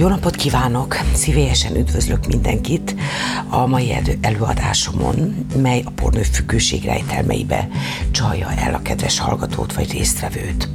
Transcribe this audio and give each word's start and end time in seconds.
Jó 0.00 0.08
napot 0.08 0.36
kívánok! 0.36 0.96
Szívélyesen 1.14 1.76
üdvözlök 1.76 2.26
mindenkit 2.26 2.94
a 3.48 3.66
mai 3.66 3.96
előadásomon, 4.20 5.46
mely 5.56 5.82
a 5.84 5.90
pornő 5.90 6.22
függőség 6.22 6.84
rejtelmeibe 6.84 7.68
csalja 8.10 8.52
el 8.52 8.74
a 8.74 8.82
kedves 8.82 9.18
hallgatót 9.18 9.74
vagy 9.74 9.92
résztvevőt. 9.92 10.68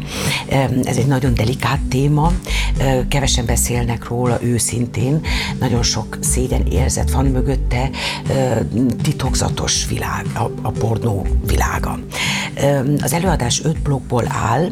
Ez 0.84 0.98
egy 0.98 1.08
nagyon 1.08 1.34
delikát 1.34 1.80
téma, 1.90 2.32
kevesen 3.08 3.46
beszélnek 3.46 4.08
róla 4.08 4.44
őszintén, 4.44 5.22
nagyon 5.60 5.84
sok 5.84 6.18
szégyen 6.22 6.66
érzet 6.66 7.12
van 7.12 7.26
mögötte, 7.26 7.90
titokzatos 9.02 9.88
világ, 9.88 10.26
a 10.62 10.70
pornó 10.70 11.28
világa. 11.48 12.00
Az 13.02 13.14
előadás 13.14 13.64
öt 13.64 13.82
blokkból 13.82 14.24
áll, 14.28 14.70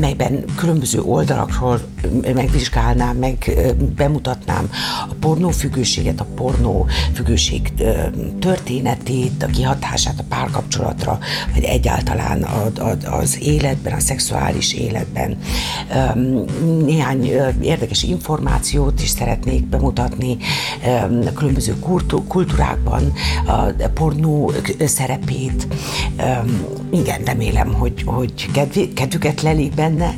melyben 0.00 0.44
különböző 0.56 1.00
oldalakról 1.00 1.80
megvizsgálnám, 2.34 3.16
meg 3.16 3.37
bemutatnám 3.96 4.70
a 5.10 5.14
pornófüggőséget, 5.20 6.20
a 6.20 6.26
pornófüggőség 6.34 7.72
történetét, 8.38 9.42
a 9.42 9.46
kihatását 9.46 10.18
a 10.18 10.24
párkapcsolatra, 10.28 11.18
vagy 11.54 11.62
egyáltalán 11.62 12.46
az 13.10 13.38
életben, 13.42 13.92
a 13.92 14.00
szexuális 14.00 14.74
életben. 14.74 15.38
Néhány 16.84 17.24
érdekes 17.60 18.02
információt 18.02 19.02
is 19.02 19.08
szeretnék 19.08 19.66
bemutatni 19.66 20.36
a 21.26 21.32
különböző 21.32 21.74
kultúrákban, 22.28 23.12
a 23.46 23.88
pornó 23.94 24.52
szerepét. 24.84 25.66
Igen, 26.90 27.22
remélem, 27.24 27.74
hogy, 27.74 28.02
hogy 28.04 28.50
kedvüket 28.94 29.42
lelik 29.42 29.74
benne. 29.74 30.14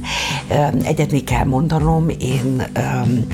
Egyet 0.82 1.10
még 1.10 1.24
kell 1.24 1.44
mondanom, 1.44 2.08
én 2.08 2.62
um, 2.78 3.26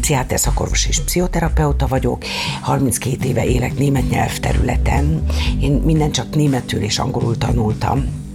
pszichiáter 0.00 0.38
szakorvos 0.38 0.86
és 0.86 1.00
pszichoterapeuta 1.00 1.86
vagyok, 1.86 2.24
32 2.60 3.28
éve 3.28 3.44
élek 3.44 3.78
német 3.78 4.10
nyelvterületen, 4.10 5.26
én 5.60 5.72
minden 5.72 6.12
csak 6.12 6.34
németül 6.34 6.80
és 6.80 6.98
angolul 6.98 7.38
tanultam, 7.38 8.25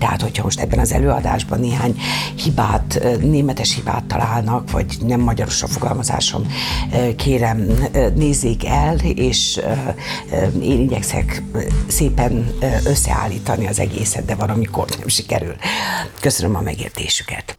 tehát, 0.00 0.22
hogyha 0.22 0.42
most 0.42 0.60
ebben 0.60 0.78
az 0.78 0.92
előadásban 0.92 1.60
néhány 1.60 2.00
hibát, 2.34 3.00
németes 3.20 3.74
hibát 3.74 4.04
találnak, 4.04 4.70
vagy 4.70 4.96
nem 5.06 5.20
magyaros 5.20 5.62
a 5.62 5.66
fogalmazásom, 5.66 6.46
kérem 7.16 7.66
nézzék 8.14 8.66
el, 8.66 8.96
és 8.98 9.60
én 10.62 10.80
igyekszek 10.80 11.42
szépen 11.86 12.54
összeállítani 12.84 13.66
az 13.66 13.78
egészet, 13.78 14.24
de 14.24 14.34
van, 14.34 14.48
amikor 14.48 14.88
nem 14.98 15.08
sikerül. 15.08 15.54
Köszönöm 16.20 16.56
a 16.56 16.60
megértésüket. 16.60 17.58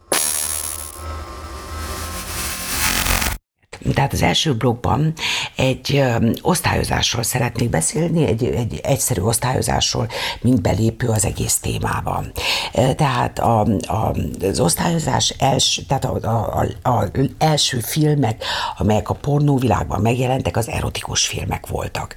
Tehát 3.94 4.12
az 4.12 4.22
első 4.22 4.54
blogban 4.54 5.12
egy 5.56 6.04
osztályozásról 6.42 7.22
szeretnék 7.22 7.70
beszélni, 7.70 8.26
egy, 8.26 8.44
egy 8.44 8.80
egyszerű 8.82 9.20
osztályozásról, 9.20 10.08
mint 10.40 10.60
belépő 10.60 11.08
az 11.08 11.24
egész 11.24 11.58
témában. 11.58 12.32
Tehát 12.72 13.38
a, 13.38 13.60
a, 13.86 14.14
az 14.42 14.60
osztályozás 14.60 15.34
első, 15.38 15.82
tehát 15.82 16.04
a, 16.04 16.18
a, 16.22 16.66
a, 16.82 16.90
a 16.90 17.10
első 17.38 17.78
filmek, 17.78 18.44
amelyek 18.78 19.10
a 19.10 19.14
pornóvilágban 19.14 20.00
megjelentek, 20.00 20.56
az 20.56 20.68
erotikus 20.68 21.26
filmek 21.26 21.66
voltak. 21.66 22.14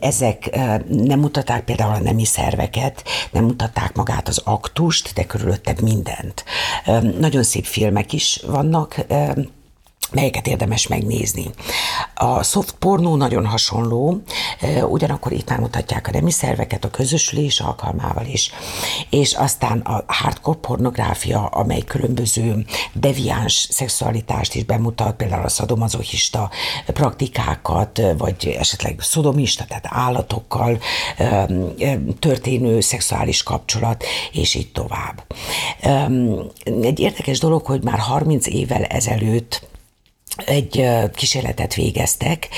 Ezek 0.00 0.58
nem 0.88 1.18
mutatták 1.18 1.64
például 1.64 1.94
a 1.94 1.98
nemi 1.98 2.24
szerveket, 2.24 3.04
nem 3.30 3.44
mutatták 3.44 3.94
magát 3.94 4.28
az 4.28 4.40
aktust, 4.44 5.14
de 5.14 5.24
körülötte 5.24 5.74
mindent. 5.82 6.44
Nagyon 7.18 7.42
szép 7.42 7.64
filmek 7.64 8.12
is 8.12 8.40
vannak, 8.46 9.06
melyeket 10.12 10.46
érdemes 10.46 10.86
megnézni. 10.86 11.50
A 12.14 12.42
soft 12.42 12.74
pornó 12.78 13.16
nagyon 13.16 13.46
hasonló, 13.46 14.22
ugyanakkor 14.88 15.32
itt 15.32 15.48
már 15.48 15.58
mutatják 15.58 16.08
a 16.08 16.10
nemi 16.10 16.30
szerveket 16.30 16.84
a 16.84 16.90
közösülés 16.90 17.60
alkalmával 17.60 18.26
is, 18.26 18.50
és 19.10 19.32
aztán 19.32 19.78
a 19.78 20.04
hardcore 20.06 20.58
pornográfia, 20.58 21.46
amely 21.46 21.80
különböző 21.80 22.64
deviáns 22.92 23.66
szexualitást 23.70 24.54
is 24.54 24.64
bemutat, 24.64 25.16
például 25.16 25.44
a 25.44 25.48
szadomazohista 25.48 26.50
praktikákat, 26.86 28.00
vagy 28.18 28.56
esetleg 28.58 29.00
szodomista, 29.00 29.64
tehát 29.64 29.86
állatokkal 29.88 30.78
történő 32.18 32.80
szexuális 32.80 33.42
kapcsolat, 33.42 34.04
és 34.32 34.54
így 34.54 34.72
tovább. 34.72 35.24
Egy 36.82 37.00
érdekes 37.00 37.38
dolog, 37.38 37.66
hogy 37.66 37.82
már 37.82 37.98
30 37.98 38.46
évvel 38.46 38.84
ezelőtt 38.84 39.72
egy 40.36 40.88
kísérletet 41.14 41.74
végeztek, 41.74 42.48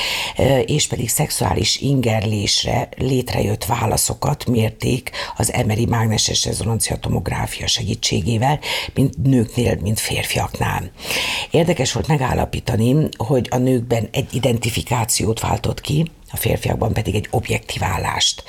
és 0.65 0.87
pedig 0.87 1.09
szexuális 1.09 1.77
ingerlésre 1.77 2.89
létrejött 2.97 3.65
válaszokat 3.65 4.47
mérték 4.47 5.11
az 5.37 5.53
emeri 5.53 5.87
mágneses 5.87 6.45
rezonancia 6.45 6.97
tomográfia 6.97 7.67
segítségével, 7.67 8.61
mint 8.95 9.23
nőknél, 9.23 9.79
mint 9.83 10.01
férfiaknál. 10.01 10.91
Érdekes 11.51 11.93
volt 11.93 12.07
megállapítani, 12.07 13.09
hogy 13.17 13.49
a 13.51 13.57
nőkben 13.57 14.09
egy 14.13 14.35
identifikációt 14.35 15.41
váltott 15.41 15.81
ki, 15.81 16.11
a 16.31 16.37
férfiakban 16.37 16.93
pedig 16.93 17.15
egy 17.15 17.29
objektiválást. 17.31 18.45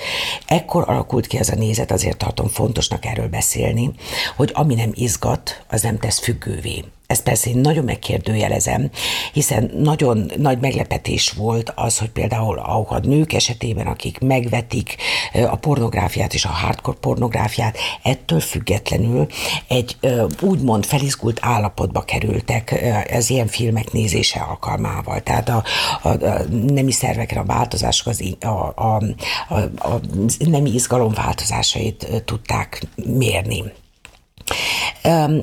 Ekkor 0.45 0.83
alakult 0.87 1.27
ki 1.27 1.37
az 1.37 1.49
a 1.49 1.55
nézet, 1.55 1.91
azért 1.91 2.17
tartom 2.17 2.47
fontosnak 2.47 3.05
erről 3.05 3.27
beszélni, 3.27 3.91
hogy 4.35 4.51
ami 4.53 4.75
nem 4.75 4.91
izgat, 4.93 5.65
az 5.69 5.81
nem 5.81 5.99
tesz 5.99 6.19
függővé. 6.19 6.83
Ezt 7.07 7.23
persze 7.23 7.49
én 7.49 7.57
nagyon 7.57 7.83
megkérdőjelezem, 7.83 8.89
hiszen 9.33 9.71
nagyon 9.77 10.31
nagy 10.37 10.59
meglepetés 10.59 11.31
volt 11.31 11.73
az, 11.75 11.97
hogy 11.97 12.09
például 12.09 12.59
a 12.59 12.99
nők 13.03 13.33
esetében, 13.33 13.87
akik 13.87 14.19
megvetik 14.19 14.95
a 15.33 15.55
pornográfiát 15.55 16.33
és 16.33 16.45
a 16.45 16.49
hardcore 16.49 16.97
pornográfiát, 16.97 17.77
ettől 18.03 18.39
függetlenül 18.39 19.27
egy 19.67 19.97
úgymond 20.41 20.85
felizgult 20.85 21.39
állapotba 21.41 22.01
kerültek 22.01 22.83
az 23.13 23.29
ilyen 23.29 23.47
filmek 23.47 23.91
nézése 23.91 24.39
alkalmával. 24.39 25.21
Tehát 25.21 25.49
a, 25.49 25.63
a, 26.01 26.09
a 26.09 26.41
nemi 26.49 26.91
szervekre 26.91 27.39
a 27.39 27.45
változások, 27.45 28.07
az, 28.07 28.23
a, 28.39 28.47
a, 28.47 29.01
a, 29.49 29.59
a 29.77 29.99
nemi 30.37 30.73
izgalom 30.73 31.13
változásait 31.13 32.23
tudták 32.25 32.83
mérni. 32.95 33.63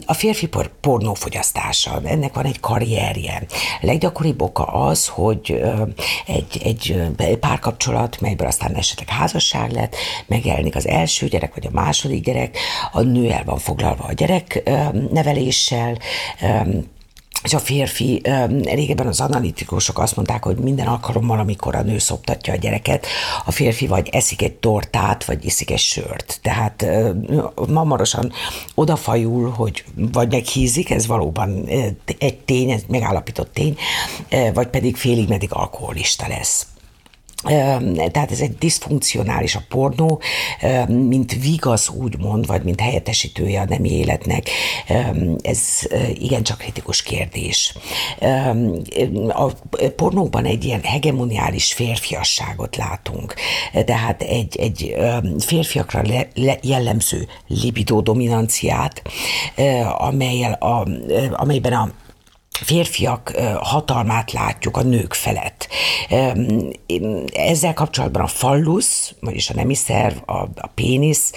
A 0.07 0.13
férfi 0.13 0.47
por- 0.47 0.71
pornófogyasztása, 0.81 2.01
ennek 2.05 2.35
van 2.35 2.45
egy 2.45 2.61
karrierje. 2.61 3.43
Leggyakoribb 3.81 4.43
oka 4.43 4.65
az, 4.65 5.09
hogy 5.09 5.63
egy, 6.27 6.61
egy 6.63 7.09
párkapcsolat, 7.41 8.21
melyből 8.21 8.47
aztán 8.47 8.75
esetleg 8.75 9.09
házasság 9.09 9.71
lett, 9.71 9.97
megjelenik 10.27 10.77
az 10.77 10.87
első 10.87 11.27
gyerek, 11.27 11.55
vagy 11.55 11.67
a 11.67 11.75
második 11.75 12.25
gyerek, 12.25 12.59
a 12.93 13.01
nő 13.01 13.31
el 13.31 13.45
van 13.45 13.59
foglalva 13.59 14.05
a 14.05 14.13
gyerek 14.13 14.71
neveléssel, 15.11 15.99
és 17.45 17.55
a 17.55 17.59
férfi, 17.59 18.23
régebben 18.63 19.07
az 19.07 19.21
analitikusok 19.21 19.99
azt 19.99 20.17
mondták, 20.17 20.45
hogy 20.45 20.57
minden 20.57 20.87
alkalommal, 20.87 21.39
amikor 21.39 21.75
a 21.75 21.83
nő 21.83 21.99
szoptatja 21.99 22.53
a 22.53 22.57
gyereket, 22.57 23.07
a 23.45 23.51
férfi 23.51 23.87
vagy 23.87 24.09
eszik 24.13 24.43
egy 24.43 24.53
tortát, 24.53 25.25
vagy 25.25 25.45
iszik 25.45 25.71
egy 25.71 25.79
sört. 25.79 26.39
Tehát 26.43 26.87
mamarosan 27.69 28.33
odafajul, 28.75 29.51
hogy 29.51 29.85
vagy 29.95 30.31
meghízik, 30.31 30.91
ez 30.91 31.07
valóban 31.07 31.69
egy 32.19 32.39
tény, 32.45 32.71
ez 32.71 32.83
megállapított 32.89 33.53
tény, 33.53 33.77
vagy 34.55 34.67
pedig 34.67 34.97
félig 34.97 35.29
meddig 35.29 35.53
alkoholista 35.53 36.29
lesz 36.29 36.67
tehát 37.45 38.31
ez 38.31 38.41
egy 38.41 38.59
diszfunkcionális 38.59 39.55
a 39.55 39.63
pornó, 39.69 40.21
mint 40.87 41.33
vigasz 41.43 41.89
úgymond, 41.89 42.47
vagy 42.47 42.63
mint 42.63 42.81
helyettesítője 42.81 43.61
a 43.61 43.65
nemi 43.69 43.91
életnek, 43.91 44.49
ez 45.43 45.61
igencsak 46.15 46.59
kritikus 46.59 47.03
kérdés. 47.03 47.75
A 49.29 49.51
pornóban 49.97 50.45
egy 50.45 50.65
ilyen 50.65 50.83
hegemoniális 50.83 51.73
férfiasságot 51.73 52.77
látunk, 52.77 53.35
tehát 53.85 54.23
egy, 54.23 54.57
egy 54.57 54.97
férfiakra 55.39 56.03
jellemző 56.63 57.29
libidó 57.47 58.01
dominanciát, 58.01 59.03
amelyel 59.99 60.53
a, 60.53 60.89
amelyben 61.33 61.73
a 61.73 61.93
férfiak 62.63 63.31
hatalmát 63.61 64.33
látjuk 64.33 64.77
a 64.77 64.83
nők 64.83 65.15
felett. 65.15 65.69
Ezzel 67.33 67.75
kapcsolatban 67.75 68.23
a 68.23 68.27
fallusz, 68.27 69.15
vagyis 69.21 69.51
a 69.51 69.55
nemi 69.55 69.75
szerv, 69.75 70.17
a, 70.27 70.39
a 70.55 70.67
pénisz, 70.75 71.33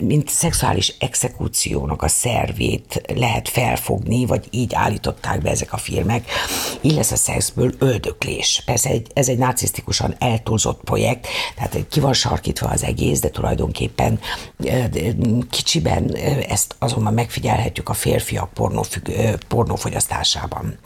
mint 0.00 0.28
szexuális 0.28 0.94
exekúciónak 0.98 2.02
a 2.02 2.08
szervét 2.08 3.02
lehet 3.14 3.48
felfogni, 3.48 4.26
vagy 4.26 4.46
így 4.50 4.74
állították 4.74 5.42
be 5.42 5.50
ezek 5.50 5.72
a 5.72 5.76
filmek. 5.76 6.30
Lesz 6.80 7.10
a 7.10 7.16
szexből 7.16 7.72
öldöklés. 7.78 8.62
Persze 8.64 8.90
egy, 8.90 9.06
ez 9.14 9.28
egy 9.28 9.38
narcisztikusan 9.38 10.14
eltúlzott 10.18 10.80
projekt, 10.84 11.26
tehát 11.56 11.86
ki 11.90 12.00
van 12.00 12.12
sarkítva 12.12 12.68
az 12.68 12.84
egész, 12.84 13.20
de 13.20 13.30
tulajdonképpen 13.30 14.20
kicsiben 15.50 16.14
ezt 16.48 16.74
azonban 16.78 17.14
megfigyelhetjük 17.14 17.88
a 17.88 17.94
férfiak 17.94 18.50
pornófogyasztásában 19.48 20.04
fogyasztásában. 20.06 20.78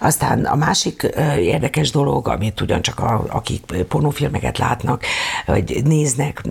Aztán 0.00 0.44
a 0.44 0.54
másik 0.54 1.02
érdekes 1.38 1.90
dolog, 1.90 2.28
amit 2.28 2.60
ugyancsak 2.60 3.00
a, 3.00 3.24
akik 3.28 3.62
pornófilmeket 3.88 4.58
látnak, 4.58 5.04
vagy 5.46 5.82
néznek, 5.84 6.42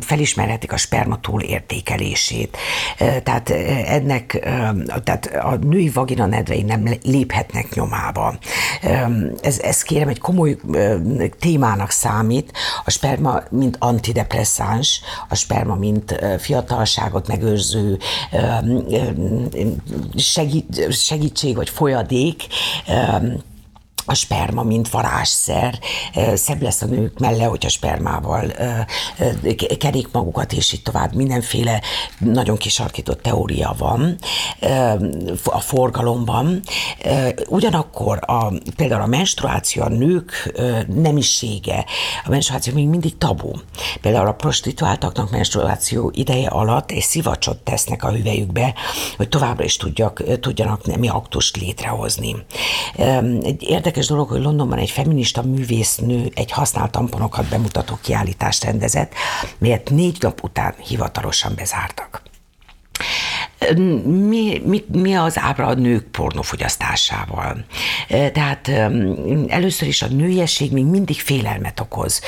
felismerhetik 0.00 0.72
a 0.72 0.76
spermatól 0.76 1.40
értékelését. 1.40 2.56
Tehát 3.22 3.50
ennek, 3.86 4.48
tehát 5.04 5.26
a 5.26 5.54
női 5.54 5.88
vagina 5.88 6.26
nedvei 6.26 6.62
nem 6.62 6.88
léphetnek 7.02 7.74
nyomába. 7.74 8.34
Ez, 9.40 9.58
ez 9.58 9.82
kérem 9.82 10.08
egy 10.08 10.20
komoly 10.20 10.56
témának 11.38 11.90
számít. 11.90 12.52
A 12.84 12.90
sperma, 12.90 13.40
mint 13.50 13.76
antidepresszáns, 13.78 15.00
a 15.28 15.34
sperma, 15.34 15.74
mint 15.74 16.20
fiatalságot 16.38 17.28
megőrző 17.28 17.98
segítség 20.90 21.56
vagy 21.56 21.68
folyadék, 21.68 22.46
a 24.04 24.14
sperma, 24.14 24.62
mint 24.62 24.88
varázsszer, 24.88 25.78
szebb 26.34 26.62
lesz 26.62 26.82
a 26.82 26.86
nők 26.86 27.18
melle, 27.18 27.44
hogy 27.44 27.66
a 27.66 27.68
spermával 27.68 28.52
kerik 29.78 30.08
magukat, 30.12 30.52
és 30.52 30.72
így 30.72 30.82
tovább. 30.82 31.14
Mindenféle 31.14 31.82
nagyon 32.18 32.56
kisarkított 32.56 33.22
teória 33.22 33.74
van 33.78 34.18
a 35.44 35.60
forgalomban. 35.60 36.62
Ugyanakkor 37.48 38.18
a, 38.26 38.52
például 38.76 39.02
a 39.02 39.06
menstruáció, 39.06 39.82
a 39.82 39.88
nők 39.88 40.52
nemisége, 40.94 41.84
a 42.24 42.28
menstruáció 42.28 42.74
még 42.74 42.88
mindig 42.88 43.18
tabu. 43.18 43.50
Például 44.00 44.26
a 44.26 44.32
prostituáltaknak 44.32 45.30
menstruáció 45.30 46.10
ideje 46.14 46.48
alatt 46.48 46.90
egy 46.90 47.02
szivacsot 47.02 47.58
tesznek 47.58 48.04
a 48.04 48.10
hüvelyükbe, 48.12 48.74
hogy 49.16 49.28
továbbra 49.28 49.64
is 49.64 49.76
tudjak, 49.76 50.22
tudjanak 50.40 50.86
nemi 50.86 51.08
aktust 51.08 51.56
létrehozni. 51.56 52.36
Egy 53.42 53.62
érdekes 53.62 53.90
érdekes 53.92 54.16
dolog, 54.16 54.28
hogy 54.28 54.42
Londonban 54.42 54.78
egy 54.78 54.90
feminista 54.90 55.42
művésznő 55.42 56.30
egy 56.34 56.50
használt 56.50 56.90
tamponokat 56.90 57.48
bemutató 57.48 57.98
kiállítást 58.02 58.64
rendezett, 58.64 59.12
melyet 59.58 59.90
négy 59.90 60.16
nap 60.20 60.42
után 60.42 60.74
hivatalosan 60.78 61.52
bezártak. 61.56 62.22
Mi, 64.04 64.62
mi, 64.64 64.84
mi 64.92 65.14
az 65.14 65.38
ábra 65.38 65.66
a 65.66 65.74
nők 65.74 66.04
pornofogyasztásával? 66.04 67.64
Tehát 68.08 68.68
először 69.48 69.88
is 69.88 70.02
a 70.02 70.06
nőiesség 70.06 70.72
még 70.72 70.84
mindig 70.84 71.20
félelmet 71.20 71.80
okoz. 71.80 72.20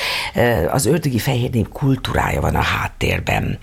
Az 0.71 0.85
ördögi 0.85 1.19
fehérnép 1.19 1.69
kultúrája 1.69 2.41
van 2.41 2.55
a 2.55 2.61
háttérben. 2.61 3.57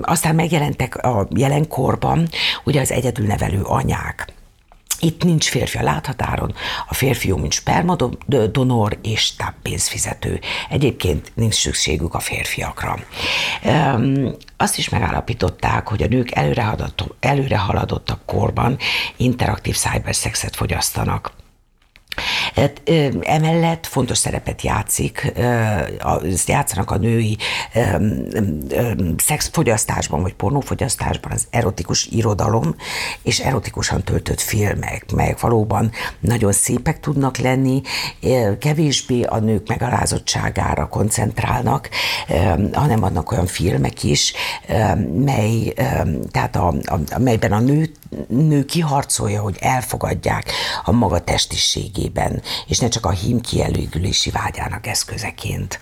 Aztán 0.00 0.34
megjelentek 0.34 0.96
a 0.96 1.28
jelenkorban 1.34 2.28
ugye 2.64 2.80
az 2.80 2.90
egyedülnevelő 2.90 3.60
anyák 3.62 4.34
itt 5.00 5.24
nincs 5.24 5.48
férfi 5.48 5.78
a 5.78 5.82
láthatáron, 5.82 6.54
a 6.88 6.94
férfiú, 6.94 7.36
mint 7.36 7.52
spermadonor 7.52 8.98
és 9.02 9.34
táppénzfizető. 9.36 10.40
Egyébként 10.70 11.32
nincs 11.34 11.54
szükségük 11.54 12.14
a 12.14 12.20
férfiakra. 12.20 12.98
Azt 14.56 14.78
is 14.78 14.88
megállapították, 14.88 15.88
hogy 15.88 16.02
a 16.02 16.06
nők 16.06 16.32
előre 17.20 17.56
haladottabb 17.58 18.20
korban 18.26 18.78
interaktív 19.16 19.76
cyberszexet 19.76 20.56
fogyasztanak. 20.56 21.32
Hát, 22.54 22.82
emellett 23.22 23.86
fontos 23.86 24.18
szerepet 24.18 24.62
játszik, 24.62 25.32
játszanak 26.46 26.90
a 26.90 26.96
női 26.96 27.36
szexfogyasztásban, 29.16 30.22
vagy 30.22 30.34
pornófogyasztásban 30.34 31.32
az 31.32 31.46
erotikus 31.50 32.06
irodalom 32.06 32.74
és 33.22 33.40
erotikusan 33.40 34.02
töltött 34.02 34.40
filmek, 34.40 35.12
melyek 35.14 35.40
valóban 35.40 35.90
nagyon 36.20 36.52
szépek 36.52 37.00
tudnak 37.00 37.36
lenni, 37.36 37.82
kevésbé 38.58 39.22
a 39.22 39.38
nők 39.38 39.68
megalázottságára 39.68 40.88
koncentrálnak, 40.88 41.88
hanem 42.72 43.00
vannak 43.00 43.32
olyan 43.32 43.46
filmek 43.46 44.02
is, 44.02 44.32
mely, 45.24 45.72
tehát 46.30 46.56
a, 46.56 46.74
a, 46.84 47.18
melyben 47.18 47.52
a 47.52 47.60
nő, 47.60 47.90
nő 48.28 48.64
kiharcolja, 48.64 49.40
hogy 49.40 49.56
elfogadják 49.60 50.50
a 50.84 50.92
maga 50.92 51.18
testiségében 51.20 52.42
és 52.66 52.78
ne 52.78 52.88
csak 52.88 53.06
a 53.06 53.10
hím 53.10 53.40
kielégülési 53.40 54.30
vágyának 54.30 54.86
eszközeként. 54.86 55.80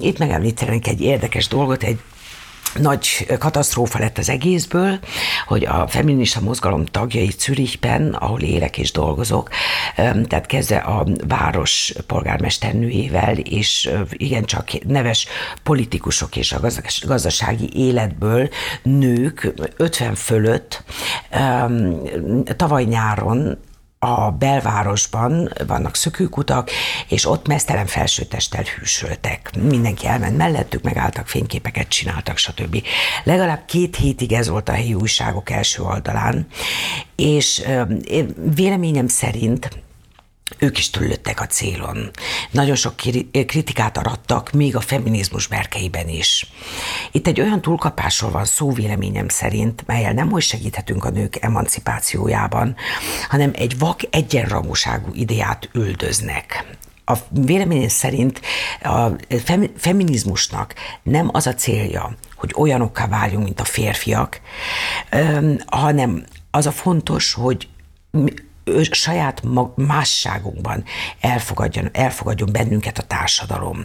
Itt 0.00 0.18
megemlítenek 0.18 0.86
egy 0.86 1.00
érdekes 1.00 1.48
dolgot, 1.48 1.82
egy 1.82 2.00
nagy 2.80 3.26
katasztrófa 3.38 3.98
lett 3.98 4.18
az 4.18 4.28
egészből, 4.28 4.98
hogy 5.46 5.64
a 5.64 5.86
feminista 5.88 6.40
mozgalom 6.40 6.84
tagjai 6.84 7.30
Zürichben, 7.38 8.14
ahol 8.14 8.40
élek 8.40 8.78
és 8.78 8.92
dolgozok, 8.92 9.48
tehát 9.96 10.46
kezdve 10.46 10.76
a 10.76 11.06
város 11.28 11.94
polgármesternőjével, 12.06 13.36
és 13.36 13.90
igencsak 14.10 14.84
neves 14.86 15.26
politikusok 15.62 16.36
és 16.36 16.52
a 16.52 16.60
gazdasági 17.06 17.70
életből 17.74 18.48
nők 18.82 19.52
50 19.76 20.14
fölött 20.14 20.84
tavaly 22.56 22.84
nyáron 22.84 23.58
a 24.04 24.30
belvárosban 24.30 25.52
vannak 25.66 25.96
szökőkutak, 25.96 26.70
és 27.08 27.26
ott 27.26 27.46
mesztelen 27.46 27.86
felsőtesttel 27.86 28.64
hűsöltek. 28.78 29.50
Mindenki 29.60 30.06
elment 30.06 30.36
mellettük, 30.36 30.82
megálltak, 30.82 31.26
fényképeket 31.28 31.88
csináltak, 31.88 32.36
stb. 32.36 32.82
Legalább 33.24 33.64
két 33.66 33.96
hétig 33.96 34.32
ez 34.32 34.48
volt 34.48 34.68
a 34.68 34.72
helyi 34.72 34.94
újságok 34.94 35.50
első 35.50 35.82
oldalán, 35.82 36.46
és 37.16 37.62
véleményem 38.54 39.06
szerint 39.06 39.81
ők 40.58 40.78
is 40.78 40.90
túllöttek 40.90 41.40
a 41.40 41.46
célon. 41.46 42.10
Nagyon 42.50 42.74
sok 42.74 42.94
kritikát 43.46 43.98
arattak, 43.98 44.52
még 44.52 44.76
a 44.76 44.80
feminizmus 44.80 45.46
berkeiben 45.46 46.08
is. 46.08 46.52
Itt 47.12 47.26
egy 47.26 47.40
olyan 47.40 47.60
túlkapásról 47.60 48.30
van 48.30 48.44
szó 48.44 48.72
véleményem 48.72 49.28
szerint, 49.28 49.86
melyel 49.86 50.12
nem 50.12 50.30
hogy 50.30 50.42
segíthetünk 50.42 51.04
a 51.04 51.10
nők 51.10 51.36
emancipációjában, 51.40 52.76
hanem 53.28 53.50
egy 53.54 53.78
vak 53.78 54.00
egyenrangúságú 54.10 55.10
ideát 55.12 55.68
üldöznek. 55.72 56.64
A 57.04 57.14
véleményem 57.30 57.88
szerint 57.88 58.40
a 58.82 59.06
feminizmusnak 59.76 60.74
nem 61.02 61.28
az 61.32 61.46
a 61.46 61.54
célja, 61.54 62.16
hogy 62.36 62.52
olyanokká 62.56 63.06
váljunk, 63.06 63.44
mint 63.44 63.60
a 63.60 63.64
férfiak, 63.64 64.40
hanem 65.66 66.24
az 66.50 66.66
a 66.66 66.72
fontos, 66.72 67.32
hogy 67.32 67.68
ő 68.64 68.82
saját 68.82 69.42
mag, 69.42 69.72
másságunkban 69.76 70.84
elfogadjon, 71.20 71.88
elfogadjon 71.92 72.48
bennünket 72.52 72.98
a 72.98 73.02
társadalom. 73.02 73.84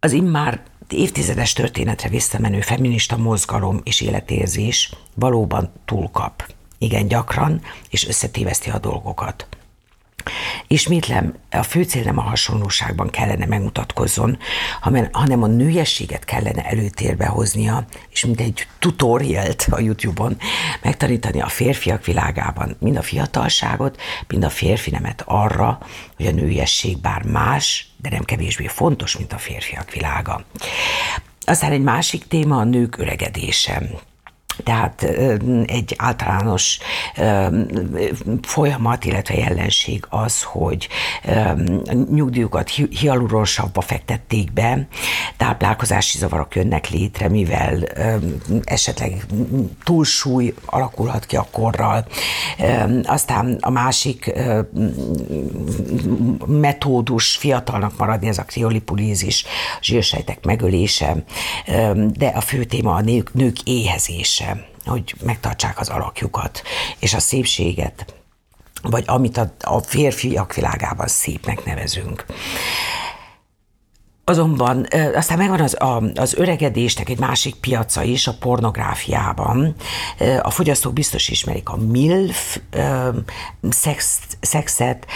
Az 0.00 0.12
immár 0.12 0.62
évtizedes 0.88 1.52
történetre 1.52 2.08
visszamenő 2.08 2.60
feminista 2.60 3.16
mozgalom 3.16 3.80
és 3.84 4.00
életérzés 4.00 4.92
valóban 5.14 5.72
túlkap. 5.84 6.54
Igen 6.78 7.08
gyakran, 7.08 7.60
és 7.90 8.06
összetéveszti 8.08 8.70
a 8.70 8.78
dolgokat. 8.78 9.46
Ismétlem, 10.66 11.34
a 11.50 11.62
fő 11.62 11.82
cél 11.82 12.02
nem 12.02 12.18
a 12.18 12.22
hasonlóságban 12.22 13.10
kellene 13.10 13.46
megmutatkozzon, 13.46 14.38
hanem 15.12 15.42
a 15.42 15.46
nőiességet 15.46 16.24
kellene 16.24 16.64
előtérbe 16.64 17.26
hoznia, 17.26 17.86
és 18.08 18.24
mint 18.24 18.40
egy 18.40 18.66
tutorialt 18.78 19.66
a 19.70 19.80
YouTube-on 19.80 20.36
megtanítani 20.82 21.40
a 21.40 21.48
férfiak 21.48 22.04
világában 22.04 22.76
mind 22.78 22.96
a 22.96 23.02
fiatalságot, 23.02 24.00
mind 24.28 24.44
a 24.44 24.50
férfi 24.50 24.90
nemet 24.90 25.22
arra, 25.26 25.78
hogy 26.16 26.26
a 26.26 26.30
nőiesség 26.30 27.00
bár 27.00 27.22
más, 27.22 27.88
de 27.96 28.08
nem 28.08 28.24
kevésbé 28.24 28.66
fontos, 28.66 29.16
mint 29.16 29.32
a 29.32 29.38
férfiak 29.38 29.92
világa. 29.92 30.44
Aztán 31.40 31.72
egy 31.72 31.82
másik 31.82 32.26
téma 32.26 32.56
a 32.56 32.64
nők 32.64 32.98
öregedése. 32.98 33.82
Tehát 34.64 35.02
egy 35.66 35.94
általános 35.96 36.78
folyamat, 38.42 39.04
illetve 39.04 39.34
jellenség 39.34 40.06
az, 40.08 40.42
hogy 40.42 40.88
nyugdíjukat 42.10 42.70
hialuronsabbba 43.00 43.80
fektették 43.80 44.52
be, 44.52 44.88
táplálkozási 45.36 46.18
zavarok 46.18 46.54
jönnek 46.54 46.88
létre, 46.88 47.28
mivel 47.28 47.84
esetleg 48.64 49.26
túlsúly 49.84 50.54
alakulhat 50.64 51.26
ki 51.26 51.36
a 51.36 51.46
korral. 51.50 52.06
Aztán 53.02 53.58
a 53.60 53.70
másik 53.70 54.32
metódus 56.46 57.36
fiatalnak 57.36 57.98
maradni, 57.98 58.28
ez 58.28 58.38
a 58.38 58.44
kriolipulízis, 58.44 59.44
zsírsejtek 59.80 60.44
megölése, 60.44 61.24
de 62.12 62.26
a 62.26 62.40
fő 62.40 62.64
téma 62.64 62.94
a 62.94 63.00
nők, 63.00 63.34
nők 63.34 63.62
éhezése 63.64 64.45
hogy 64.90 65.14
megtartsák 65.24 65.80
az 65.80 65.88
alakjukat 65.88 66.62
és 66.98 67.14
a 67.14 67.18
szépséget, 67.18 68.14
vagy 68.82 69.04
amit 69.06 69.36
a, 69.36 69.52
a 69.60 69.78
férfiak 69.78 70.54
világában 70.54 71.06
szépnek 71.06 71.64
nevezünk. 71.64 72.24
Azonban 74.28 74.86
aztán 75.14 75.38
megvan 75.38 75.60
az, 75.60 75.80
a, 75.80 76.02
az 76.14 76.34
öregedésnek 76.34 77.08
egy 77.08 77.18
másik 77.18 77.54
piaca 77.54 78.02
is 78.02 78.26
a 78.26 78.36
pornográfiában. 78.40 79.74
A 80.42 80.50
fogyasztók 80.50 80.92
biztos 80.92 81.28
ismerik 81.28 81.68
a 81.68 81.76
MILF 81.76 82.58
szex, 83.70 84.18
szexet, 84.40 85.06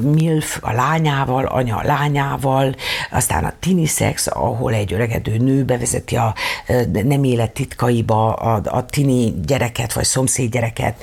MILF 0.00 0.58
a 0.60 0.72
lányával, 0.72 1.44
anya 1.46 1.76
a 1.76 1.84
lányával, 1.84 2.74
aztán 3.10 3.44
a 3.44 3.52
tini 3.60 3.86
szex, 3.86 4.26
ahol 4.26 4.74
egy 4.74 4.92
öregedő 4.92 5.36
nő 5.36 5.64
bevezeti 5.64 6.16
a 6.16 6.34
nem 6.92 7.24
élet 7.24 7.52
titkaiba 7.52 8.34
a, 8.34 8.60
a 8.64 8.86
tini 8.86 9.34
gyereket, 9.46 9.92
vagy 9.92 10.04
szomszéd 10.04 10.50
gyereket, 10.50 11.02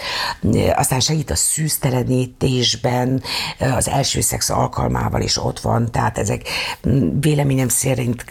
aztán 0.76 1.00
segít 1.00 1.32
a 1.32 1.36
szűztelenítésben, 1.36 3.22
az 3.60 3.90
első 3.90 4.22
szex 4.22 4.50
alkalmával 4.50 5.22
is 5.22 5.38
ott 5.38 5.60
van, 5.60 5.92
tehát 5.92 6.18
ezek 6.18 6.42
véleményem 7.20 7.68
szerint 7.68 8.26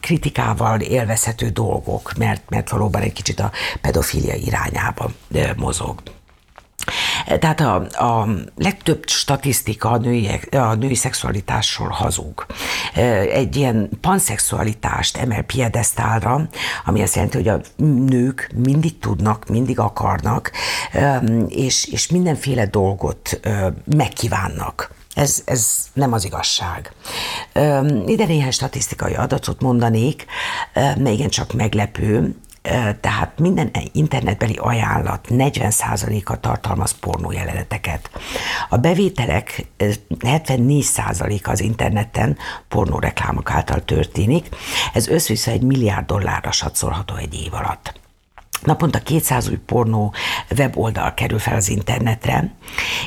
kritikával 0.00 0.80
élvezhető 0.80 1.48
dolgok, 1.48 2.12
mert, 2.18 2.50
mert 2.50 2.70
valóban 2.70 3.02
egy 3.02 3.12
kicsit 3.12 3.40
a 3.40 3.50
pedofilia 3.80 4.34
irányába 4.34 5.10
mozog. 5.56 6.02
Tehát 7.38 7.60
a, 7.60 7.74
a 8.04 8.28
legtöbb 8.56 9.08
statisztika 9.08 9.90
a 9.90 9.96
női, 9.96 10.30
a 10.50 10.74
női 10.74 10.94
szexualitásról 10.94 11.88
hazug. 11.88 12.46
Egy 13.32 13.56
ilyen 13.56 13.88
panszexualitást 14.00 15.16
emel 15.16 15.42
piedesztálra, 15.42 16.48
ami 16.84 17.02
azt 17.02 17.14
jelenti, 17.14 17.36
hogy 17.36 17.48
a 17.48 17.60
nők 17.84 18.50
mindig 18.54 18.98
tudnak, 18.98 19.48
mindig 19.48 19.78
akarnak, 19.78 20.50
és, 21.48 21.86
és 21.86 22.08
mindenféle 22.08 22.66
dolgot 22.66 23.40
megkívánnak. 23.84 24.94
Ez, 25.16 25.42
ez 25.44 25.88
nem 25.92 26.12
az 26.12 26.24
igazság. 26.24 26.92
Ide 28.06 28.26
néhány 28.26 28.50
statisztikai 28.50 29.14
adatot 29.14 29.60
mondanék, 29.60 30.26
mert 30.74 31.08
igencsak 31.08 31.52
meglepő, 31.52 32.36
tehát 33.00 33.38
minden 33.38 33.70
internetbeli 33.92 34.56
ajánlat 34.56 35.26
40%-a 35.30 36.40
tartalmaz 36.40 36.90
pornó 36.90 37.32
jeleneteket. 37.32 38.10
A 38.68 38.76
bevételek 38.76 39.66
74% 39.78 41.44
az 41.44 41.60
interneten 41.60 42.36
pornó 42.68 42.98
reklámok 42.98 43.50
által 43.50 43.84
történik, 43.84 44.48
ez 44.92 45.08
összviszont 45.08 45.56
egy 45.56 45.62
milliárd 45.62 46.06
dollárra 46.06 46.52
satszolható 46.52 47.14
egy 47.14 47.34
év 47.34 47.54
alatt. 47.54 48.04
Naponta 48.62 48.98
200 48.98 49.48
új 49.48 49.56
pornó 49.56 50.14
weboldal 50.56 51.14
kerül 51.14 51.38
fel 51.38 51.56
az 51.56 51.68
internetre, 51.68 52.54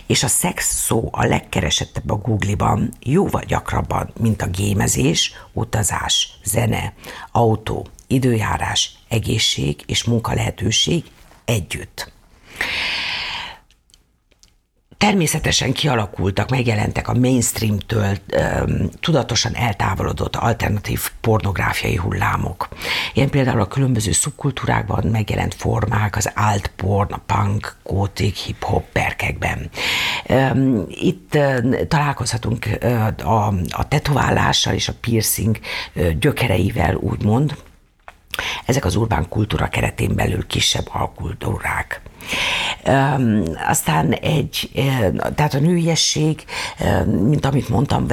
és 0.07 0.23
a 0.23 0.27
szex 0.27 0.73
szó 0.73 1.09
a 1.11 1.25
legkeresettebb 1.25 2.09
a 2.09 2.15
Google-ban 2.15 2.93
jóval 2.99 3.43
gyakrabban, 3.47 4.11
mint 4.19 4.41
a 4.41 4.47
gémezés, 4.47 5.33
utazás, 5.53 6.39
zene, 6.43 6.93
autó, 7.31 7.87
időjárás, 8.07 8.91
egészség 9.07 9.83
és 9.85 10.03
munkalehetőség 10.03 11.03
együtt. 11.45 12.11
Természetesen 14.99 15.73
kialakultak, 15.73 16.49
megjelentek 16.49 17.07
a 17.07 17.13
mainstreamtől 17.13 18.17
tudatosan 18.99 19.55
eltávolodott 19.55 20.35
alternatív 20.35 21.09
pornográfiai 21.21 21.95
hullámok. 21.95 22.67
Ilyen 23.13 23.29
például 23.29 23.61
a 23.61 23.67
különböző 23.67 24.11
szubkultúrákban 24.11 25.05
megjelent 25.11 25.53
formák, 25.53 26.15
az 26.15 26.31
alt 26.35 26.71
porn, 26.75 27.11
a 27.13 27.21
punk, 27.25 27.75
gótik, 27.83 28.35
hip-hop 28.35 28.91
perkekben. 28.91 29.69
Itt 30.89 31.37
találkozhatunk 31.87 32.67
a, 33.17 33.47
a 33.69 33.87
tetoválással 33.87 34.73
és 34.73 34.87
a 34.87 34.93
piercing 35.01 35.59
gyökereivel, 36.19 36.95
úgymond, 36.95 37.55
ezek 38.65 38.85
az 38.85 38.95
urbán 38.95 39.29
kultúra 39.29 39.67
keretén 39.67 40.15
belül 40.15 40.47
kisebb 40.47 40.87
alkultúrák. 40.91 42.01
Um, 42.85 43.43
aztán 43.67 44.13
egy, 44.13 44.71
tehát 45.35 45.53
a 45.53 45.59
nőiesség, 45.59 46.43
mint 47.05 47.45
amit 47.45 47.69
mondtam, 47.69 48.07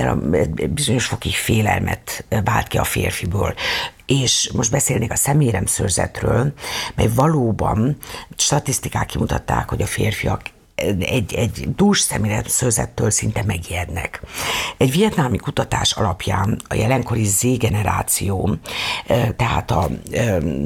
bizonyos 0.71 1.07
fokig 1.07 1.35
félelmet 1.35 2.25
vált 2.45 2.69
ki 2.69 2.79
a 2.79 2.85
férfiből 2.85 3.55
és 4.07 4.51
most 4.55 4.71
beszélnék 4.71 5.13
a 5.13 5.17
szeméremszörzetről, 5.17 6.53
mely 6.95 7.09
valóban 7.15 7.97
statisztikák 8.37 9.07
kimutatták, 9.07 9.69
hogy 9.69 9.83
a 9.83 9.87
férfiak 9.87 10.43
egy, 10.77 11.35
egy 11.35 11.75
dús 11.77 12.07
szőzettől 12.47 13.11
szinte 13.11 13.43
megijednek. 13.43 14.23
Egy 14.77 14.91
vietnámi 14.91 15.37
kutatás 15.37 15.93
alapján 15.93 16.61
a 16.69 16.75
jelenkori 16.75 17.25
Z-generáció, 17.25 18.57
tehát 19.37 19.71
a 19.71 19.89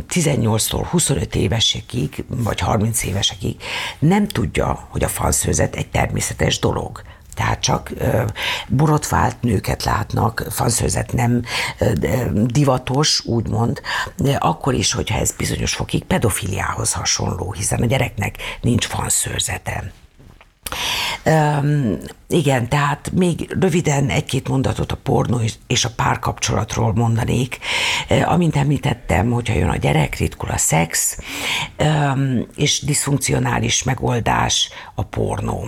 18-tól 0.09 0.87
25 0.90 1.35
évesekig, 1.35 2.25
vagy 2.29 2.61
30 2.61 3.02
évesekig 3.05 3.57
nem 3.99 4.29
tudja, 4.29 4.87
hogy 4.90 5.05
a 5.05 5.09
fanszőzet 5.09 5.76
egy 5.76 5.88
természetes 5.88 6.59
dolog 6.59 7.02
tehát 7.35 7.61
csak 7.61 7.93
borotvált 8.69 9.37
nőket 9.40 9.85
látnak, 9.85 10.47
fanszőzet 10.50 11.12
nem 11.12 11.43
divatos, 12.33 13.25
úgymond, 13.25 13.81
de 14.17 14.33
akkor 14.35 14.75
is, 14.75 14.93
hogyha 14.93 15.19
ez 15.19 15.33
bizonyos 15.33 15.75
fokig 15.75 16.05
pedofiliához 16.05 16.93
hasonló, 16.93 17.52
hiszen 17.52 17.83
a 17.83 17.87
gyereknek 17.87 18.37
nincs 18.61 18.87
fanszőrzete. 18.87 19.93
Um, 21.25 21.99
igen, 22.29 22.69
tehát 22.69 23.11
még 23.15 23.57
röviden 23.61 24.09
egy-két 24.09 24.49
mondatot 24.49 24.93
a 24.93 24.97
pornó 24.97 25.41
és 25.67 25.85
a 25.85 25.91
párkapcsolatról 25.97 26.93
mondanék. 26.95 27.59
Amint 28.25 28.57
említettem, 28.57 29.31
hogyha 29.31 29.55
jön 29.55 29.69
a 29.69 29.77
gyerek, 29.77 30.17
ritkul 30.17 30.49
a 30.49 30.57
szex, 30.57 31.19
um, 31.79 32.47
és 32.57 32.81
diszfunkcionális 32.81 33.83
megoldás 33.83 34.69
a 34.95 35.03
pornó. 35.03 35.67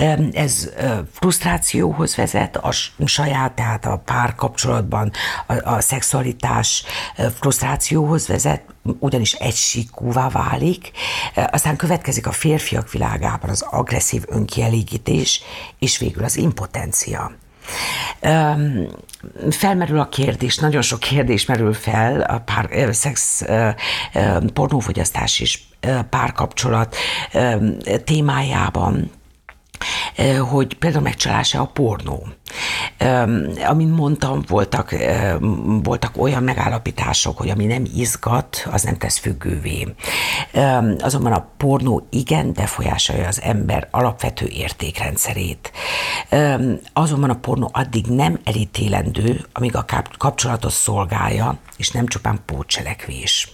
Um, 0.00 0.28
ez 0.32 0.70
frusztrációhoz 1.12 2.16
vezet, 2.16 2.56
a 2.56 2.70
saját, 3.04 3.52
tehát 3.52 3.86
a 3.86 4.02
párkapcsolatban 4.04 5.10
a, 5.46 5.74
a 5.74 5.80
szexualitás 5.80 6.84
frusztrációhoz 7.40 8.26
vezet, 8.26 8.62
ugyanis 8.98 9.32
egysíkúvá 9.32 10.28
válik, 10.28 10.90
aztán 11.34 11.76
következik 11.76 12.26
a 12.26 12.32
férfiak 12.32 12.90
világában 12.90 13.50
az 13.50 13.62
agresszív 13.70 14.24
önkielégítés, 14.28 15.42
és 15.78 15.98
végül 15.98 16.24
az 16.24 16.36
impotencia. 16.36 17.32
Um, 18.22 18.86
felmerül 19.50 19.98
a 19.98 20.08
kérdés, 20.08 20.58
nagyon 20.58 20.82
sok 20.82 21.00
kérdés 21.00 21.46
merül 21.46 21.72
fel 21.72 22.20
a 22.20 22.38
pár, 22.38 22.94
szex, 22.94 23.44
pornófogyasztás 24.52 25.40
és 25.40 25.60
párkapcsolat 26.10 26.96
témájában 28.04 29.10
hogy 30.50 30.74
például 30.74 31.02
megcsalása 31.02 31.60
a 31.60 31.66
pornó. 31.66 32.26
Amint 33.66 33.96
mondtam, 33.96 34.42
voltak, 34.48 34.94
voltak 35.82 36.22
olyan 36.22 36.42
megállapítások, 36.42 37.38
hogy 37.38 37.50
ami 37.50 37.64
nem 37.64 37.84
izgat, 37.94 38.68
az 38.70 38.82
nem 38.82 38.96
tesz 38.96 39.18
függővé. 39.18 39.94
Azonban 40.98 41.32
a 41.32 41.46
pornó 41.56 42.06
igen 42.10 42.52
befolyásolja 42.52 43.26
az 43.26 43.40
ember 43.42 43.88
alapvető 43.90 44.46
értékrendszerét. 44.46 45.72
Azonban 46.92 47.30
a 47.30 47.38
pornó 47.38 47.70
addig 47.72 48.06
nem 48.06 48.40
elítélendő, 48.44 49.46
amíg 49.52 49.76
a 49.76 49.84
kapcsolatot 50.18 50.72
szolgálja, 50.72 51.58
és 51.76 51.90
nem 51.90 52.06
csupán 52.06 52.40
pótcselekvés. 52.46 53.52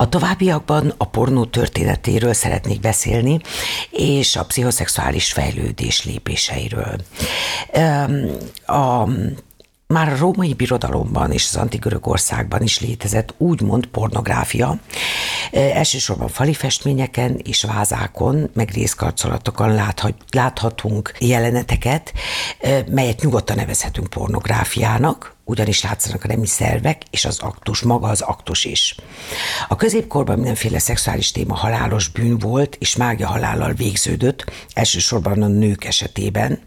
A 0.00 0.08
továbbiakban 0.08 0.94
a 0.96 1.04
pornó 1.04 1.44
történetéről 1.44 2.32
szeretnék 2.32 2.80
beszélni, 2.80 3.40
és 3.90 4.36
a 4.36 4.44
pszichoszexuális 4.44 5.32
fejlődés 5.32 6.04
lépéseiről. 6.04 6.96
A 8.66 9.08
már 9.86 10.12
a 10.12 10.16
római 10.16 10.54
birodalomban 10.54 11.32
és 11.32 11.46
az 11.50 11.56
antik 11.56 11.84
országban 12.00 12.62
is 12.62 12.80
létezett 12.80 13.34
úgymond 13.36 13.86
pornográfia, 13.86 14.78
elsősorban 15.52 16.28
fali 16.28 16.54
festményeken 16.54 17.40
és 17.44 17.62
vázákon, 17.62 18.50
meg 18.54 18.70
részkarcolatokon 18.70 19.74
láthat, 19.74 20.14
láthatunk 20.30 21.12
jeleneteket, 21.18 22.12
melyet 22.90 23.20
nyugodtan 23.20 23.56
nevezhetünk 23.56 24.06
pornográfiának, 24.06 25.36
ugyanis 25.48 25.82
látszanak 25.82 26.24
a 26.24 26.26
nemi 26.26 26.46
szervek 26.46 27.02
és 27.10 27.24
az 27.24 27.38
aktus, 27.38 27.80
maga 27.80 28.08
az 28.08 28.20
aktus 28.20 28.64
is. 28.64 28.94
A 29.68 29.76
középkorban 29.76 30.36
mindenféle 30.36 30.78
szexuális 30.78 31.30
téma 31.30 31.54
halálos 31.54 32.08
bűn 32.08 32.38
volt, 32.38 32.76
és 32.80 32.96
mágia 32.96 33.26
halállal 33.26 33.72
végződött, 33.72 34.44
elsősorban 34.72 35.42
a 35.42 35.46
nők 35.46 35.84
esetében, 35.84 36.60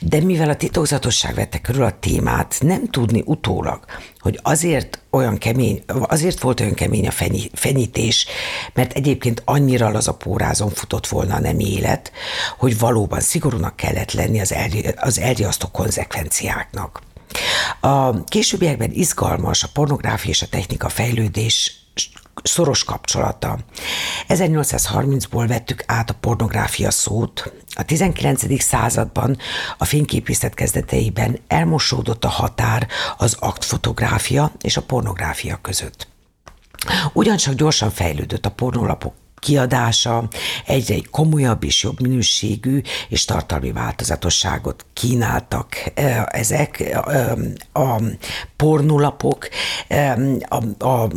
de 0.00 0.20
mivel 0.20 0.48
a 0.48 0.56
titokzatosság 0.56 1.34
vette 1.34 1.58
körül 1.58 1.82
a 1.82 1.98
témát, 1.98 2.56
nem 2.60 2.88
tudni 2.90 3.22
utólag, 3.24 3.84
hogy 4.18 4.40
azért 4.42 5.00
olyan 5.10 5.38
kemény, 5.38 5.82
azért 5.86 6.40
volt 6.40 6.60
olyan 6.60 6.74
kemény 6.74 7.06
a 7.06 7.38
fenyítés, 7.52 8.26
mert 8.74 8.92
egyébként 8.92 9.42
annyira 9.44 9.90
lazapórázon 9.90 10.70
futott 10.70 11.06
volna 11.06 11.34
a 11.34 11.40
nem 11.40 11.58
élet, 11.58 12.12
hogy 12.58 12.78
valóban 12.78 13.20
szigorúnak 13.20 13.76
kellett 13.76 14.12
lenni 14.12 14.40
az, 14.40 14.52
el, 14.52 14.68
az 14.96 15.18
elriasztó 15.18 15.68
konzekvenciáknak. 15.68 17.02
A 17.80 18.24
későbbiekben 18.24 18.90
izgalmas 18.90 19.62
a 19.62 19.68
pornográfia 19.72 20.30
és 20.30 20.42
a 20.42 20.48
technika 20.48 20.88
fejlődés 20.88 21.72
szoros 22.42 22.84
kapcsolata. 22.84 23.58
1830-ból 24.28 25.44
vettük 25.48 25.84
át 25.86 26.10
a 26.10 26.14
pornográfia 26.20 26.90
szót. 26.90 27.52
A 27.74 27.82
19. 27.82 28.62
században 28.62 29.38
a 29.78 29.84
fényképészet 29.84 30.54
kezdeteiben 30.54 31.38
elmosódott 31.48 32.24
a 32.24 32.28
határ 32.28 32.86
az 33.16 33.36
aktfotográfia 33.40 34.52
és 34.60 34.76
a 34.76 34.82
pornográfia 34.82 35.58
között. 35.62 36.08
Ugyancsak 37.12 37.54
gyorsan 37.54 37.90
fejlődött 37.90 38.46
a 38.46 38.50
pornolapok 38.50 39.14
kiadása 39.38 40.28
egyre 40.66 40.94
egy 40.94 41.08
komolyabb 41.10 41.64
és 41.64 41.82
jobb 41.82 42.00
minőségű 42.00 42.80
és 43.08 43.24
tartalmi 43.24 43.72
változatosságot 43.72 44.86
kínáltak 44.92 45.92
ezek 46.26 46.98
a 47.72 48.00
pornolapok, 48.56 49.48
a, 50.48 50.84
a 50.84 51.08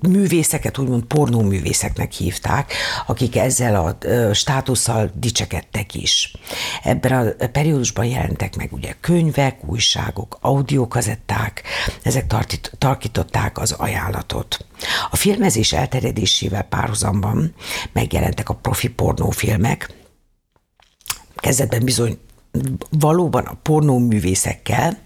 művészeket 0.00 0.78
úgymond 0.78 1.02
pornóművészeknek 1.02 2.12
hívták, 2.12 2.72
akik 3.06 3.36
ezzel 3.36 3.74
a 3.74 3.98
státusszal 4.34 5.10
dicsekedtek 5.14 5.94
is. 5.94 6.32
Ebben 6.82 7.34
a 7.38 7.46
periódusban 7.46 8.04
jelentek 8.04 8.56
meg 8.56 8.72
ugye 8.72 8.94
könyvek, 9.00 9.64
újságok, 9.66 10.38
audiokazetták, 10.40 11.62
ezek 12.02 12.26
tarkították 12.78 13.58
az 13.58 13.72
ajánlatot. 13.72 14.66
A 15.10 15.16
filmezés 15.16 15.72
elterjedésével 15.72 16.62
párhuzamban 17.20 17.54
megjelentek 17.92 18.48
a 18.48 18.54
profi 18.54 18.88
pornófilmek, 18.88 19.90
kezdetben 21.36 21.84
bizony 21.84 22.18
valóban 22.90 23.44
a 23.44 23.58
pornóművészekkel. 23.62 24.98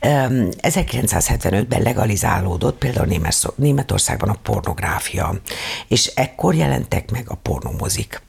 1975-ben 0.00 1.82
legalizálódott 1.82 2.78
például 2.78 3.20
Németországban 3.56 4.28
a 4.28 4.38
pornográfia, 4.42 5.40
és 5.88 6.06
ekkor 6.06 6.54
jelentek 6.54 7.10
meg 7.10 7.24
a 7.28 7.34
pornomozik. 7.34 8.22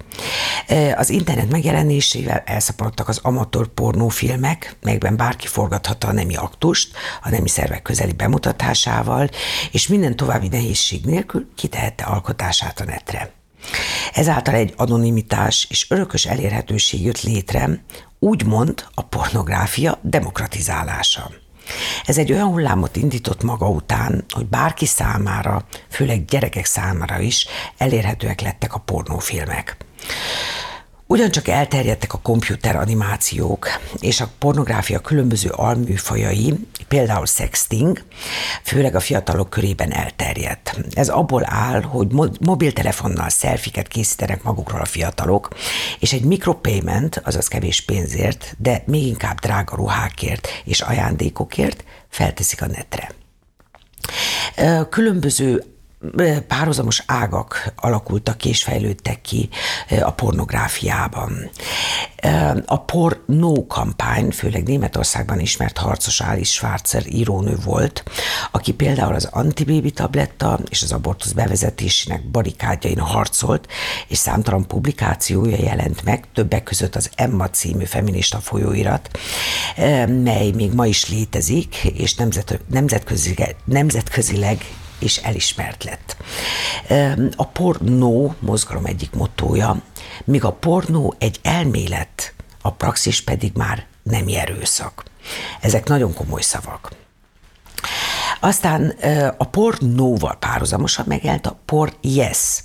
Az 0.96 1.10
internet 1.10 1.50
megjelenésével 1.50 2.44
elszaporodtak 2.46 3.08
az 3.08 3.20
amatőr 3.24 3.68
pornófilmek, 3.68 4.76
melyekben 4.82 5.18
bárki 5.18 5.48
forgathatta 5.48 6.08
a 6.08 6.12
nemi 6.12 6.36
aktust, 6.36 6.92
a 7.22 7.30
nemi 7.30 7.50
szervek 7.50 7.82
közeli 7.82 8.14
bemutatásával, 8.14 9.30
és 9.72 9.88
minden 9.88 10.16
további 10.16 10.48
nehézség 10.48 11.06
nélkül 11.06 11.50
kitehette 11.56 12.04
alkotását 12.04 12.80
a 12.80 12.86
netre. 12.86 13.32
Ezáltal 14.14 14.54
egy 14.54 14.74
anonimitás 14.78 15.68
és 15.70 15.86
örökös 15.90 16.26
elérhetőség 16.26 17.04
jött 17.04 17.22
létre, 17.22 17.84
úgymond 18.20 18.86
a 18.94 19.02
pornográfia 19.04 20.00
demokratizálása. 20.02 21.32
Ez 22.06 22.18
egy 22.18 22.32
olyan 22.32 22.48
hullámot 22.48 22.96
indított 22.96 23.44
maga 23.44 23.70
után, 23.70 24.26
hogy 24.30 24.46
bárki 24.46 24.86
számára, 24.86 25.66
főleg 25.90 26.26
gyerekek 26.26 26.66
számára 26.66 27.20
is 27.20 27.48
elérhetőek 27.78 28.42
lettek 28.42 28.74
a 28.74 28.80
pornófilmek. 28.80 29.78
Ugyancsak 31.12 31.48
elterjedtek 31.48 32.14
a 32.14 32.20
komputer 32.22 32.76
animációk 32.76 33.68
és 34.00 34.22
a 34.22 34.30
pornográfia 34.38 35.00
különböző 35.00 35.50
alműfajai, 35.50 36.68
például 36.88 37.26
sexting, 37.26 38.04
főleg 38.64 38.96
a 38.96 39.00
fiatalok 39.00 39.50
körében 39.50 39.92
elterjedt. 39.92 40.78
Ez 40.94 41.10
abból 41.10 41.44
áll, 41.46 41.82
hogy 41.82 42.08
mobiltelefonnal 42.40 43.30
szelfiket 43.30 43.88
készítenek 43.88 44.44
magukról 44.44 44.82
a 44.82 44.86
fiatalok, 44.86 45.48
és 46.00 46.14
egy 46.14 46.24
micropayment, 46.24 47.22
azaz 47.24 47.48
kevés 47.48 47.82
pénzért, 47.82 48.56
de 48.58 48.84
még 48.86 49.06
inkább 49.08 49.40
drága 49.40 49.76
ruhákért 49.76 50.48
és 50.64 50.82
ajándékokért 50.82 51.84
felteszik 52.10 52.62
a 52.62 52.68
netre. 52.68 53.12
Különböző 54.90 55.64
párhuzamos 56.48 57.04
ágak 57.06 57.74
alakultak 57.76 58.38
ki 58.38 58.50
és 58.50 58.64
fejlődtek 58.64 59.22
ki 59.22 59.50
a 60.02 60.12
pornográfiában. 60.12 61.50
A 62.66 62.80
pornó 62.80 63.68
kampány, 63.68 64.32
főleg 64.32 64.64
Németországban 64.64 65.40
ismert 65.40 65.78
harcos 65.78 66.20
Alice 66.20 66.52
Schwarzer 66.52 67.04
írónő 67.08 67.56
volt, 67.64 68.04
aki 68.52 68.74
például 68.74 69.14
az 69.16 69.30
antibébi 69.32 69.92
tabletta 69.92 70.60
és 70.70 70.82
az 70.82 70.92
abortusz 70.92 71.32
bevezetésének 71.32 72.30
barikádjain 72.30 73.00
harcolt, 73.00 73.68
és 74.08 74.18
számtalan 74.18 74.68
publikációja 74.68 75.58
jelent 75.58 76.04
meg, 76.04 76.26
többek 76.34 76.64
között 76.64 76.96
az 76.96 77.10
Emma 77.16 77.50
című 77.50 77.84
feminista 77.84 78.38
folyóirat, 78.38 79.10
mely 80.08 80.52
még 80.52 80.74
ma 80.74 80.86
is 80.86 81.10
létezik, 81.10 81.76
és 81.84 82.16
nemzetközileg, 82.68 83.56
nemzetközileg 83.66 84.66
és 85.02 85.18
elismert 85.18 85.84
lett. 85.84 86.18
A 87.36 87.46
pornó 87.46 88.36
mozgalom 88.40 88.86
egyik 88.86 89.14
motója, 89.14 89.82
míg 90.24 90.44
a 90.44 90.52
pornó 90.52 91.16
egy 91.18 91.40
elmélet, 91.44 92.34
a 92.62 92.72
praxis 92.72 93.22
pedig 93.22 93.52
már 93.56 93.86
nem 94.04 94.26
erőszak. 94.28 95.04
Ezek 95.62 95.88
nagyon 95.88 96.14
komoly 96.14 96.42
szavak. 96.42 96.92
Aztán 98.40 98.96
a 99.38 99.46
pornóval 99.46 100.38
párhuzamosan 100.40 101.06
megjelent 101.08 101.46
a 101.46 101.60
por 101.66 101.94
yes. 102.02 102.64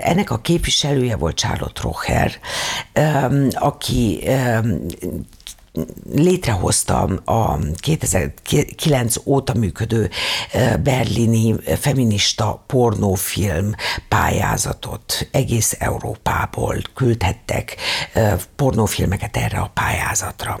Ennek 0.00 0.30
a 0.30 0.38
képviselője 0.38 1.16
volt 1.16 1.36
Charlotte 1.36 1.80
Rocher, 1.82 2.32
aki 3.52 4.28
létrehoztam 6.12 7.20
a 7.24 7.58
2009 7.76 9.16
óta 9.24 9.54
működő 9.54 10.10
berlini 10.82 11.54
feminista 11.80 12.64
pornófilm 12.66 13.74
pályázatot. 14.08 15.28
Egész 15.30 15.76
Európából 15.78 16.76
küldhettek 16.94 17.76
pornófilmeket 18.56 19.36
erre 19.36 19.58
a 19.58 19.70
pályázatra. 19.74 20.58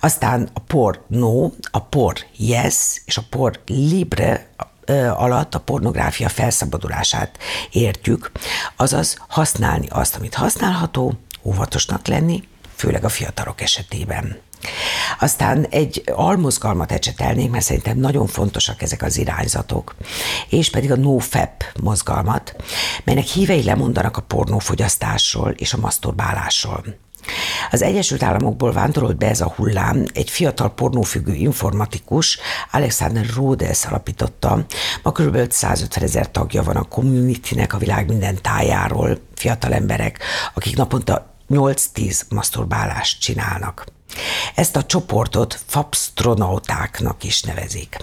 Aztán 0.00 0.48
a 0.54 0.60
por 0.60 1.04
no, 1.06 1.50
a 1.70 1.80
por 1.80 2.14
yes 2.36 3.02
és 3.04 3.16
a 3.16 3.22
por 3.30 3.60
libre 3.66 4.48
alatt 5.16 5.54
a 5.54 5.60
pornográfia 5.60 6.28
felszabadulását 6.28 7.38
értjük, 7.70 8.32
azaz 8.76 9.16
használni 9.28 9.86
azt, 9.90 10.16
amit 10.16 10.34
használható, 10.34 11.12
óvatosnak 11.42 12.06
lenni, 12.06 12.48
főleg 12.78 13.04
a 13.04 13.08
fiatalok 13.08 13.60
esetében. 13.60 14.38
Aztán 15.20 15.66
egy 15.70 16.02
almozgalmat 16.14 16.92
ecsetelnék, 16.92 17.50
mert 17.50 17.64
szerintem 17.64 17.98
nagyon 17.98 18.26
fontosak 18.26 18.82
ezek 18.82 19.02
az 19.02 19.18
irányzatok, 19.18 19.94
és 20.48 20.70
pedig 20.70 20.92
a 20.92 20.96
NoFap 20.96 21.64
mozgalmat, 21.82 22.56
melynek 23.04 23.24
hívei 23.24 23.62
lemondanak 23.62 24.16
a 24.16 24.22
pornófogyasztásról 24.22 25.50
és 25.50 25.72
a 25.72 25.78
maszturbálásról. 25.78 26.84
Az 27.70 27.82
Egyesült 27.82 28.22
Államokból 28.22 28.72
vándorolt 28.72 29.16
be 29.16 29.28
ez 29.28 29.40
a 29.40 29.52
hullám, 29.56 30.04
egy 30.14 30.30
fiatal 30.30 30.74
pornófüggő 30.74 31.34
informatikus, 31.34 32.38
Alexander 32.72 33.26
Rhodes 33.26 33.84
alapította. 33.84 34.64
Ma 35.02 35.12
kb. 35.12 35.50
150 35.50 36.04
ezer 36.04 36.30
tagja 36.30 36.62
van 36.62 36.76
a 36.76 36.82
communitynek 36.82 37.74
a 37.74 37.78
világ 37.78 38.08
minden 38.08 38.38
tájáról, 38.42 39.18
fiatal 39.34 39.72
emberek, 39.72 40.18
akik 40.54 40.76
naponta 40.76 41.37
8-10 41.50 42.20
maszturbálást 42.28 43.20
csinálnak. 43.20 43.86
Ezt 44.54 44.76
a 44.76 44.84
csoportot 44.84 45.60
fabstronautáknak 45.66 47.24
is 47.24 47.42
nevezik. 47.42 47.96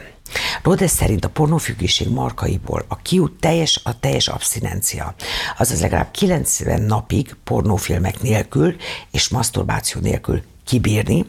Rhodes 0.64 0.92
szerint 0.92 1.26
a 1.26 1.30
pornófüggőség 1.30 2.10
markaiból 2.10 2.86
a 2.88 2.96
kiút 2.96 3.40
teljes 3.40 3.82
a 3.84 4.00
teljes 4.00 4.28
abszinencia, 4.28 5.16
azaz 5.58 5.82
legalább 5.82 6.12
90 6.12 6.82
napig 6.82 7.36
pornófilmek 7.44 8.22
nélkül 8.22 8.76
és 9.12 9.30
maszturbáció 9.30 10.02
nélkül 10.02 10.44
kibírni, 10.64 11.26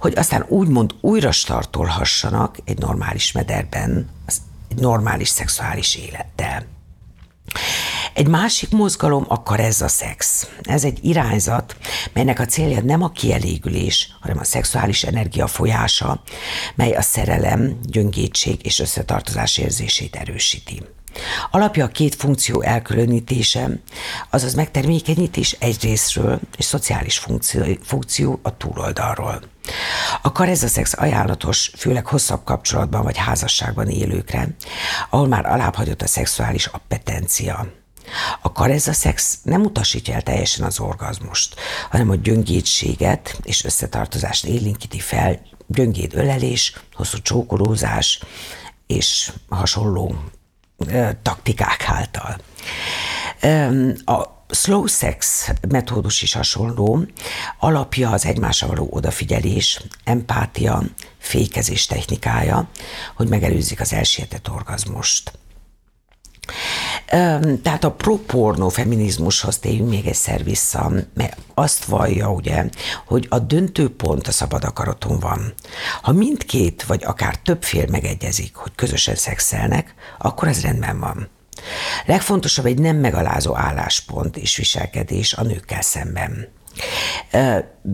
hogy 0.00 0.16
aztán 0.16 0.44
úgymond 0.48 0.94
újra 1.00 1.32
startolhassanak 1.32 2.56
egy 2.64 2.78
normális 2.78 3.32
mederben, 3.32 4.10
egy 4.68 4.78
normális 4.78 5.28
szexuális 5.28 5.96
élettel. 5.96 6.66
Egy 8.14 8.28
másik 8.28 8.70
mozgalom 8.70 9.24
a 9.28 9.42
karezza 9.42 9.88
szex. 9.88 10.48
Ez 10.62 10.84
egy 10.84 10.98
irányzat, 11.02 11.76
melynek 12.12 12.38
a 12.40 12.44
célja 12.44 12.80
nem 12.80 13.02
a 13.02 13.10
kielégülés, 13.10 14.16
hanem 14.20 14.38
a 14.38 14.44
szexuális 14.44 15.02
energia 15.02 15.46
folyása, 15.46 16.22
mely 16.74 16.92
a 16.92 17.02
szerelem, 17.02 17.78
gyöngétség 17.82 18.66
és 18.66 18.78
összetartozás 18.78 19.58
érzését 19.58 20.16
erősíti. 20.16 20.82
Alapja 21.50 21.84
a 21.84 21.88
két 21.88 22.14
funkció 22.14 22.62
elkülönítése, 22.62 23.68
azaz 24.30 24.54
megtermékenyítés 24.54 25.56
egyrésztről 25.58 26.40
és 26.56 26.64
szociális 26.64 27.18
funkció, 27.18 27.64
funkció 27.82 28.40
a 28.42 28.56
túloldalról. 28.56 29.42
A 30.22 30.32
karezaszex 30.32 30.92
ajánlatos 30.96 31.70
főleg 31.76 32.06
hosszabb 32.06 32.44
kapcsolatban 32.44 33.02
vagy 33.02 33.16
házasságban 33.16 33.88
élőkre, 33.88 34.48
ahol 35.12 35.28
már 35.28 35.46
alábbhagyott 35.46 36.02
a 36.02 36.06
szexuális 36.06 36.66
appetencia. 36.66 37.66
A 38.42 38.52
karezaszex 38.52 39.38
nem 39.42 39.62
utasítja 39.62 40.14
el 40.14 40.22
teljesen 40.22 40.66
az 40.66 40.80
orgazmust, 40.80 41.54
hanem 41.90 42.10
a 42.10 42.14
gyöngétséget 42.14 43.38
és 43.42 43.64
összetartozást 43.64 44.44
élénkíti 44.44 44.98
fel, 44.98 45.40
gyöngéd 45.66 46.14
ölelés, 46.14 46.72
hosszú 46.92 47.18
csókolózás 47.18 48.20
és 48.86 49.32
hasonló 49.48 50.14
taktikák 51.22 51.84
által. 51.88 52.36
A 54.04 54.41
slow 54.52 54.86
sex 54.86 55.50
metódus 55.68 56.22
is 56.22 56.32
hasonló, 56.32 57.04
alapja 57.58 58.10
az 58.10 58.26
egymásra 58.26 58.66
való 58.66 58.88
odafigyelés, 58.90 59.82
empátia, 60.04 60.82
fékezés 61.18 61.86
technikája, 61.86 62.68
hogy 63.16 63.28
megelőzik 63.28 63.80
az 63.80 63.92
elsietett 63.92 64.50
orgazmust. 64.50 65.32
Tehát 67.62 67.84
a 67.84 67.92
propornó 67.92 68.68
feminizmushoz 68.68 69.58
térjünk 69.58 69.88
még 69.88 70.06
egyszer 70.06 70.44
vissza, 70.44 70.92
mert 71.14 71.36
azt 71.54 71.84
vallja, 71.84 72.32
ugye, 72.32 72.68
hogy 73.06 73.26
a 73.30 73.38
döntő 73.38 73.96
pont 73.96 74.26
a 74.26 74.32
szabad 74.32 74.64
akaraton 74.64 75.18
van. 75.18 75.54
Ha 76.02 76.12
mindkét, 76.12 76.82
vagy 76.82 77.04
akár 77.04 77.36
több 77.36 77.62
fél 77.62 77.86
megegyezik, 77.90 78.54
hogy 78.54 78.72
közösen 78.74 79.14
szexelnek, 79.14 79.94
akkor 80.18 80.48
ez 80.48 80.62
rendben 80.62 81.00
van. 81.00 81.28
Legfontosabb 82.06 82.66
egy 82.66 82.78
nem 82.78 82.96
megalázó 82.96 83.56
álláspont 83.56 84.36
és 84.36 84.56
viselkedés 84.56 85.34
a 85.34 85.42
nőkkel 85.42 85.82
szemben. 85.82 86.48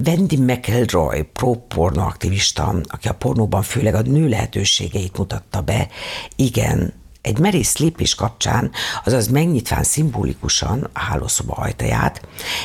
Wendy 0.05 0.37
McElroy, 0.37 1.23
pro-porno 1.23 2.03
aktivista, 2.03 2.75
aki 2.85 3.09
a 3.09 3.15
pornóban 3.15 3.63
főleg 3.63 3.95
a 3.95 4.01
nő 4.01 4.29
lehetőségeit 4.29 5.19
mutatta 5.19 5.61
be, 5.61 5.89
igen, 6.37 6.93
egy 7.23 7.39
merész 7.39 7.77
lépés 7.77 8.15
kapcsán, 8.15 8.71
azaz 9.05 9.29
megnyitván 9.29 9.83
szimbolikusan 9.83 10.91
a 10.93 11.01
hálószoba 11.01 11.53
ajtaját, 11.53 12.21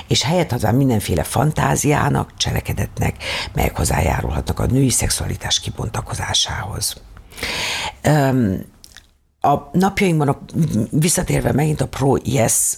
és 0.08 0.23
helyet 0.23 0.51
adván 0.51 0.75
mindenféle 0.75 1.23
fantáziának, 1.23 2.38
cselekedetnek, 2.38 3.23
melyek 3.53 3.77
hozzájárulhatnak 3.77 4.60
a 4.60 4.65
női 4.65 4.89
szexualitás 4.89 5.60
kibontakozásához. 5.60 7.01
A 9.45 9.69
napjainkban, 9.71 10.27
a, 10.27 10.39
visszatérve 10.89 11.51
megint 11.51 11.82
a 11.82 11.88
pro-yes 11.88 12.77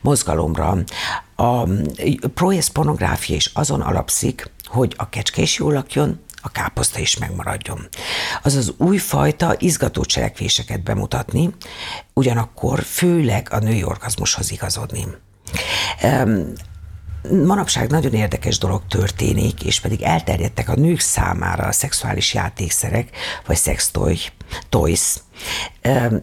mozgalomra, 0.00 0.78
a 1.36 1.68
pro-yes 2.34 2.70
pornográfia 2.70 3.36
is 3.36 3.50
azon 3.54 3.80
alapszik, 3.80 4.50
hogy 4.64 4.94
a 4.96 5.08
kecske 5.08 5.42
is 5.42 5.58
jól 5.58 5.72
lakjon, 5.72 6.20
a 6.42 6.48
káposzta 6.50 6.98
is 6.98 7.18
megmaradjon. 7.18 7.88
Azaz 8.42 8.74
újfajta 8.76 9.54
izgató 9.58 10.04
cselekvéseket 10.04 10.82
bemutatni, 10.82 11.54
ugyanakkor 12.14 12.82
főleg 12.82 13.48
a 13.50 13.58
női 13.58 13.84
orgazmushoz 13.84 14.50
igazodni. 14.50 15.06
Manapság 17.22 17.90
nagyon 17.90 18.12
érdekes 18.12 18.58
dolog 18.58 18.82
történik, 18.88 19.64
és 19.64 19.80
pedig 19.80 20.02
elterjedtek 20.02 20.68
a 20.68 20.74
nők 20.74 21.00
számára 21.00 21.64
a 21.64 21.72
szexuális 21.72 22.34
játékszerek, 22.34 23.16
vagy 23.46 23.56
sextoy, 23.56 24.16
toys. 24.68 25.14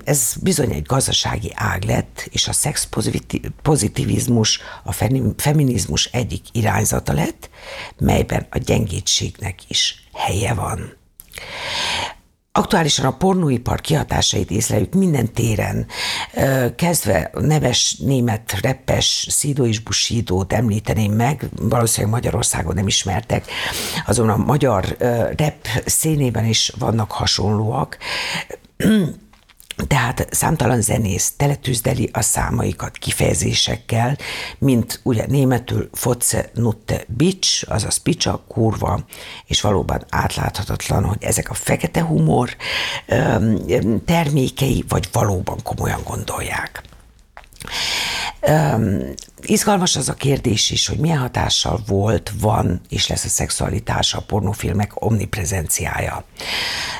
Ez 0.04 0.34
bizony 0.42 0.72
egy 0.72 0.86
gazdasági 0.86 1.52
ág 1.56 1.84
lett, 1.84 2.28
és 2.32 2.48
a 2.48 2.54
szex 2.54 2.88
pozitivizmus, 3.62 4.60
a 4.84 4.92
feminizmus 5.38 6.06
egyik 6.06 6.44
irányzata 6.52 7.14
lett, 7.14 7.50
melyben 7.98 8.48
a 8.50 8.58
gyengétségnek 8.58 9.60
is 9.68 10.08
helye 10.14 10.54
van. 10.54 10.94
Aktuálisan 12.58 13.06
a 13.06 13.18
pornóipar 13.18 13.82
kihatásait 13.82 14.52
észleljük 14.52 14.94
minden 14.94 15.34
téren, 15.34 15.86
kezdve 16.76 17.32
neves 17.34 17.96
német 17.98 18.60
reppes 18.62 19.28
Szidó 19.30 19.66
és 19.66 19.80
Busídót 19.80 20.54
említeném 20.54 21.12
meg, 21.12 21.50
valószínűleg 21.62 22.14
Magyarországon 22.14 22.76
nem 22.76 22.88
ismertek, 22.88 23.46
azon 24.06 24.30
a 24.30 24.38
magyar 24.38 24.96
rep 25.38 25.68
szénében 25.86 26.46
is 26.46 26.72
vannak 26.80 27.12
hasonlóak, 27.12 27.98
tehát 29.88 30.28
számtalan 30.32 30.82
zenész 30.82 31.34
teletűzdeli 31.38 32.10
a 32.14 32.22
számaikat 32.22 32.98
kifejezésekkel, 32.98 34.18
mint 34.58 35.00
ugye 35.04 35.26
németül 35.28 35.90
fotze 35.94 36.50
nutte 36.54 37.04
bitch, 37.08 37.72
azaz 37.72 37.98
picsa, 37.98 38.44
kurva, 38.48 39.06
és 39.46 39.62
valóban 39.62 40.06
átláthatatlan, 40.10 41.04
hogy 41.04 41.24
ezek 41.24 41.50
a 41.50 41.54
fekete 41.54 42.02
humor 42.02 42.56
termékei, 44.06 44.86
vagy 44.88 45.10
valóban 45.12 45.58
komolyan 45.64 46.02
gondolják. 46.04 46.84
Um, 48.48 49.00
izgalmas 49.42 49.96
az 49.96 50.10
a 50.10 50.14
kérdés 50.14 50.72
is, 50.72 50.88
hogy 50.88 50.98
milyen 50.98 51.18
hatással 51.18 51.80
volt, 51.88 52.32
van 52.40 52.82
és 52.90 53.08
lesz 53.08 53.24
a 53.24 53.28
szexualitás 53.28 54.14
a 54.14 54.22
pornófilmek 54.22 54.92
omniprezenciája. 55.04 56.24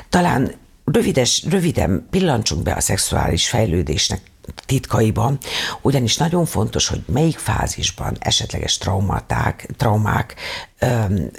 Talán 0.08 0.54
rövides, 0.92 1.44
röviden 1.50 2.06
pillancsunk 2.10 2.62
be 2.62 2.72
a 2.72 2.80
szexuális 2.80 3.48
fejlődésnek 3.48 4.20
titkaiban, 4.66 5.38
ugyanis 5.82 6.16
nagyon 6.16 6.46
fontos, 6.46 6.88
hogy 6.88 7.02
melyik 7.06 7.38
fázisban 7.38 8.16
esetleges 8.18 8.78
traumaták, 8.78 9.68
traumák 9.76 10.34
öm, 10.78 11.30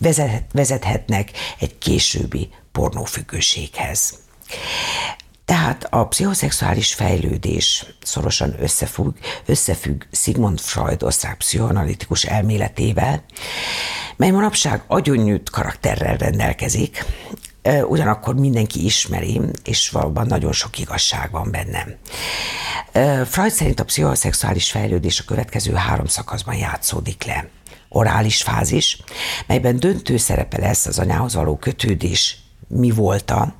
vezet, 0.00 0.44
vezethetnek 0.52 1.30
egy 1.58 1.78
későbbi 1.78 2.48
pornófüggőséghez. 2.72 4.20
Tehát 5.44 5.86
a 5.90 6.06
pszichoszexuális 6.06 6.94
fejlődés 6.94 7.86
szorosan 8.02 8.54
összefügg, 8.58 9.16
összefügg 9.46 10.02
Sigmund 10.12 10.60
Freud 10.60 11.02
osztrák 11.02 11.36
pszichoanalitikus 11.36 12.24
elméletével, 12.24 13.24
mely 14.16 14.30
manapság 14.30 14.82
agyonnyűt 14.86 15.50
karakterrel 15.50 16.16
rendelkezik, 16.16 17.04
ugyanakkor 17.88 18.34
mindenki 18.34 18.84
ismeri, 18.84 19.40
és 19.64 19.90
valóban 19.90 20.26
nagyon 20.26 20.52
sok 20.52 20.78
igazság 20.78 21.30
van 21.30 21.50
bennem. 21.50 21.94
Freud 23.26 23.50
szerint 23.50 23.80
a 23.80 23.84
pszichoszexuális 23.84 24.70
fejlődés 24.70 25.20
a 25.20 25.24
következő 25.24 25.72
három 25.72 26.06
szakaszban 26.06 26.54
játszódik 26.54 27.24
le. 27.24 27.48
Orális 27.88 28.42
fázis, 28.42 29.02
melyben 29.46 29.76
döntő 29.76 30.16
szerepe 30.16 30.58
lesz 30.58 30.86
az 30.86 30.98
anyához 30.98 31.34
való 31.34 31.56
kötődés 31.56 32.36
mi 32.68 32.90
volta, 32.90 33.54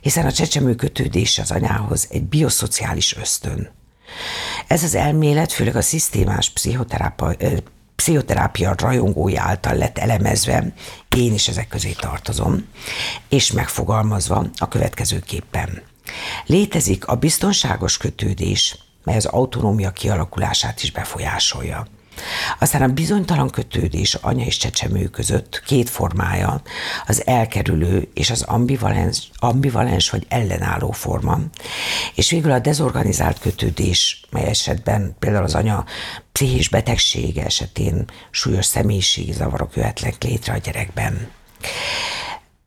hiszen 0.00 0.26
a 0.26 0.32
csecsemő 0.32 0.74
kötődés 0.74 1.38
az 1.38 1.50
anyához 1.50 2.08
egy 2.10 2.22
bioszociális 2.22 3.16
ösztön. 3.16 3.70
Ez 4.66 4.82
az 4.82 4.94
elmélet 4.94 5.52
főleg 5.52 5.76
a 5.76 5.82
szisztémás 5.82 6.50
pszichoterápia 7.96 8.74
rajongói 8.78 9.36
által 9.36 9.74
lett 9.74 9.98
elemezve, 9.98 10.72
én 11.16 11.32
is 11.32 11.48
ezek 11.48 11.68
közé 11.68 11.92
tartozom, 11.92 12.66
és 13.28 13.52
megfogalmazva 13.52 14.46
a 14.58 14.68
következőképpen. 14.68 15.82
Létezik 16.46 17.06
a 17.06 17.14
biztonságos 17.14 17.96
kötődés, 17.96 18.78
mely 19.04 19.16
az 19.16 19.26
autonómia 19.26 19.90
kialakulását 19.90 20.82
is 20.82 20.92
befolyásolja. 20.92 21.86
Aztán 22.58 22.82
a 22.82 22.88
bizonytalan 22.88 23.50
kötődés 23.50 24.14
anya 24.14 24.44
és 24.44 24.56
csecsemő 24.56 25.04
között 25.04 25.62
két 25.66 25.90
formája, 25.90 26.62
az 27.06 27.26
elkerülő 27.26 28.08
és 28.14 28.30
az 28.30 28.42
ambivalens, 28.42 29.30
ambivalens 29.34 30.10
vagy 30.10 30.26
ellenálló 30.28 30.90
forma, 30.90 31.38
és 32.14 32.30
végül 32.30 32.50
a 32.50 32.58
dezorganizált 32.58 33.38
kötődés, 33.38 34.26
mely 34.30 34.46
esetben 34.46 35.16
például 35.18 35.44
az 35.44 35.54
anya 35.54 35.84
pszichés 36.32 36.68
betegsége 36.68 37.44
esetén 37.44 38.04
súlyos 38.30 38.66
személyiségi 38.66 39.32
zavarok 39.32 39.76
jöhetnek 39.76 40.22
létre 40.22 40.52
a 40.52 40.58
gyerekben. 40.58 41.30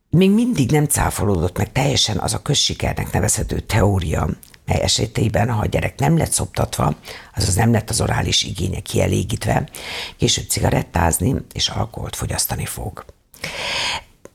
Még 0.10 0.32
mindig 0.32 0.72
nem 0.72 0.86
cáfolódott 0.86 1.58
meg 1.58 1.72
teljesen 1.72 2.18
az 2.18 2.34
a 2.34 2.42
közsikernek 2.42 3.12
nevezhető 3.12 3.60
teória, 3.60 4.30
mely 4.68 4.82
esetében, 4.82 5.50
ha 5.50 5.62
a 5.62 5.66
gyerek 5.66 6.00
nem 6.00 6.18
lett 6.18 6.32
szoptatva, 6.32 6.96
azaz 7.36 7.56
nem 7.56 7.72
lett 7.72 7.90
az 7.90 8.02
orális 8.02 8.44
igénye 8.44 8.80
kielégítve, 8.80 9.70
később 10.18 10.50
cigarettázni 10.50 11.36
és 11.54 11.68
alkoholt 11.68 12.16
fogyasztani 12.16 12.66
fog. 12.66 13.06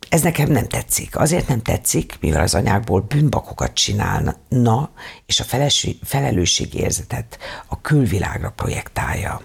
Ez 0.08 0.22
nekem 0.22 0.50
nem 0.50 0.68
tetszik. 0.68 1.18
Azért 1.18 1.48
nem 1.48 1.62
tetszik, 1.62 2.16
mivel 2.20 2.42
az 2.42 2.54
anyákból 2.54 3.00
bűnbakokat 3.00 3.74
csinálna, 3.74 4.36
és 5.26 5.40
a 5.40 5.44
felelősségérzetet 6.02 7.38
a 7.66 7.80
külvilágra 7.80 8.50
projektálja. 8.56 9.42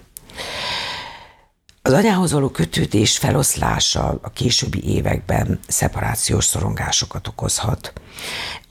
Az 1.81 1.93
anyához 1.93 2.31
való 2.31 2.49
kötődés 2.49 3.17
feloszlása 3.17 4.19
a 4.21 4.29
későbbi 4.29 4.83
években 4.83 5.59
szeparációs 5.67 6.45
szorongásokat 6.45 7.27
okozhat. 7.27 7.93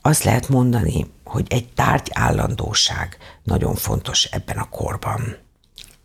Azt 0.01 0.23
lehet 0.23 0.49
mondani, 0.49 1.05
hogy 1.29 1.45
egy 1.49 1.67
tárgy 1.73 2.07
állandóság 2.13 3.17
nagyon 3.43 3.75
fontos 3.75 4.23
ebben 4.23 4.57
a 4.57 4.69
korban. 4.69 5.37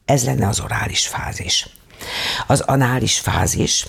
Ez 0.05 0.25
lenne 0.25 0.49
az 0.49 0.61
orális 0.61 1.07
fázis. 1.07 1.69
Az 2.47 2.61
anális 2.61 3.19
fázis, 3.19 3.87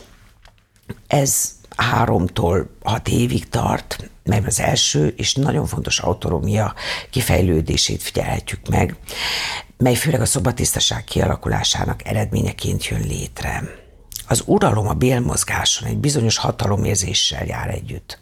ez 1.08 1.52
háromtól 1.76 2.70
hat 2.84 3.08
évig 3.08 3.50
tart, 3.50 4.10
mert 4.24 4.48
az 4.48 4.60
első 4.60 5.08
és 5.18 5.34
nagyon 5.34 5.66
fontos 5.66 6.00
autonomia 6.00 6.74
kifejlődését 7.10 8.04
figyelhetjük 8.04 8.68
meg, 8.70 8.96
mely 9.78 9.96
főleg 9.96 10.22
a 10.22 10.26
szobatisztaság 10.26 11.04
kialakulásának 11.04 12.08
eredményeként 12.08 12.86
jön 12.88 13.02
létre. 13.02 13.64
Az 14.28 14.44
uralom 14.46 14.88
a 14.88 14.94
bélmozgáson 14.94 15.88
egy 15.88 15.98
bizonyos 15.98 16.38
hatalomérzéssel 16.38 17.46
jár 17.46 17.70
együtt. 17.70 18.20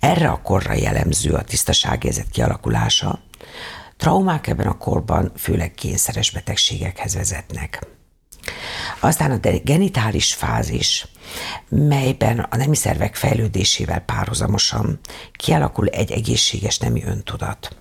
Erre 0.00 0.28
a 0.28 0.42
korra 0.42 0.72
jellemző 0.72 1.32
a 1.32 1.42
tisztaságérzet 1.42 2.30
kialakulása, 2.30 3.20
traumák 3.96 4.46
ebben 4.46 4.66
a 4.66 4.78
korban 4.78 5.32
főleg 5.36 5.74
kényszeres 5.74 6.30
betegségekhez 6.30 7.14
vezetnek. 7.14 7.86
Aztán 9.00 9.30
a 9.30 9.38
genitális 9.64 10.34
fázis, 10.34 11.06
melyben 11.68 12.38
a 12.38 12.56
nemi 12.56 12.76
szervek 12.76 13.14
fejlődésével 13.14 14.00
párhuzamosan 14.00 15.00
kialakul 15.32 15.88
egy 15.88 16.12
egészséges 16.12 16.78
nemi 16.78 17.04
öntudat. 17.04 17.76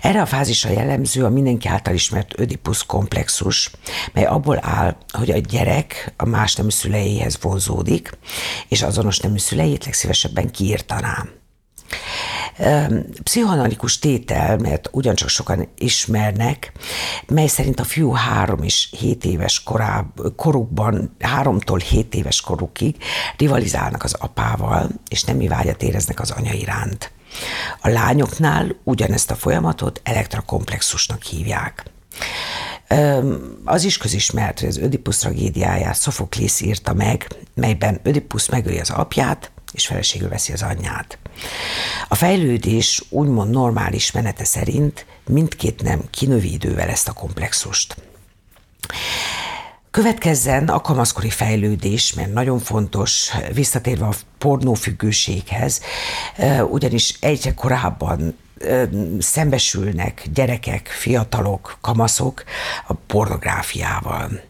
Erre 0.00 0.20
a 0.20 0.26
fázisra 0.26 0.70
jellemző 0.70 1.24
a 1.24 1.28
mindenki 1.28 1.68
által 1.68 1.94
ismert 1.94 2.38
Ödipus 2.38 2.86
komplexus, 2.86 3.70
mely 4.12 4.24
abból 4.24 4.58
áll, 4.62 4.96
hogy 5.08 5.30
a 5.30 5.38
gyerek 5.38 6.12
a 6.16 6.24
más 6.24 6.54
nemű 6.54 6.70
szüleihez 6.70 7.38
vonzódik, 7.40 8.18
és 8.68 8.82
azonos 8.82 9.18
nemű 9.18 9.38
szüleit 9.38 9.84
legszívesebben 9.84 10.50
kiírtaná. 10.50 11.24
Pszichoanalikus 13.22 13.98
tétel, 13.98 14.56
mert 14.56 14.88
ugyancsak 14.92 15.28
sokan 15.28 15.68
ismernek, 15.78 16.72
mely 17.26 17.46
szerint 17.46 17.80
a 17.80 17.84
fiú 17.84 18.10
három 18.10 18.62
és 18.62 18.88
hét 18.98 19.24
éves 19.24 19.62
koráb, 19.62 20.06
korukban, 20.36 21.16
háromtól 21.20 21.78
hét 21.78 22.14
éves 22.14 22.40
korukig 22.40 22.96
rivalizálnak 23.36 24.02
az 24.02 24.14
apával, 24.14 24.88
és 25.08 25.24
nemi 25.24 25.48
vágyat 25.48 25.82
éreznek 25.82 26.20
az 26.20 26.30
anya 26.30 26.52
iránt. 26.52 27.12
A 27.80 27.88
lányoknál 27.88 28.76
ugyanezt 28.84 29.30
a 29.30 29.36
folyamatot 29.36 30.00
elektrakomplexusnak 30.04 31.22
hívják. 31.22 31.84
Az 33.64 33.84
is 33.84 33.96
közismert, 33.96 34.60
hogy 34.60 34.68
az 34.68 34.78
Ödipus 34.78 35.16
tragédiáját 35.16 36.00
Sofoklész 36.00 36.60
írta 36.60 36.92
meg, 36.92 37.26
melyben 37.54 38.00
Ödipus 38.02 38.48
megöli 38.48 38.78
az 38.78 38.90
apját, 38.90 39.50
és 39.72 39.86
feleségül 39.86 40.28
veszi 40.28 40.52
az 40.52 40.62
anyját. 40.62 41.18
A 42.08 42.14
fejlődés 42.14 43.02
úgymond 43.08 43.50
normális 43.50 44.12
menete 44.12 44.44
szerint 44.44 45.06
mindkét 45.26 45.82
nem 45.82 46.00
kinövi 46.10 46.52
idővel 46.52 46.88
ezt 46.88 47.08
a 47.08 47.12
komplexust. 47.12 47.96
Következzen 49.94 50.68
a 50.68 50.80
kamaszkori 50.80 51.30
fejlődés, 51.30 52.14
mert 52.14 52.32
nagyon 52.32 52.58
fontos, 52.58 53.30
visszatérve 53.52 54.06
a 54.06 54.14
pornófüggőséghez, 54.38 55.80
ugyanis 56.70 57.16
egyre 57.20 57.54
korábban 57.54 58.36
szembesülnek 59.18 60.26
gyerekek, 60.34 60.86
fiatalok, 60.86 61.78
kamaszok 61.80 62.44
a 62.86 62.92
pornográfiával. 62.92 64.40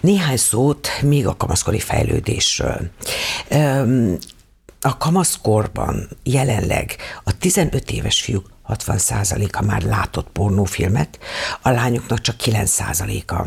Néhány 0.00 0.36
szót 0.36 0.88
még 1.02 1.26
a 1.26 1.36
kamaszkori 1.36 1.80
fejlődésről. 1.80 2.90
A 4.80 4.96
kamaszkorban 4.96 6.08
jelenleg 6.22 6.96
a 7.24 7.38
15 7.38 7.90
éves 7.90 8.20
fiúk 8.20 8.46
60%-a 8.68 9.64
már 9.64 9.82
látott 9.82 10.28
pornófilmet, 10.28 11.18
a 11.62 11.70
lányoknak 11.70 12.20
csak 12.20 12.36
9%-a. 12.44 13.46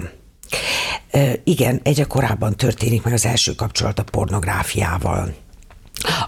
Igen, 1.43 1.79
egyre 1.83 2.03
korábban 2.03 2.55
történik 2.55 3.03
meg 3.03 3.13
az 3.13 3.25
első 3.25 3.55
kapcsolat 3.55 3.99
a 3.99 4.03
pornográfiával. 4.03 5.33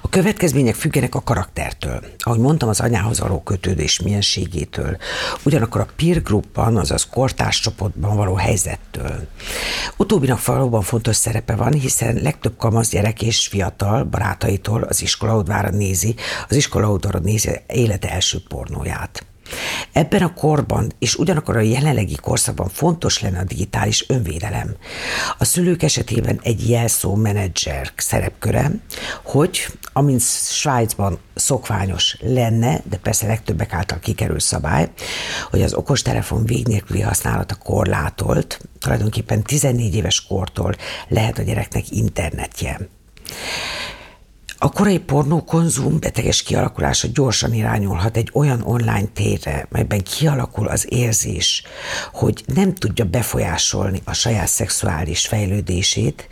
A 0.01 0.09
következmények 0.09 0.75
függenek 0.75 1.15
a 1.15 1.21
karaktertől. 1.21 2.03
Ahogy 2.17 2.39
mondtam, 2.39 2.69
az 2.69 2.79
anyához 2.79 3.19
való 3.19 3.41
kötődés 3.41 3.99
mienségétől, 3.99 4.97
ugyanakkor 5.43 5.81
a 5.81 5.87
peer 5.95 6.21
groupban, 6.21 6.77
azaz 6.77 7.07
kortárs 7.09 7.59
csoportban 7.59 8.15
való 8.15 8.35
helyzettől. 8.35 9.27
Utóbbinak 9.97 10.45
valóban 10.45 10.81
fontos 10.81 11.15
szerepe 11.15 11.55
van, 11.55 11.73
hiszen 11.73 12.15
legtöbb 12.15 12.57
kamasz 12.57 12.89
gyerek 12.89 13.21
és 13.21 13.47
fiatal 13.47 14.03
barátaitól 14.03 14.81
az 14.81 15.01
iskolaudvára 15.01 15.69
nézi, 15.69 16.15
az 16.49 16.55
iskolaudvára 16.55 17.19
nézi 17.19 17.61
élete 17.67 18.11
első 18.11 18.37
pornóját. 18.47 19.25
Ebben 19.91 20.21
a 20.21 20.33
korban, 20.33 20.91
és 20.99 21.15
ugyanakkor 21.15 21.57
a 21.57 21.61
jelenlegi 21.61 22.15
korszakban 22.15 22.69
fontos 22.69 23.21
lenne 23.21 23.39
a 23.39 23.43
digitális 23.43 24.05
önvédelem. 24.07 24.75
A 25.37 25.45
szülők 25.45 25.83
esetében 25.83 26.39
egy 26.43 26.69
jelszó 26.69 27.15
menedzser 27.15 27.91
szerepköre, 27.95 28.71
hogy 29.23 29.67
amint 29.93 30.21
Svájcban 30.49 31.19
szokványos 31.35 32.17
lenne, 32.19 32.81
de 32.89 32.97
persze 32.97 33.27
legtöbbek 33.27 33.73
által 33.73 33.99
kikerül 33.99 34.39
szabály, 34.39 34.89
hogy 35.49 35.61
az 35.61 35.73
okostelefon 35.73 36.45
vég 36.45 36.67
nélküli 36.67 37.01
használata 37.01 37.55
korlátolt, 37.55 38.59
tulajdonképpen 38.79 39.43
14 39.43 39.95
éves 39.95 40.25
kortól 40.25 40.75
lehet 41.07 41.37
a 41.37 41.43
gyereknek 41.43 41.91
internetje. 41.91 42.79
A 44.63 44.69
korai 44.69 44.99
pornó 44.99 45.43
konzum 45.43 45.99
beteges 45.99 46.43
kialakulása 46.43 47.07
gyorsan 47.13 47.53
irányulhat 47.53 48.17
egy 48.17 48.29
olyan 48.33 48.61
online 48.61 49.07
térre, 49.13 49.67
melyben 49.69 50.03
kialakul 50.03 50.67
az 50.67 50.85
érzés, 50.89 51.63
hogy 52.13 52.43
nem 52.45 52.73
tudja 52.73 53.05
befolyásolni 53.05 54.01
a 54.03 54.13
saját 54.13 54.47
szexuális 54.47 55.27
fejlődését, 55.27 56.27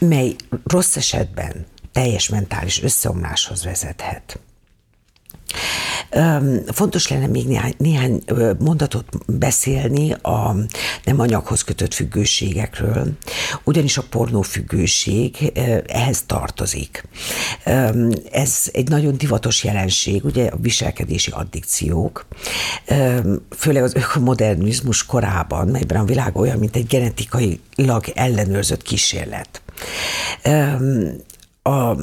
mely 0.00 0.34
rossz 0.64 0.96
esetben 0.96 1.66
teljes 1.92 2.28
mentális 2.28 2.82
összeomláshoz 2.82 3.64
vezethet. 3.64 4.38
Fontos 6.66 7.08
lenne 7.08 7.26
még 7.26 7.46
néhány, 7.46 7.74
néhány 7.78 8.22
mondatot 8.58 9.04
beszélni 9.26 10.12
a 10.12 10.56
nem 11.04 11.20
anyaghoz 11.20 11.62
kötött 11.62 11.94
függőségekről, 11.94 13.06
ugyanis 13.64 13.98
a 13.98 14.04
pornófüggőség 14.10 15.52
ehhez 15.86 16.22
tartozik. 16.26 17.08
Ez 18.32 18.68
egy 18.72 18.88
nagyon 18.88 19.16
divatos 19.16 19.64
jelenség, 19.64 20.24
ugye 20.24 20.46
a 20.46 20.56
viselkedési 20.60 21.30
addikciók, 21.30 22.26
főleg 23.50 23.82
az 23.82 23.94
ökomodernizmus 23.94 25.06
korában, 25.06 25.68
melyben 25.68 26.00
a 26.00 26.04
világ 26.04 26.36
olyan, 26.36 26.58
mint 26.58 26.76
egy 26.76 26.86
genetikailag 26.86 28.08
ellenőrzött 28.14 28.82
kísérlet. 28.82 29.62
A 31.62 31.96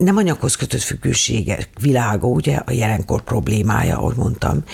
nem 0.00 0.16
anyaghoz 0.16 0.56
kötött 0.56 0.80
függőségek 0.80 1.68
világa, 1.80 2.26
ugye 2.26 2.56
a 2.56 2.72
jelenkor 2.72 3.22
problémája, 3.22 3.96
ahogy 3.96 4.16
mondtam. 4.16 4.64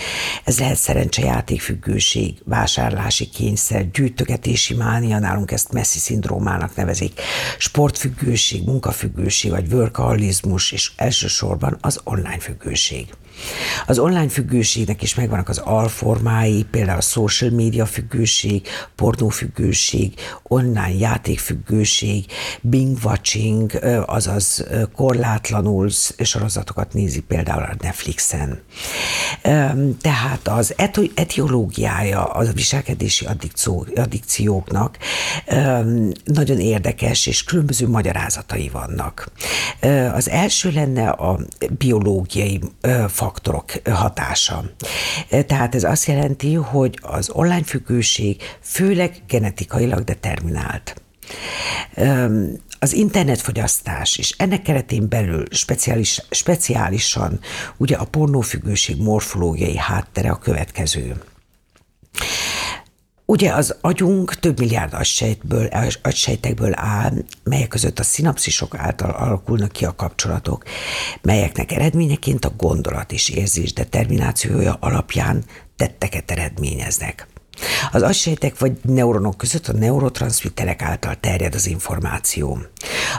Ez 0.44 0.58
lehet 0.58 0.76
szerencsejáték 0.76 1.60
függőség, 1.60 2.34
vásárlási 2.44 3.28
kényszer, 3.28 3.90
gyűjtögetési 3.90 4.74
mánia, 4.74 5.18
nálunk 5.18 5.50
ezt 5.50 5.72
messzi 5.72 5.98
szindrómának 5.98 6.76
nevezik, 6.76 7.20
sportfüggőség, 7.58 8.64
munkafüggőség, 8.64 9.50
vagy 9.50 9.72
workaholiszmus, 9.72 10.72
és 10.72 10.90
elsősorban 10.96 11.76
az 11.80 12.00
online 12.04 12.38
függőség. 12.38 13.06
Az 13.86 13.98
online 13.98 14.28
függőségnek 14.28 15.02
is 15.02 15.14
megvannak 15.14 15.48
az 15.48 15.58
alformái, 15.58 16.66
például 16.70 16.98
a 16.98 17.00
social 17.00 17.50
media 17.50 17.86
függőség, 17.86 18.66
pornófüggőség, 18.94 20.14
online 20.42 20.92
játékfüggőség, 20.98 22.24
bing 22.60 22.98
watching, 23.04 23.70
azaz 24.06 24.66
korlátlanul 24.94 25.90
sorozatokat 26.18 26.92
nézi 26.92 27.20
például 27.20 27.62
a 27.62 27.74
Netflixen. 27.80 28.62
Tehát 30.00 30.48
az 30.48 30.74
etiológiája 31.14 32.24
az 32.24 32.48
a 32.48 32.52
viselkedési 32.52 33.24
addikció, 33.24 33.86
addikcióknak 33.94 34.98
nagyon 36.24 36.60
érdekes, 36.60 37.26
és 37.26 37.44
különböző 37.44 37.88
magyarázatai 37.88 38.68
vannak. 38.68 39.30
Az 40.12 40.28
első 40.28 40.70
lenne 40.70 41.08
a 41.08 41.38
biológiai 41.78 42.60
faktorok 43.26 43.72
hatása. 43.84 44.64
Tehát 45.46 45.74
ez 45.74 45.84
azt 45.84 46.06
jelenti, 46.06 46.54
hogy 46.54 46.98
az 47.02 47.30
online 47.30 47.64
függőség 47.64 48.42
főleg 48.60 49.22
genetikailag 49.28 50.04
determinált. 50.04 51.02
az 52.78 52.92
internetfogyasztás 52.92 54.18
és 54.18 54.34
ennek 54.36 54.62
keretén 54.62 55.08
belül 55.08 55.44
speciális, 55.50 56.22
speciálisan 56.30 57.40
ugye 57.76 57.96
a 57.96 58.04
pornófüggőség 58.04 59.02
morfológiai 59.02 59.76
háttere 59.76 60.30
a 60.30 60.38
következő. 60.38 61.16
Ugye 63.28 63.52
az 63.52 63.76
agyunk 63.80 64.34
több 64.34 64.58
milliárd 64.58 64.92
agysejtből, 64.94 65.68
agysejtekből 66.02 66.72
áll, 66.74 67.12
melyek 67.44 67.68
között 67.68 67.98
a 67.98 68.02
szinapszisok 68.02 68.74
által 68.78 69.10
alakulnak 69.10 69.72
ki 69.72 69.84
a 69.84 69.94
kapcsolatok, 69.94 70.64
melyeknek 71.22 71.72
eredményeként 71.72 72.44
a 72.44 72.52
gondolat 72.56 73.12
és 73.12 73.28
érzés 73.28 73.72
determinációja 73.72 74.76
alapján 74.80 75.44
tetteket 75.76 76.30
eredményeznek. 76.30 77.26
Az 77.92 78.02
agysejtek 78.02 78.58
vagy 78.58 78.72
neuronok 78.82 79.36
között 79.36 79.68
a 79.68 79.72
neurotranszmitterek 79.72 80.82
által 80.82 81.14
terjed 81.20 81.54
az 81.54 81.66
információ. 81.66 82.58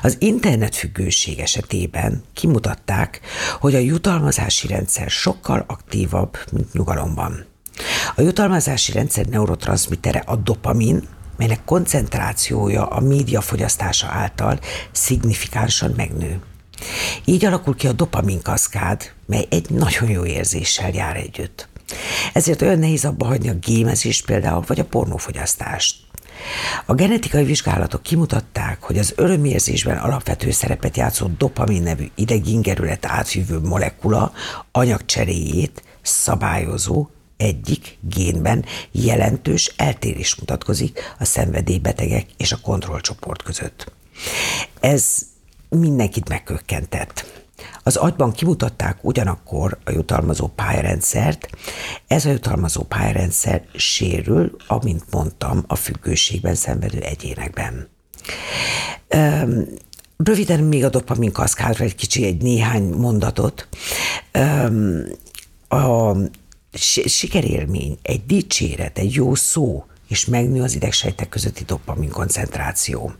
Az 0.01 0.15
internetfüggőség 0.19 1.39
esetében 1.39 2.23
kimutatták, 2.33 3.19
hogy 3.59 3.75
a 3.75 3.79
jutalmazási 3.79 4.67
rendszer 4.67 5.09
sokkal 5.09 5.63
aktívabb, 5.67 6.37
mint 6.51 6.73
nyugalomban. 6.73 7.45
A 8.15 8.21
jutalmazási 8.21 8.91
rendszer 8.91 9.25
neurotranszmittere 9.25 10.23
a 10.25 10.35
dopamin, 10.35 11.07
melynek 11.37 11.65
koncentrációja 11.65 12.85
a 12.85 12.99
média 12.99 13.41
fogyasztása 13.41 14.07
által 14.07 14.59
szignifikánsan 14.91 15.93
megnő. 15.95 16.39
Így 17.25 17.45
alakul 17.45 17.75
ki 17.75 17.87
a 17.87 17.91
dopaminkaszkád, 17.91 19.11
mely 19.25 19.45
egy 19.49 19.69
nagyon 19.69 20.09
jó 20.09 20.25
érzéssel 20.25 20.91
jár 20.91 21.15
együtt. 21.15 21.67
Ezért 22.33 22.61
olyan 22.61 22.79
nehéz 22.79 23.05
abba 23.05 23.25
hagyni 23.25 23.49
a 23.49 23.53
gémezést 23.53 24.25
például, 24.25 24.63
vagy 24.67 24.79
a 24.79 24.85
pornófogyasztást. 24.85 25.95
A 26.85 26.93
genetikai 26.93 27.43
vizsgálatok 27.43 28.03
kimutatták, 28.03 28.83
hogy 28.83 28.97
az 28.97 29.13
örömérzésben 29.15 29.97
alapvető 29.97 30.51
szerepet 30.51 30.97
játszó 30.97 31.27
dopamin 31.37 31.83
nevű 31.83 32.09
idegingerület 32.15 33.05
átjövő 33.05 33.59
molekula 33.59 34.31
anyagcseréjét 34.71 35.83
szabályozó 36.01 37.07
egyik 37.37 37.97
génben 38.01 38.65
jelentős 38.91 39.73
eltérés 39.77 40.35
mutatkozik 40.35 40.99
a 41.19 41.25
szenvedélybetegek 41.25 42.25
és 42.37 42.51
a 42.51 42.59
kontrollcsoport 42.61 43.43
között. 43.43 43.91
Ez 44.79 45.17
mindenkit 45.69 46.29
megkökkentett. 46.29 47.45
Az 47.83 47.95
agyban 47.95 48.31
kimutatták 48.31 48.97
ugyanakkor 49.01 49.77
a 49.83 49.91
jutalmazó 49.91 50.47
pályarendszert, 50.47 51.49
ez 52.07 52.25
a 52.25 52.29
jutalmazó 52.29 52.81
pályarendszer 52.81 53.65
sérül, 53.75 54.55
amint 54.67 55.03
mondtam, 55.11 55.63
a 55.67 55.75
függőségben 55.75 56.55
szenvedő 56.55 56.99
egyénekben. 56.99 57.89
Röviden 60.17 60.63
még 60.63 60.83
a 60.83 60.89
dopamin 60.89 61.31
kaszkádra 61.31 61.83
egy 61.83 61.95
kicsi, 61.95 62.25
egy 62.25 62.41
néhány 62.41 62.83
mondatot. 62.83 63.67
A 65.67 66.15
sikerélmény, 67.05 67.97
egy 68.01 68.25
dicséret, 68.25 68.97
egy 68.97 69.13
jó 69.13 69.35
szó, 69.35 69.85
és 70.07 70.25
megnő 70.25 70.61
az 70.61 70.75
idegsejtek 70.75 71.29
közötti 71.29 71.63
dopamin 71.63 72.09
koncentráció. 72.09 73.11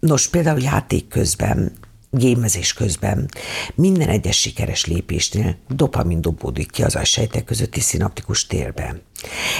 Nos, 0.00 0.28
például 0.28 0.60
játék 0.60 1.08
közben 1.08 1.72
gémezés 2.10 2.72
közben 2.72 3.28
minden 3.74 4.08
egyes 4.08 4.40
sikeres 4.40 4.86
lépésnél 4.86 5.56
dopamin 5.68 6.20
dobódik 6.20 6.70
ki 6.70 6.82
az 6.82 6.96
agysejtek 6.96 7.44
közötti 7.44 7.80
szinaptikus 7.80 8.46
térbe. 8.46 9.00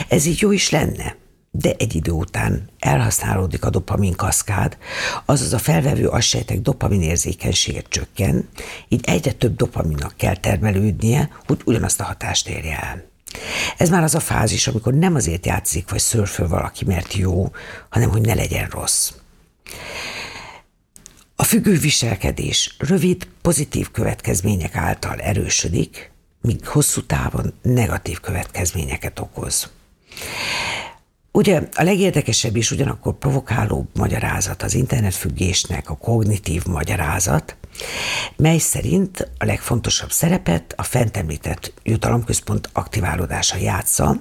Ez 0.08 0.26
így 0.26 0.40
jó 0.40 0.50
is 0.50 0.70
lenne, 0.70 1.16
de 1.56 1.74
egy 1.78 1.94
idő 1.94 2.10
után 2.10 2.68
elhasználódik 2.78 3.64
a 3.64 3.70
dopamin 3.70 4.12
kaszkád, 4.12 4.76
azaz 5.24 5.52
a 5.52 5.58
felvevő 5.58 6.08
agysejtek 6.08 6.60
dopamin 6.60 7.02
érzékenysége 7.02 7.82
csökken, 7.88 8.48
így 8.88 9.04
egyre 9.04 9.32
több 9.32 9.56
dopaminnak 9.56 10.16
kell 10.16 10.36
termelődnie, 10.36 11.30
hogy 11.46 11.60
ugyanazt 11.64 12.00
a 12.00 12.04
hatást 12.04 12.48
érje 12.48 12.78
el. 12.78 13.04
Ez 13.76 13.90
már 13.90 14.02
az 14.02 14.14
a 14.14 14.20
fázis, 14.20 14.66
amikor 14.66 14.94
nem 14.94 15.14
azért 15.14 15.46
játszik 15.46 15.90
vagy 15.90 15.98
szörföl 15.98 16.48
valaki, 16.48 16.84
mert 16.84 17.14
jó, 17.14 17.50
hanem 17.88 18.10
hogy 18.10 18.20
ne 18.20 18.34
legyen 18.34 18.68
rossz. 18.68 19.12
A 21.36 21.44
függő 21.44 21.78
viselkedés 21.78 22.76
rövid, 22.78 23.28
pozitív 23.42 23.90
következmények 23.90 24.76
által 24.76 25.20
erősödik, 25.20 26.10
míg 26.40 26.66
hosszú 26.66 27.02
távon 27.02 27.54
negatív 27.62 28.20
következményeket 28.20 29.18
okoz. 29.18 29.70
Ugye 31.36 31.62
a 31.72 31.82
legérdekesebb 31.82 32.56
és 32.56 32.70
ugyanakkor 32.70 33.18
provokálóbb 33.18 33.88
magyarázat 33.94 34.62
az 34.62 34.74
internetfüggésnek 34.74 35.90
a 35.90 35.96
kognitív 35.96 36.64
magyarázat, 36.64 37.56
mely 38.36 38.58
szerint 38.58 39.30
a 39.38 39.44
legfontosabb 39.44 40.10
szerepet 40.10 40.74
a 40.76 40.82
fent 40.82 41.16
említett 41.16 41.72
jutalomközpont 41.82 42.68
aktiválódása 42.72 43.56
játsza, 43.56 44.16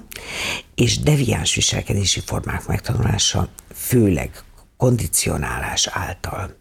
és 0.75 0.99
deviáns 0.99 1.55
viselkedési 1.55 2.19
formák 2.19 2.67
megtanulása 2.67 3.47
főleg 3.73 4.43
kondicionálás 4.77 5.87
által. 5.91 6.55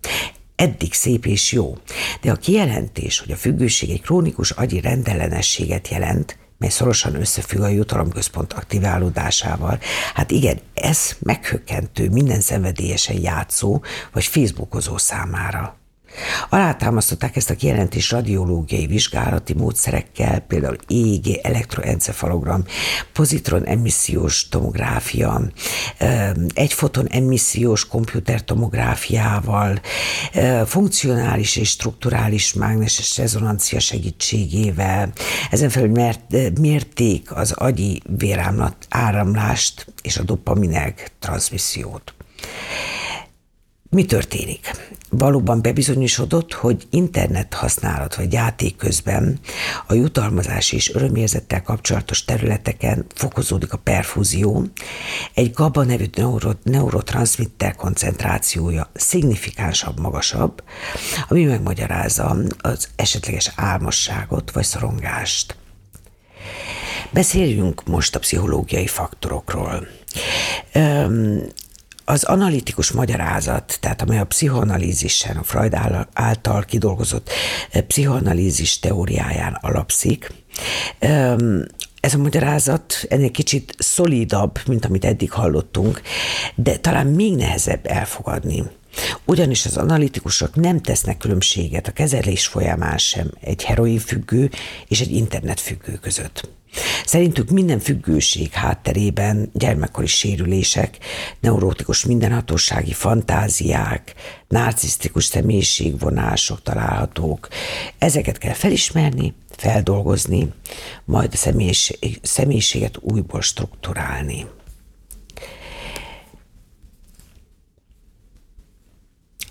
Eddig 0.57 0.93
szép 0.93 1.27
és 1.27 1.53
jó, 1.53 1.77
de 2.21 2.31
a 2.31 2.37
kijelentés, 2.37 3.19
hogy 3.19 3.31
a 3.31 3.37
függőség 3.37 3.91
egy 3.91 4.03
krónikus 4.03 4.51
agyi 4.51 4.81
rendellenességet 4.81 5.89
jelent, 5.89 6.41
mely 6.63 6.71
szorosan 6.71 7.15
összefügg 7.15 7.61
a 7.61 7.67
jutalomközpont 7.67 8.53
aktiválódásával. 8.53 9.79
Hát 10.15 10.31
igen, 10.31 10.59
ez 10.75 11.17
meghökkentő 11.19 12.09
minden 12.09 12.41
szenvedélyesen 12.41 13.17
játszó 13.21 13.83
vagy 14.13 14.25
facebookozó 14.25 14.97
számára. 14.97 15.77
Alátámasztották 16.49 17.37
ezt 17.37 17.51
a 17.51 17.55
kijelentést 17.55 18.11
radiológiai 18.11 18.87
vizsgálati 18.87 19.55
módszerekkel, 19.55 20.39
például 20.41 20.77
EEG, 20.89 21.39
elektroencefalogram, 21.43 22.65
pozitron 23.13 23.65
emissziós 23.65 24.49
tomográfia, 24.49 25.41
egy 26.55 26.73
foton 26.73 27.07
emissziós 27.09 27.87
komputertomográfiával, 27.87 29.81
funkcionális 30.67 31.57
és 31.57 31.69
strukturális 31.69 32.53
mágneses 32.53 33.17
rezonancia 33.17 33.81
segítségével. 33.81 35.13
Ezen 35.51 35.69
felül 35.69 36.09
mérték 36.61 37.33
az 37.33 37.53
agyi 37.53 38.03
vérámlat 38.19 38.77
áramlást 38.89 39.87
és 40.03 40.17
a 40.17 40.23
dopaminek 40.23 41.13
transmissziót. 41.19 42.15
Mi 43.95 44.05
történik? 44.05 44.71
Valóban 45.11 45.63
bebizonyosodott, 45.63 46.53
hogy 46.53 46.87
internet 46.91 47.55
használat 47.55 48.15
vagy 48.15 48.33
játék 48.33 48.77
közben 48.77 49.39
a 49.87 49.95
jutalmazás 49.95 50.73
és 50.73 50.95
örömérzettel 50.95 51.63
kapcsolatos 51.63 52.25
területeken 52.25 53.07
fokozódik 53.15 53.73
a 53.73 53.77
perfúzió, 53.77 54.67
egy 55.35 55.53
GABA 55.53 55.85
nevű 55.85 56.05
neuro, 56.15 56.51
neurotranszmitter 56.63 57.75
koncentrációja 57.75 58.91
szignifikánsabb, 58.95 60.01
magasabb, 60.01 60.63
ami 61.29 61.45
megmagyarázza 61.45 62.37
az 62.59 62.89
esetleges 62.97 63.53
álmosságot 63.57 64.51
vagy 64.51 64.65
szorongást. 64.65 65.57
Beszéljünk 67.11 67.87
most 67.87 68.15
a 68.15 68.19
pszichológiai 68.19 68.87
faktorokról. 68.87 69.87
Az 72.05 72.25
analitikus 72.25 72.91
magyarázat, 72.91 73.79
tehát 73.81 74.03
amely 74.03 74.19
a 74.19 74.25
pszichoanalízisen, 74.25 75.37
a 75.37 75.43
Freud 75.43 75.77
által 76.13 76.65
kidolgozott 76.65 77.31
eh, 77.71 77.83
pszichoanalízis 77.83 78.79
teóriáján 78.79 79.59
alapszik, 79.61 80.31
ez 82.01 82.15
a 82.15 82.19
magyarázat 82.19 83.07
ennél 83.09 83.31
kicsit 83.31 83.75
szolidabb, 83.79 84.59
mint 84.67 84.85
amit 84.85 85.05
eddig 85.05 85.33
hallottunk, 85.33 86.01
de 86.55 86.77
talán 86.77 87.07
még 87.07 87.37
nehezebb 87.37 87.87
elfogadni. 87.87 88.63
Ugyanis 89.25 89.67
az 89.67 89.77
analitikusok 89.77 90.55
nem 90.55 90.81
tesznek 90.81 91.17
különbséget 91.17 91.87
a 91.87 91.93
kezelés 91.93 92.47
folyamán 92.47 92.99
sem 92.99 93.31
egy 93.41 93.65
heroinfüggő 93.65 94.51
és 94.89 95.01
egy 95.01 95.13
internetfüggő 95.13 95.93
között. 95.93 96.49
Szerintük 97.05 97.51
minden 97.51 97.79
függőség 97.79 98.53
hátterében 98.53 99.51
gyermekkori 99.53 100.07
sérülések, 100.07 100.99
neurótikus 101.41 102.05
mindenhatósági 102.05 102.93
fantáziák, 102.93 104.15
narcisztikus 104.49 105.25
személyiségvonások 105.25 106.63
találhatók. 106.63 107.49
Ezeket 107.99 108.39
kell 108.39 108.53
felismerni, 108.53 109.35
feldolgozni, 109.57 110.53
majd 111.05 111.33
a 111.33 111.73
személyiséget 112.23 112.99
újból 113.01 113.41
strukturálni. 113.41 114.47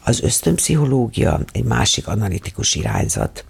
Az 0.04 0.22
ösztönpszichológia 0.22 1.40
egy 1.52 1.64
másik 1.64 2.08
analitikus 2.08 2.76
irányzat. 2.76 3.46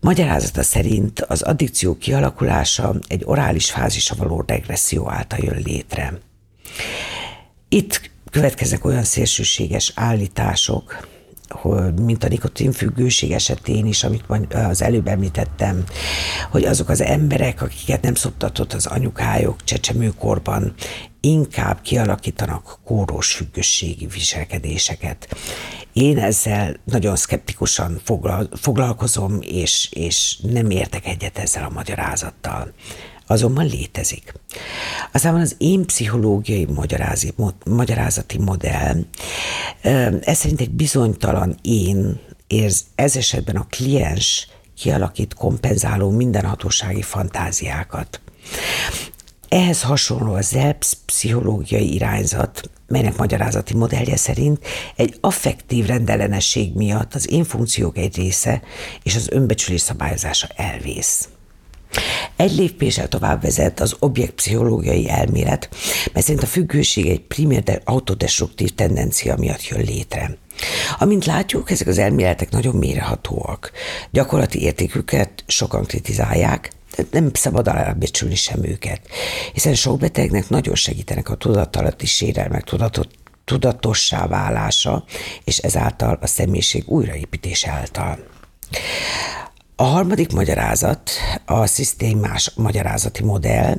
Magyarázata 0.00 0.62
szerint 0.62 1.20
az 1.20 1.42
addikció 1.42 1.96
kialakulása 1.96 2.94
egy 3.06 3.22
orális 3.24 3.70
fázisa 3.70 4.14
való 4.14 4.44
regresszió 4.46 5.10
által 5.10 5.38
jön 5.42 5.62
létre. 5.64 6.18
Itt 7.68 8.10
következnek 8.30 8.84
olyan 8.84 9.04
szélsőséges 9.04 9.92
állítások, 9.94 11.08
mint 12.02 12.24
a 12.24 12.28
nikotinfüggőség 12.28 13.32
esetén 13.32 13.86
is, 13.86 14.04
amit 14.04 14.54
az 14.54 14.82
előbb 14.82 15.06
említettem, 15.06 15.84
hogy 16.50 16.64
azok 16.64 16.88
az 16.88 17.00
emberek, 17.00 17.62
akiket 17.62 18.02
nem 18.02 18.14
szoptatott 18.14 18.72
az 18.72 18.86
anyukájuk 18.86 19.64
csecsemőkorban, 19.64 20.74
inkább 21.20 21.80
kialakítanak 21.80 22.78
kóros 22.84 23.32
függőségi 23.32 24.06
viselkedéseket. 24.06 25.36
Én 25.92 26.18
ezzel 26.18 26.76
nagyon 26.84 27.16
szkeptikusan 27.16 28.00
foglalkozom, 28.52 29.38
és, 29.40 29.88
és 29.92 30.38
nem 30.42 30.70
értek 30.70 31.06
egyet 31.06 31.38
ezzel 31.38 31.64
a 31.64 31.72
magyarázattal 31.74 32.72
azonban 33.28 33.66
létezik. 33.66 34.32
Aztán 35.12 35.32
van 35.32 35.40
az 35.40 35.54
én 35.58 35.86
pszichológiai 35.86 36.68
magyarázati 37.64 38.38
modell. 38.38 39.04
Ez 40.20 40.38
szerint 40.38 40.60
egy 40.60 40.70
bizonytalan 40.70 41.58
én 41.62 42.20
érz, 42.46 42.84
ez 42.94 43.16
esetben 43.16 43.56
a 43.56 43.66
kliens 43.70 44.48
kialakít 44.76 45.34
kompenzáló 45.34 46.10
mindenhatósági 46.10 47.02
fantáziákat. 47.02 48.20
Ehhez 49.48 49.82
hasonló 49.82 50.32
a 50.32 50.40
ZELPS 50.40 50.92
pszichológiai 51.06 51.94
irányzat, 51.94 52.70
melynek 52.86 53.16
magyarázati 53.16 53.74
modellje 53.74 54.16
szerint 54.16 54.60
egy 54.96 55.16
affektív 55.20 55.86
rendellenesség 55.86 56.74
miatt 56.74 57.14
az 57.14 57.30
én 57.30 57.44
funkciók 57.44 57.98
egy 57.98 58.16
része 58.16 58.62
és 59.02 59.16
az 59.16 59.28
önbecsülés 59.30 59.80
szabályozása 59.80 60.48
elvész. 60.56 61.28
Egy 62.38 62.52
lépéssel 62.52 63.08
tovább 63.08 63.42
vezet 63.42 63.80
az 63.80 63.96
objektpszichológiai 63.98 65.08
elmélet, 65.08 65.68
mert 66.12 66.26
szerint 66.26 66.42
a 66.42 66.46
függőség 66.46 67.06
egy 67.06 67.20
primér 67.20 67.62
de 67.62 67.80
autodestruktív 67.84 68.74
tendencia 68.74 69.36
miatt 69.36 69.66
jön 69.66 69.80
létre. 69.80 70.36
Amint 70.98 71.24
látjuk, 71.24 71.70
ezek 71.70 71.86
az 71.86 71.98
elméletek 71.98 72.50
nagyon 72.50 72.74
mérehatóak. 72.74 73.72
Gyakorlati 74.10 74.62
értéküket 74.62 75.44
sokan 75.46 75.84
kritizálják, 75.84 76.72
nem 77.10 77.30
szabad 77.32 77.68
alábecsülni 77.68 78.34
sem 78.34 78.64
őket, 78.64 79.00
hiszen 79.52 79.74
sok 79.74 79.98
betegnek 79.98 80.48
nagyon 80.48 80.74
segítenek 80.74 81.28
a 81.28 81.34
tudatalatti 81.34 82.06
sérelmek 82.06 82.64
tudatot, 82.64 83.08
tudatossá 83.44 84.26
válása, 84.26 85.04
és 85.44 85.58
ezáltal 85.58 86.18
a 86.20 86.26
személyiség 86.26 86.88
újraépítése 86.88 87.70
által. 87.70 88.18
A 89.80 89.84
harmadik 89.84 90.32
magyarázat, 90.32 91.10
a 91.46 91.66
szisztémás 91.66 92.52
magyarázati 92.56 93.24
modell, 93.24 93.74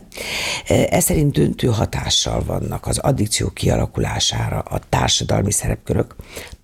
ez 0.68 1.04
szerint 1.04 1.32
döntő 1.32 1.68
hatással 1.68 2.44
vannak 2.44 2.88
az 2.88 2.98
addikció 2.98 3.50
kialakulására 3.50 4.60
a 4.60 4.80
társadalmi 4.90 5.52
szerepkörök, 5.52 6.16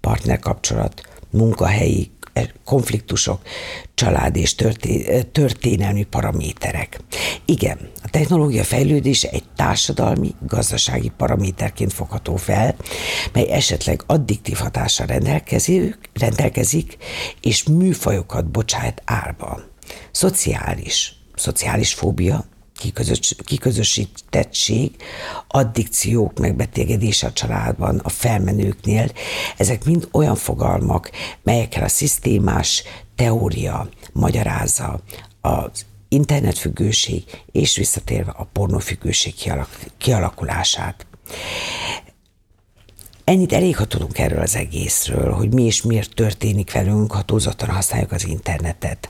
partnerkapcsolat, 0.02 1.02
munkahelyi 1.30 2.12
konfliktusok, 2.66 3.42
család 3.94 4.36
és 4.36 4.56
történelmi 5.32 6.04
paraméterek. 6.04 7.00
Igen, 7.46 7.78
a 8.04 8.10
technológia 8.10 8.64
fejlődése 8.64 9.30
egy 9.30 9.44
társadalmi, 9.56 10.36
gazdasági 10.48 11.12
paraméterként 11.18 11.94
fogható 11.94 12.36
fel, 12.36 12.76
mely 13.34 13.52
esetleg 13.52 14.04
addiktív 14.06 14.58
hatással 14.58 15.06
rendelkezik, 15.06 15.98
rendelkezik 16.14 16.98
és 17.42 17.64
műfajokat 17.64 18.46
bocsát 18.52 19.02
árba. 19.06 19.62
Szociális, 20.12 21.14
szociális 21.36 21.94
fóbia, 21.94 22.46
kiközös, 22.78 23.36
kiközösítettség, 23.44 24.92
addikciók 25.48 26.40
megbetegedése 26.40 27.28
a 27.28 27.34
családban, 27.34 28.00
a 28.04 28.10
felmenőknél, 28.10 29.12
ezek 29.58 29.86
mind 29.86 30.08
olyan 30.12 30.36
fogalmak, 30.36 31.12
melyekkel 31.44 31.84
a 31.84 31.88
szisztémás 31.88 32.84
teória 33.16 33.90
magyarázza 34.14 35.02
az 35.42 35.86
internetfüggőség 36.08 37.24
és 37.52 37.78
visszatérve 37.78 38.32
a 38.32 38.44
pornofüggőség 38.44 39.34
kialakulását. 39.98 41.06
Ennyit 43.26 43.54
elég, 43.54 43.78
ha 43.78 43.86
tudunk 43.86 44.20
erről 44.20 44.42
az 44.42 44.56
egészről, 44.56 45.32
hogy 45.32 45.54
mi 45.54 45.64
és 45.64 45.82
miért 45.82 46.14
történik 46.14 46.72
velünk, 46.72 47.12
ha 47.12 47.22
túlzottan 47.22 47.70
használjuk 47.70 48.12
az 48.12 48.28
internetet. 48.28 49.10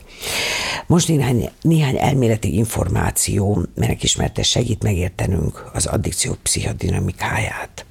Most 0.86 1.08
néhány, 1.08 1.50
néhány 1.60 1.96
elméleti 1.98 2.54
információ, 2.54 3.62
melynek 3.74 4.02
ismerte 4.02 4.42
segít 4.42 4.82
megértenünk 4.82 5.70
az 5.72 5.86
addikció 5.86 6.36
pszichodinamikáját. 6.42 7.86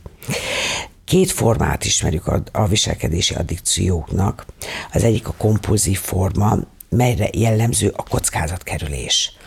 Két 1.05 1.31
formát 1.31 1.85
ismerjük 1.85 2.27
a, 2.27 2.43
a 2.51 2.67
viselkedési 2.67 3.33
addikcióknak. 3.33 4.45
Az 4.93 5.03
egyik 5.03 5.27
a 5.27 5.33
kompulzív 5.37 5.99
forma, 5.99 6.57
melyre 6.89 7.29
jellemző 7.33 7.93
a 7.95 8.03
kockázatkerülés. 8.03 9.37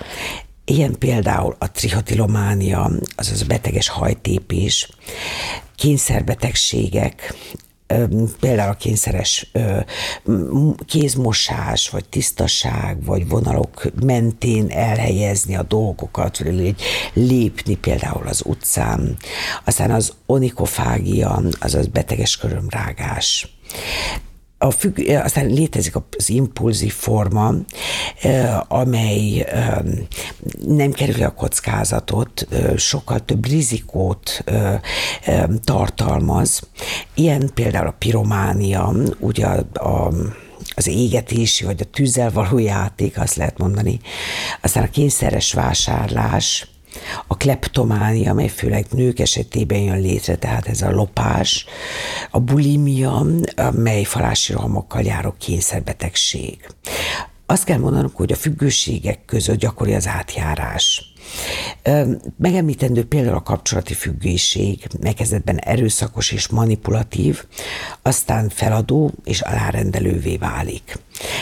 Ilyen 0.68 0.98
például 0.98 1.56
a 1.58 1.70
trihotilománia, 1.70 2.90
azaz 3.16 3.42
a 3.42 3.46
beteges 3.46 3.88
hajtépés, 3.88 4.90
kényszerbetegségek, 5.76 7.34
például 8.40 8.70
a 8.70 8.76
kényszeres 8.76 9.52
kézmosás, 10.86 11.88
vagy 11.88 12.08
tisztaság, 12.08 13.04
vagy 13.04 13.28
vonalok 13.28 13.82
mentén 14.02 14.70
elhelyezni 14.70 15.56
a 15.56 15.62
dolgokat, 15.62 16.38
vagy 16.38 16.80
lépni 17.12 17.76
például 17.76 18.26
az 18.26 18.42
utcán. 18.44 19.16
Aztán 19.64 19.90
az 19.90 20.12
onikofágia, 20.26 21.42
azaz 21.60 21.86
beteges 21.86 22.36
körömrágás 22.36 23.58
a 24.59 24.70
függ, 24.70 25.09
aztán 25.09 25.46
létezik 25.46 25.94
az 26.16 26.30
impulzív 26.30 26.92
forma, 26.92 27.54
amely 28.68 29.46
nem 30.66 30.92
kerül 30.92 31.22
a 31.22 31.34
kockázatot, 31.34 32.46
sokkal 32.76 33.24
több 33.24 33.46
rizikót 33.46 34.44
tartalmaz. 35.64 36.61
Ilyen 37.14 37.50
például 37.54 37.86
a 37.86 37.96
pirománia, 37.98 38.92
ugye 39.18 39.46
a, 39.46 39.64
a 39.88 40.12
az 40.74 40.86
égetési, 40.86 41.64
vagy 41.64 41.80
a 41.80 41.90
tűzzel 41.90 42.30
való 42.30 42.59
játék, 42.59 43.18
azt 43.18 43.34
lehet 43.34 43.59
mondani. 43.59 44.00
Aztán 44.62 44.84
a 44.84 44.90
kényszeres 44.90 45.52
vásárlás, 45.52 46.68
a 47.26 47.36
kleptománia, 47.36 48.30
amely 48.30 48.49
főleg 48.49 48.86
nők 48.91 49.18
esetében 49.18 49.78
jön 49.78 50.01
létre, 50.01 50.36
tehát 50.36 50.66
ez 50.66 50.82
a 50.82 50.91
lopás, 50.91 51.66
a 52.30 52.41
bulimia, 52.41 53.26
mely 53.72 54.03
falási 54.03 54.53
rohamokkal 54.53 55.03
járó 55.03 55.34
kényszerbetegség. 55.39 56.66
Azt 57.47 57.64
kell 57.64 57.78
mondanunk, 57.78 58.16
hogy 58.16 58.32
a 58.32 58.36
függőségek 58.36 59.24
között 59.24 59.59
gyakori 59.59 59.95
az 59.95 60.07
átjárás. 60.07 61.12
Megemlítendő 62.39 63.05
például 63.05 63.37
a 63.37 63.43
kapcsolati 63.43 63.95
függőség, 63.95 64.87
megkezdetben 65.01 65.57
erőszakos 65.57 66.33
és 66.33 66.49
manipulatív, 66.49 67.45
aztán 68.03 68.49
feladó 68.49 69.12
és 69.24 69.41
alárendelővé 69.41 70.37
válik. 70.37 70.99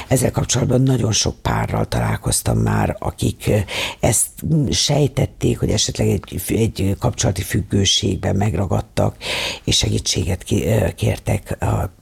Ezzel 0.08 0.30
kapcsolatban 0.30 0.82
nagyon 0.82 1.12
sok 1.12 1.42
párral 1.42 1.88
találkoztam 1.88 2.58
már, 2.58 2.96
akik 2.98 3.50
ezt 4.00 4.28
sejtették, 4.70 5.58
hogy 5.58 5.70
esetleg 5.70 6.08
egy, 6.08 6.42
egy 6.46 6.96
kapcsolati 6.98 7.42
függőségben 7.42 8.36
megragadtak, 8.36 9.16
és 9.64 9.76
segítséget 9.76 10.44
kértek 10.96 11.56
a 11.60 11.92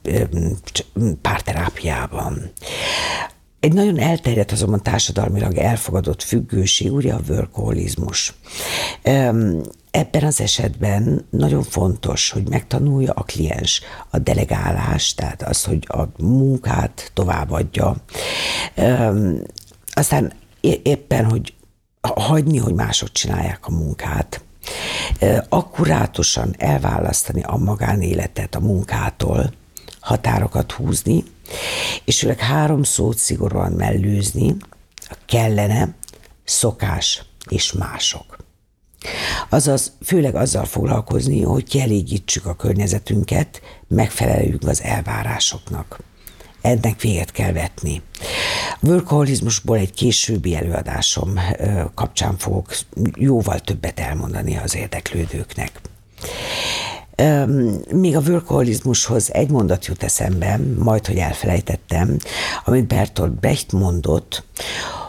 párterápiában. 1.21 2.51
Egy 3.65 3.73
nagyon 3.73 3.99
elterjedt, 3.99 4.51
azonban 4.51 4.83
társadalmilag 4.83 5.57
elfogadott 5.57 6.23
függőség, 6.23 6.93
ugye 6.93 7.13
a 7.13 7.19
workoholizmus. 7.27 8.33
Ebben 9.91 10.23
az 10.23 10.41
esetben 10.41 11.25
nagyon 11.29 11.63
fontos, 11.63 12.29
hogy 12.29 12.49
megtanulja 12.49 13.13
a 13.13 13.23
kliens 13.23 13.81
a 14.09 14.19
delegálást, 14.19 15.15
tehát 15.15 15.41
az, 15.41 15.63
hogy 15.63 15.87
a 15.87 16.03
munkát 16.17 17.11
továbbadja. 17.13 17.95
Aztán 19.93 20.33
éppen, 20.83 21.25
hogy 21.25 21.53
hagyni, 22.01 22.57
hogy 22.57 22.73
mások 22.73 23.11
csinálják 23.11 23.67
a 23.67 23.71
munkát, 23.71 24.43
akkurátusan 25.49 26.55
elválasztani 26.57 27.41
a 27.43 27.57
magánéletet 27.57 28.55
a 28.55 28.59
munkától, 28.59 29.53
határokat 29.99 30.71
húzni, 30.71 31.23
és 32.05 32.19
főleg 32.19 32.39
három 32.39 32.83
szót 32.83 33.17
szigorúan 33.17 33.71
mellőzni, 33.71 34.55
a 34.95 35.15
kellene, 35.25 35.95
szokás 36.43 37.23
és 37.49 37.71
mások. 37.71 38.37
Azaz 39.49 39.91
főleg 40.03 40.35
azzal 40.35 40.65
foglalkozni, 40.65 41.41
hogy 41.41 41.63
kielégítsük 41.63 42.45
a 42.45 42.55
környezetünket, 42.55 43.61
megfeleljünk 43.87 44.67
az 44.67 44.81
elvárásoknak. 44.81 45.99
Ennek 46.61 47.01
véget 47.01 47.31
kell 47.31 47.51
vetni. 47.51 48.01
A 48.81 48.87
workaholizmusból 48.87 49.77
egy 49.77 49.93
későbbi 49.93 50.55
előadásom 50.55 51.39
kapcsán 51.93 52.37
fogok 52.37 52.75
jóval 53.15 53.59
többet 53.59 53.99
elmondani 53.99 54.57
az 54.57 54.75
érdeklődőknek. 54.75 55.81
Még 57.91 58.15
a 58.15 58.19
workaholizmushoz 58.19 59.33
egy 59.33 59.49
mondat 59.49 59.85
jut 59.85 60.03
eszembe, 60.03 60.59
majd, 60.77 61.05
hogy 61.05 61.17
elfelejtettem, 61.17 62.17
amit 62.65 62.87
Bertolt 62.87 63.31
Brecht 63.31 63.71
mondott, 63.71 64.43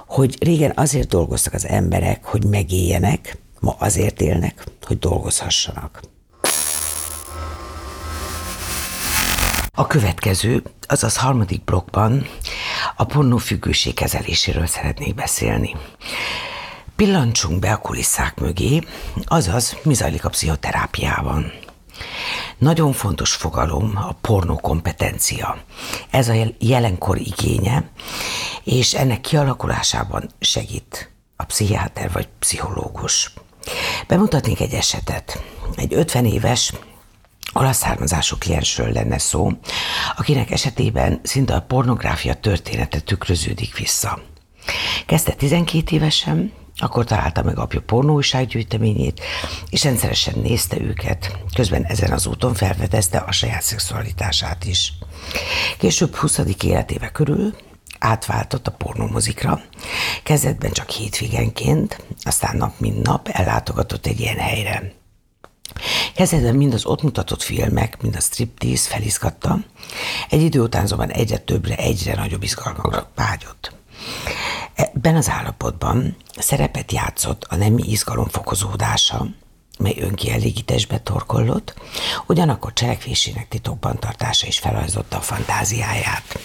hogy 0.07 0.36
régen 0.40 0.72
azért 0.74 1.09
dolgoztak 1.09 1.52
az 1.52 1.66
emberek, 1.66 2.24
hogy 2.24 2.44
megéljenek, 2.44 3.38
ma 3.61 3.76
azért 3.78 4.20
élnek, 4.20 4.64
hogy 4.82 4.98
dolgozhassanak. 4.98 6.00
A 9.78 9.86
következő, 9.86 10.62
azaz 10.86 11.16
harmadik 11.16 11.64
blokkban 11.64 12.26
a 12.96 13.04
pornófüggőség 13.04 13.94
kezeléséről 13.94 14.66
szeretnék 14.66 15.14
beszélni. 15.14 15.76
Pillancsunk 16.96 17.59
be 17.59 17.72
a 17.72 17.76
kulisszák 17.76 18.40
mögé, 18.40 18.80
azaz 19.24 19.76
mi 19.82 19.94
zajlik 19.94 20.24
a 20.24 20.28
pszichoterápiában. 20.28 21.52
Nagyon 22.59 22.92
fontos 22.92 23.34
fogalom 23.34 23.92
a 23.97 24.12
pornókompetencia. 24.12 25.59
Ez 26.11 26.28
a 26.28 26.34
jelenkor 26.59 27.18
igénye, 27.18 27.90
és 28.64 28.94
ennek 28.94 29.20
kialakulásában 29.20 30.30
segít 30.38 31.11
a 31.36 31.44
pszichiáter 31.44 32.12
vagy 32.12 32.28
pszichológus. 32.38 33.32
Bemutatnék 34.07 34.61
egy 34.61 34.72
esetet. 34.72 35.42
Egy 35.76 35.94
50 35.94 36.24
éves 36.24 36.72
olasz 37.53 37.76
származású 37.76 38.36
kliensről 38.38 38.92
lenne 38.92 39.18
szó, 39.18 39.51
akinek 40.16 40.51
esetében 40.51 41.20
szinte 41.22 41.55
a 41.55 41.61
pornográfia 41.61 42.34
története 42.34 43.01
tükröződik 43.01 43.76
vissza. 43.76 44.18
Kezdte 45.07 45.32
12 45.32 45.97
évesen, 45.97 46.53
akkor 46.77 47.05
találta 47.05 47.43
meg 47.43 47.59
apja 47.59 47.81
pornóújsággyűjteményét, 47.81 49.20
és 49.70 49.85
rendszeresen 49.85 50.39
nézte 50.39 50.81
őket, 50.81 51.39
közben 51.55 51.85
ezen 51.85 52.12
az 52.12 52.27
úton 52.27 52.55
felfedezte 52.55 53.18
a 53.18 53.33
saját 53.33 53.62
szexualitását 53.62 54.64
is. 54.64 54.93
Később 55.79 56.14
20. 56.14 56.39
életéve 56.62 57.09
körül 57.09 57.55
átváltott 57.99 58.66
a 58.66 58.70
pornómozikra, 58.70 59.61
kezdetben 60.22 60.72
csak 60.72 60.91
hétvégenként, 60.91 62.05
aztán 62.22 62.57
nap 62.57 62.81
mint 62.81 63.03
nap 63.03 63.29
ellátogatott 63.29 64.07
egy 64.07 64.20
ilyen 64.20 64.39
helyre. 64.39 64.93
Kezdetben 66.14 66.55
mind 66.55 66.74
az 66.74 66.85
ott 66.85 67.03
mutatott 67.03 67.43
filmek, 67.43 68.03
mind 68.03 68.16
a 68.16 68.20
striptease 68.20 68.89
felizgatta, 68.89 69.59
egy 70.29 70.43
idő 70.43 70.61
után 70.61 70.83
azonban 70.83 71.11
egyre 71.11 71.39
többre, 71.39 71.77
egyre 71.77 72.14
nagyobb 72.14 72.43
izgalmakra 72.43 73.11
vágyott. 73.14 73.74
Ebben 74.74 75.16
az 75.16 75.28
állapotban 75.28 76.16
szerepet 76.38 76.92
játszott 76.92 77.44
a 77.48 77.57
nemi 77.57 77.82
izgalom 77.90 78.28
fokozódása, 78.28 79.26
mely 79.78 79.96
önkielégítésbe 80.00 80.98
torkollott, 80.98 81.74
ugyanakkor 82.26 82.72
cselekvésének 82.72 83.48
titokban 83.48 83.98
tartása 83.98 84.46
is 84.46 84.59
felajzotta 84.59 85.16
a 85.16 85.20
fantáziáját. 85.20 86.38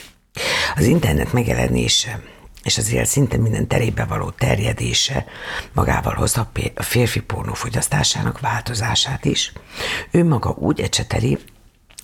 Az 0.76 0.86
internet 0.86 1.34
megjelenése 1.34 2.22
és 2.64 2.78
azért 2.78 3.10
szinte 3.10 3.38
minden 3.38 3.68
terébe 3.68 4.06
való 4.06 4.30
terjedése 4.30 5.26
magával 5.74 6.14
hozta 6.14 6.52
a 6.76 6.84
férfi 6.84 7.22
pornó 7.22 7.54
fogyasztásának 7.54 8.40
változását 8.40 9.26
is. 9.26 9.54
Ő 10.12 10.26
maga 10.26 10.50
úgy 10.50 10.82
ecseteli, 10.82 11.38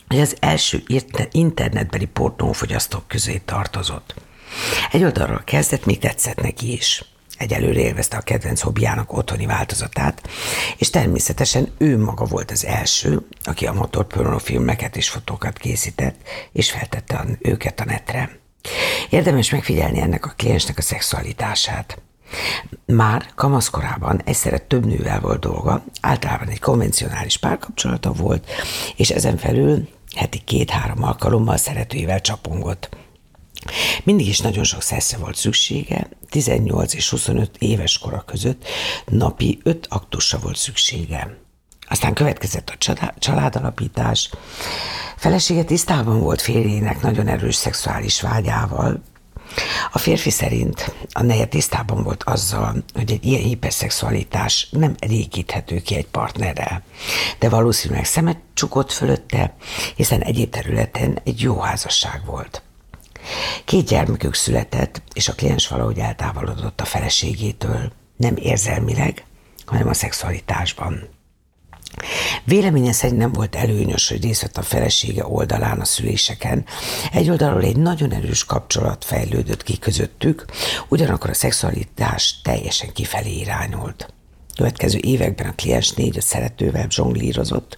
hogy 0.07 0.19
az 0.19 0.35
első 0.39 0.83
internetbeli 1.31 2.05
pornófogyasztók 2.05 3.07
közé 3.07 3.37
tartozott. 3.37 4.15
Egy 4.91 5.03
oldalról 5.03 5.41
kezdett, 5.45 5.85
még 5.85 5.99
tetszett 5.99 6.41
neki 6.41 6.71
is. 6.71 7.03
Egyelőre 7.37 7.79
élvezte 7.79 8.17
a 8.17 8.21
kedvenc 8.21 8.61
hobbiának 8.61 9.13
otthoni 9.13 9.45
változatát, 9.45 10.29
és 10.77 10.89
természetesen 10.89 11.71
ő 11.77 11.97
maga 11.97 12.25
volt 12.25 12.51
az 12.51 12.65
első, 12.65 13.27
aki 13.43 13.65
a 13.65 13.73
motorpornófilmeket 13.73 14.95
és 14.95 15.09
fotókat 15.09 15.57
készített, 15.57 16.15
és 16.51 16.71
feltette 16.71 17.25
őket 17.39 17.79
a 17.79 17.85
netre. 17.85 18.39
Érdemes 19.09 19.49
megfigyelni 19.49 20.01
ennek 20.01 20.25
a 20.25 20.33
kliensnek 20.37 20.77
a 20.77 20.81
szexualitását. 20.81 22.01
Már 22.85 23.25
kamaszkorában 23.35 24.21
egyszerre 24.25 24.57
több 24.57 24.85
nővel 24.85 25.19
volt 25.19 25.39
dolga, 25.39 25.83
általában 26.01 26.47
egy 26.47 26.59
konvencionális 26.59 27.37
párkapcsolata 27.37 28.11
volt, 28.11 28.49
és 28.95 29.09
ezen 29.09 29.37
felül 29.37 29.89
heti 30.15 30.37
két-három 30.39 31.03
alkalommal 31.03 31.57
szeretőivel 31.57 32.21
csapongott. 32.21 32.89
Mindig 34.03 34.27
is 34.27 34.39
nagyon 34.39 34.63
sok 34.63 34.81
szeszre 34.81 35.17
volt 35.17 35.35
szüksége, 35.35 36.09
18 36.29 36.93
és 36.93 37.09
25 37.09 37.51
éves 37.59 37.97
kora 37.97 38.23
között 38.25 38.67
napi 39.05 39.59
5 39.63 39.87
aktusra 39.89 40.39
volt 40.39 40.57
szüksége. 40.57 41.37
Aztán 41.89 42.13
következett 42.13 42.69
a 42.69 43.03
családalapítás. 43.19 44.29
Felesége 45.17 45.63
tisztában 45.63 46.19
volt 46.19 46.41
férjének 46.41 47.01
nagyon 47.01 47.27
erős 47.27 47.55
szexuális 47.55 48.21
vágyával, 48.21 49.01
a 49.91 49.97
férfi 49.97 50.29
szerint 50.29 50.93
a 51.11 51.21
neje 51.21 51.45
tisztában 51.45 52.03
volt 52.03 52.23
azzal, 52.23 52.83
hogy 52.93 53.11
egy 53.11 53.25
ilyen 53.25 53.41
hiperszexualitás 53.41 54.67
nem 54.71 54.95
elégíthető 54.99 55.79
ki 55.79 55.95
egy 55.95 56.07
partnerrel, 56.07 56.83
de 57.39 57.49
valószínűleg 57.49 58.05
szemet 58.05 58.39
csukott 58.53 58.91
fölötte, 58.91 59.55
hiszen 59.95 60.21
egyéb 60.21 60.49
területen 60.49 61.19
egy 61.23 61.41
jó 61.41 61.59
házasság 61.59 62.21
volt. 62.25 62.61
Két 63.65 63.87
gyermekük 63.87 64.33
született, 64.33 65.01
és 65.13 65.27
a 65.27 65.33
kliens 65.33 65.67
valahogy 65.67 65.97
eltávolodott 65.97 66.81
a 66.81 66.85
feleségétől, 66.85 67.91
nem 68.17 68.35
érzelmileg, 68.35 69.23
hanem 69.65 69.87
a 69.87 69.93
szexualitásban. 69.93 71.09
Véleménye 72.43 72.91
szerint 72.91 73.19
nem 73.19 73.31
volt 73.31 73.55
előnyös, 73.55 74.09
hogy 74.09 74.23
részt 74.23 74.41
vett 74.41 74.57
a 74.57 74.61
felesége 74.61 75.25
oldalán 75.25 75.79
a 75.79 75.85
szüléseken. 75.85 76.65
Egy 77.11 77.29
oldalról 77.29 77.63
egy 77.63 77.77
nagyon 77.77 78.11
erős 78.11 78.45
kapcsolat 78.45 79.05
fejlődött 79.05 79.63
ki 79.63 79.77
közöttük, 79.77 80.45
ugyanakkor 80.87 81.29
a 81.29 81.33
szexualitás 81.33 82.41
teljesen 82.41 82.93
kifelé 82.93 83.39
irányult. 83.39 84.13
Következő 84.57 84.99
években 85.01 85.47
a 85.47 85.55
kliens 85.55 85.91
négy 85.91 86.17
a 86.17 86.21
szeretővel 86.21 86.87
zsonglírozott, 86.89 87.77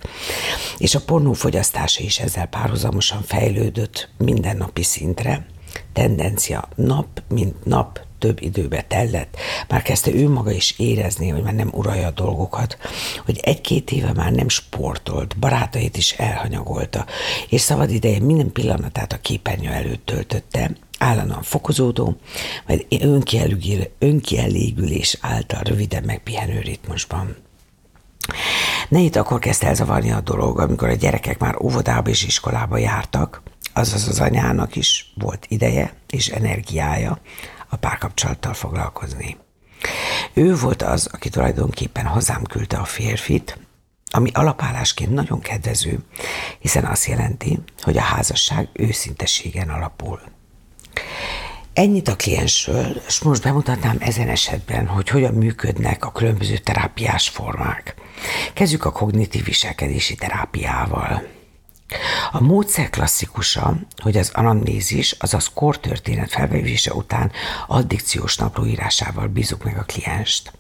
és 0.78 0.96
a 0.96 1.02
pornó 1.02 1.34
fogyasztása 1.34 2.04
is 2.04 2.20
ezzel 2.20 2.46
párhuzamosan 2.46 3.22
fejlődött 3.22 4.10
mindennapi 4.18 4.84
szintre. 4.84 5.46
Tendencia 5.94 6.68
nap, 6.76 7.22
mint 7.30 7.66
nap 7.66 8.00
több 8.20 8.42
időbe 8.42 8.82
tellett, 8.82 9.38
már 9.68 9.82
kezdte 9.82 10.14
ő 10.14 10.30
maga 10.30 10.52
is 10.52 10.74
érezni, 10.78 11.30
hogy 11.30 11.44
már 11.44 11.54
nem 11.54 11.70
uralja 11.74 12.08
a 12.08 12.12
dolgokat, 12.12 12.78
hogy 13.26 13.40
egy-két 13.42 13.92
éve 13.92 14.14
már 14.14 14.32
nem 14.32 14.50
sportolt, 14.50 15.38
barátait 15.38 15.98
is 15.98 16.12
elhanyagolta, 16.12 17.06
és 17.50 17.62
szabad 17.62 17.92
ideje 17.92 18.20
minden 18.20 18.52
pillanatát 18.52 19.14
a 19.14 19.18
képernyő 19.18 19.70
előtt 19.70 20.06
töltötte, 20.06 20.72
állandóan 21.00 21.44
fokozódó, 21.44 22.18
vagy 22.68 22.86
önkielégülés 24.00 25.18
által 25.22 25.62
röviden 25.62 26.04
megpihenő 26.04 26.60
ritmusban. 26.60 27.36
itt 28.90 29.16
akkor 29.16 29.40
kezdte 29.40 29.68
elzavarni 29.68 30.12
a 30.12 30.22
dolog, 30.22 30.60
amikor 30.60 30.90
a 30.90 30.94
gyerekek 30.94 31.40
már 31.40 31.62
óvodába 31.62 32.10
és 32.10 32.24
iskolába 32.26 32.78
jártak, 32.78 33.42
azaz 33.74 34.08
az 34.08 34.20
anyának 34.20 34.76
is 34.76 35.14
volt 35.16 35.46
ideje 35.50 35.94
és 36.10 36.28
energiája 36.28 37.20
a 37.70 37.76
párkapcsolattal 37.76 38.54
foglalkozni. 38.54 39.38
Ő 40.34 40.56
volt 40.56 40.82
az, 40.82 41.10
aki 41.12 41.30
tulajdonképpen 41.30 42.06
hozzám 42.06 42.44
küldte 42.44 42.78
a 42.78 42.84
férfit, 42.84 43.58
ami 44.12 44.30
alapállásként 44.34 45.14
nagyon 45.14 45.40
kedvező, 45.40 46.00
hiszen 46.60 46.86
azt 46.86 47.06
jelenti, 47.06 47.60
hogy 47.82 47.98
a 47.98 48.02
házasság 48.02 48.70
őszintességen 48.74 49.70
alapul. 49.70 50.22
Ennyit 51.74 52.08
a 52.08 52.16
kliensről, 52.16 53.02
és 53.08 53.20
most 53.20 53.44
bemutatnám 53.44 53.98
ezen 54.00 54.30
esetben, 54.30 54.88
hogy 54.88 55.10
hogyan 55.10 55.34
működnek 55.34 56.06
a 56.06 56.12
különböző 56.12 56.58
terápiás 56.58 57.30
formák. 57.30 57.96
Kezdjük 58.54 58.86
a 58.86 58.92
kognitív 58.92 59.44
viselkedési 59.44 60.16
terápiával. 60.16 61.28
A 62.32 62.42
módszer 62.42 62.90
klasszikusa, 62.90 63.76
hogy 63.98 64.18
az 64.18 64.32
anamnézis, 64.34 65.12
azaz 65.12 65.52
kortörténet 65.54 66.32
felvevése 66.32 66.94
után 66.94 67.32
addikciós 67.68 68.36
naplóírásával 68.36 69.28
bízunk 69.28 69.64
meg 69.64 69.78
a 69.78 69.84
klienst. 69.84 70.52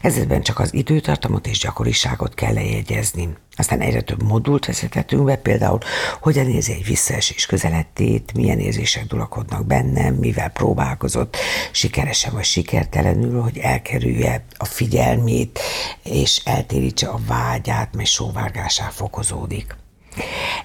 Kezdetben 0.00 0.42
csak 0.42 0.58
az 0.58 0.74
időtartamot 0.74 1.46
és 1.46 1.58
gyakoriságot 1.58 2.34
kell 2.34 2.52
lejegyezni. 2.52 3.28
Aztán 3.56 3.80
egyre 3.80 4.00
több 4.00 4.22
modult 4.22 4.66
vezetettünk 4.66 5.24
be, 5.24 5.36
például 5.36 5.78
hogyan 6.20 6.48
érzi 6.48 6.72
egy 6.72 6.84
visszaesés 6.84 7.46
közelettét, 7.46 8.32
milyen 8.34 8.58
érzések 8.58 9.06
dulakodnak 9.06 9.66
bennem, 9.66 10.14
mivel 10.14 10.48
próbálkozott, 10.48 11.36
sikeresen 11.72 12.32
vagy 12.32 12.44
sikertelenül, 12.44 13.40
hogy 13.40 13.58
elkerülje 13.58 14.44
a 14.56 14.64
figyelmét, 14.64 15.60
és 16.02 16.40
eltérítse 16.44 17.08
a 17.08 17.18
vágyát, 17.26 17.94
mely 17.94 18.04
sóvárgásá 18.04 18.88
fokozódik. 18.88 19.76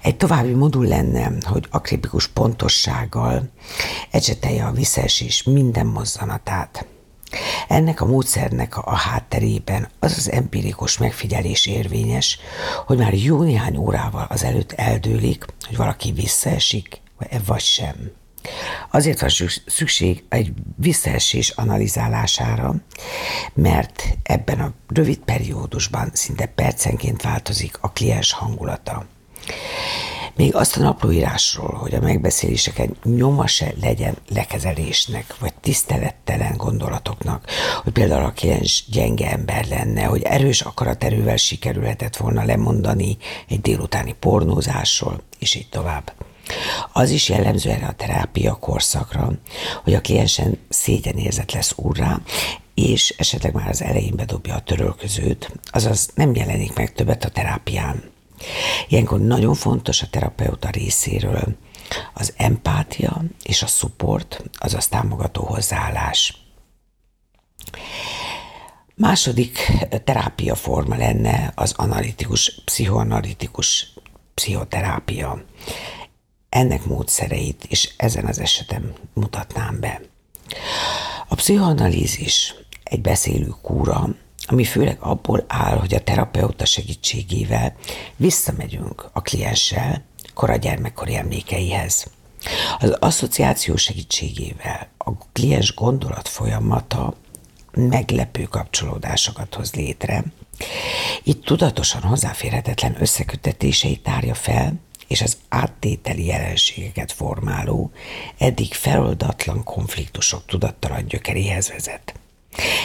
Egy 0.01 0.17
további 0.17 0.53
modul 0.53 0.85
lenne, 0.85 1.31
hogy 1.41 1.67
akribikus 1.71 2.27
pontossággal 2.27 3.49
ecsetelje 4.11 4.65
a 4.65 4.71
visszaesés 4.71 5.43
minden 5.43 5.85
mozzanatát. 5.85 6.85
Ennek 7.67 8.01
a 8.01 8.05
módszernek 8.05 8.77
a 8.77 8.95
hátterében 8.95 9.87
az 9.99 10.17
az 10.17 10.31
empirikus 10.31 10.97
megfigyelés 10.97 11.65
érvényes, 11.65 12.39
hogy 12.85 12.97
már 12.97 13.13
jó 13.13 13.41
néhány 13.41 13.77
órával 13.77 14.25
az 14.29 14.43
előtt 14.43 14.71
eldőlik, 14.71 15.45
hogy 15.67 15.77
valaki 15.77 16.11
visszaesik, 16.11 17.01
vagy 17.45 17.61
sem. 17.61 18.11
Azért 18.91 19.19
van 19.19 19.29
szükség 19.65 20.23
egy 20.29 20.53
visszaesés 20.75 21.49
analizálására, 21.49 22.75
mert 23.53 24.03
ebben 24.23 24.59
a 24.59 24.73
rövid 24.87 25.17
periódusban 25.17 26.09
szinte 26.13 26.45
percenként 26.45 27.21
változik 27.21 27.77
a 27.81 27.91
kliens 27.91 28.31
hangulata. 28.31 29.05
Még 30.37 30.55
azt 30.55 30.77
a 30.77 30.81
naplóírásról, 30.81 31.73
hogy 31.73 31.93
a 31.93 31.99
megbeszéléseken 31.99 32.95
nyoma 33.03 33.47
se 33.47 33.73
legyen 33.81 34.17
lekezelésnek, 34.29 35.35
vagy 35.39 35.53
tisztelettelen 35.53 36.57
gondolatoknak, 36.57 37.45
hogy 37.83 37.93
például 37.93 38.25
a 38.25 38.31
kliens 38.31 38.83
gyenge 38.91 39.31
ember 39.31 39.67
lenne, 39.67 40.03
hogy 40.03 40.21
erős 40.21 40.61
akaraterővel 40.61 41.37
sikerülhetett 41.37 42.17
volna 42.17 42.43
lemondani 42.43 43.17
egy 43.47 43.61
délutáni 43.61 44.15
pornózásról, 44.19 45.21
és 45.39 45.55
így 45.55 45.69
tovább. 45.69 46.13
Az 46.93 47.09
is 47.09 47.29
jellemző 47.29 47.69
erre 47.69 47.87
a 47.87 47.91
terápia 47.91 48.53
korszakra, 48.53 49.31
hogy 49.83 49.93
a 49.93 50.01
kliensen 50.01 50.57
szégyenérzet 50.69 51.51
lesz 51.51 51.73
úrrá, 51.75 52.21
és 52.73 53.13
esetleg 53.17 53.53
már 53.53 53.69
az 53.69 53.81
elején 53.81 54.15
bedobja 54.15 54.55
a 54.55 54.61
törölközőt, 54.61 55.51
azaz 55.65 56.09
nem 56.15 56.35
jelenik 56.35 56.75
meg 56.75 56.93
többet 56.93 57.25
a 57.25 57.29
terápián. 57.29 58.15
Ilyenkor 58.87 59.19
nagyon 59.19 59.53
fontos 59.53 60.01
a 60.01 60.07
terapeuta 60.09 60.69
részéről 60.69 61.57
az 62.13 62.33
empátia 62.37 63.23
és 63.43 63.63
a 63.63 63.67
support, 63.67 64.43
azaz 64.53 64.87
támogató 64.87 65.43
hozzáállás. 65.43 66.45
Második 68.95 69.71
terápia 70.03 70.55
forma 70.55 70.95
lenne 70.95 71.51
az 71.55 71.73
analitikus, 71.75 72.61
pszichoanalitikus 72.65 73.93
pszichoterápia. 74.33 75.43
Ennek 76.49 76.85
módszereit 76.85 77.65
is 77.69 77.93
ezen 77.97 78.25
az 78.25 78.39
esetem 78.39 78.93
mutatnám 79.13 79.79
be. 79.79 80.01
A 81.27 81.35
pszichoanalízis 81.35 82.55
egy 82.83 83.01
beszélő 83.01 83.53
kúra, 83.61 84.09
ami 84.47 84.63
főleg 84.63 84.97
abból 84.99 85.45
áll, 85.47 85.77
hogy 85.77 85.93
a 85.93 86.03
terapeuta 86.03 86.65
segítségével 86.65 87.75
visszamegyünk 88.15 89.09
a 89.13 89.21
klienssel 89.21 90.03
kora 90.33 90.55
gyermekkori 90.55 91.15
emlékeihez. 91.15 92.05
Az 92.79 92.89
asszociáció 92.99 93.75
segítségével 93.75 94.87
a 94.97 95.11
kliens 95.31 95.73
gondolat 95.73 96.27
folyamata 96.27 97.13
meglepő 97.73 98.43
kapcsolódásokat 98.43 99.55
hoz 99.55 99.73
létre. 99.73 100.23
Itt 101.23 101.43
tudatosan 101.43 102.01
hozzáférhetetlen 102.01 102.95
összekötetéseit 102.99 104.03
tárja 104.03 104.33
fel, 104.33 104.73
és 105.07 105.21
az 105.21 105.37
áttételi 105.49 106.25
jelenségeket 106.25 107.11
formáló, 107.11 107.91
eddig 108.37 108.73
feloldatlan 108.73 109.63
konfliktusok 109.63 110.45
tudattalan 110.45 111.05
gyökeréhez 111.05 111.69
vezet. 111.69 112.13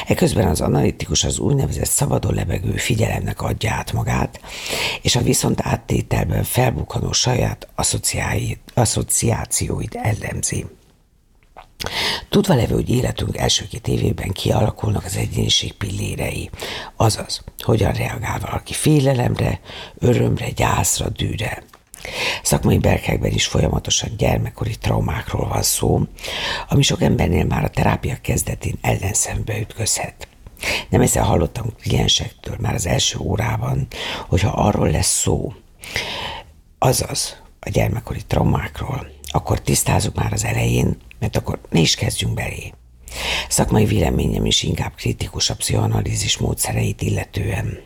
Eközben 0.07 0.49
az 0.49 0.61
analitikus 0.61 1.25
az 1.25 1.39
úgynevezett 1.39 1.89
szabadon 1.89 2.35
lebegő 2.35 2.73
figyelemnek 2.77 3.43
adja 3.43 3.73
át 3.73 3.93
magát, 3.93 4.41
és 5.03 5.17
a 5.17 5.23
viszont 5.23 5.61
áttételben 5.63 6.45
felbukkanó 6.45 7.13
saját 7.13 7.69
asszociációit 8.75 9.95
ellenzi. 9.95 10.67
Tudva 12.29 12.55
levő, 12.55 12.75
hogy 12.75 12.91
életünk 12.91 13.37
első 13.37 13.67
két 13.67 13.89
évében 13.89 14.31
kialakulnak 14.31 15.05
az 15.05 15.17
egyéniség 15.17 15.73
pillérei, 15.73 16.51
azaz, 16.97 17.43
hogyan 17.59 17.93
reagál 17.93 18.39
valaki 18.41 18.73
félelemre, 18.73 19.61
örömre, 19.99 20.51
gyászra, 20.51 21.09
dűre. 21.09 21.63
Szakmai 22.43 22.79
berkekben 22.79 23.33
is 23.33 23.47
folyamatosan 23.47 24.11
gyermekkori 24.17 24.77
traumákról 24.79 25.49
van 25.49 25.63
szó, 25.63 26.01
ami 26.69 26.83
sok 26.83 27.03
embernél 27.03 27.45
már 27.45 27.65
a 27.65 27.69
terápia 27.69 28.17
kezdetén 28.23 28.79
ellenszembe 28.81 29.59
ütközhet. 29.59 30.29
Nem 30.89 31.01
ezzel 31.01 31.25
hallottam 31.25 31.67
kliensektől 31.81 32.57
már 32.61 32.75
az 32.75 32.87
első 32.87 33.19
órában, 33.19 33.87
hogyha 34.29 34.51
arról 34.51 34.91
lesz 34.91 35.21
szó, 35.21 35.53
azaz 36.79 37.37
a 37.61 37.69
gyermekkori 37.69 38.23
traumákról, 38.27 39.07
akkor 39.25 39.61
tisztázunk 39.61 40.17
már 40.17 40.33
az 40.33 40.45
elején, 40.45 40.97
mert 41.19 41.37
akkor 41.37 41.59
ne 41.71 41.81
is 41.81 41.95
kezdjünk 41.95 42.35
belé. 42.35 42.73
Szakmai 43.49 43.85
véleményem 43.85 44.47
is 44.47 44.63
inkább 44.63 44.95
kritikus 44.95 45.51
a 45.51 45.57
pszichoanalízis 45.57 46.39
módszereit 46.39 47.03
illetően. 47.03 47.79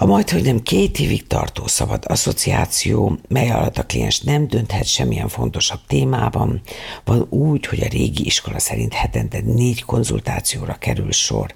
A 0.00 0.06
majd, 0.06 0.30
hogy 0.30 0.42
nem 0.42 0.62
két 0.62 0.98
évig 0.98 1.26
tartó 1.26 1.66
szabad 1.66 2.04
asszociáció, 2.06 3.18
mely 3.28 3.50
alatt 3.50 3.78
a 3.78 3.86
kliens 3.86 4.20
nem 4.20 4.48
dönthet 4.48 4.86
semmilyen 4.86 5.28
fontosabb 5.28 5.80
témában, 5.86 6.60
van 7.04 7.26
úgy, 7.30 7.66
hogy 7.66 7.80
a 7.80 7.88
régi 7.88 8.26
iskola 8.26 8.58
szerint 8.58 8.92
hetente 8.92 9.40
négy 9.40 9.84
konzultációra 9.84 10.74
kerül 10.74 11.12
sor. 11.12 11.54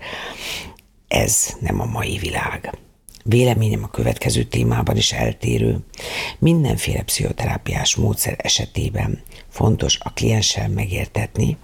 Ez 1.09 1.57
nem 1.61 1.81
a 1.81 1.85
mai 1.85 2.19
világ. 2.19 2.79
Véleményem 3.25 3.83
a 3.83 3.91
következő 3.91 4.43
témában 4.45 4.97
is 4.97 5.13
eltérő. 5.13 5.79
Mindenféle 6.39 7.03
pszichoterápiás 7.03 7.97
módszer 7.97 8.35
esetében 8.39 9.23
fontos 9.49 9.99
a 10.01 10.13
klienssel 10.13 10.69
megértetni, 10.69 11.57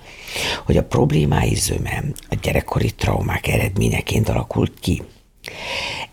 hogy 0.67 0.77
a 0.77 0.85
problémái 0.85 1.55
zöme 1.55 2.05
a 2.29 2.35
gyerekkori 2.43 2.91
traumák 2.91 3.47
eredményeként 3.47 4.29
alakult 4.29 4.73
ki– 4.81 5.03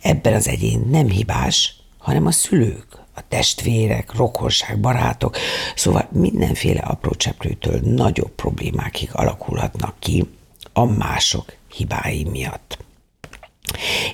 Ebben 0.01 0.33
az 0.33 0.47
egyén 0.47 0.85
nem 0.89 1.09
hibás, 1.09 1.75
hanem 1.97 2.25
a 2.25 2.31
szülők, 2.31 2.87
a 3.15 3.21
testvérek, 3.27 4.15
rokonság, 4.15 4.79
barátok, 4.79 5.37
szóval 5.75 6.07
mindenféle 6.11 6.79
apró 6.79 7.11
cseplőtől 7.11 7.79
nagyobb 7.83 8.31
problémákig 8.31 9.09
alakulhatnak 9.13 9.95
ki 9.99 10.29
a 10.73 10.85
mások 10.85 11.53
hibái 11.75 12.23
miatt. 12.23 12.77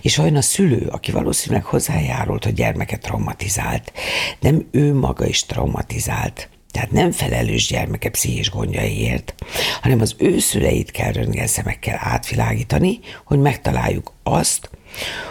És 0.01 0.17
olyan 0.17 0.35
a 0.35 0.41
szülő, 0.41 0.87
aki 0.87 1.11
valószínűleg 1.11 1.63
hozzájárult, 1.63 2.43
hogy 2.43 2.53
gyermeket 2.53 3.01
traumatizált, 3.01 3.91
nem 4.39 4.67
ő 4.71 4.93
maga 4.93 5.25
is 5.25 5.45
traumatizált, 5.45 6.49
tehát 6.71 6.91
nem 6.91 7.11
felelős 7.11 7.67
gyermeke 7.67 8.09
pszichés 8.09 8.49
gondjaiért, 8.49 9.35
hanem 9.81 10.01
az 10.01 10.15
ő 10.17 10.39
szüleit 10.39 10.91
kell 10.91 11.11
röntgenszemekkel 11.11 11.99
átvilágítani, 12.01 12.99
hogy 13.25 13.39
megtaláljuk 13.39 14.13
azt, 14.23 14.69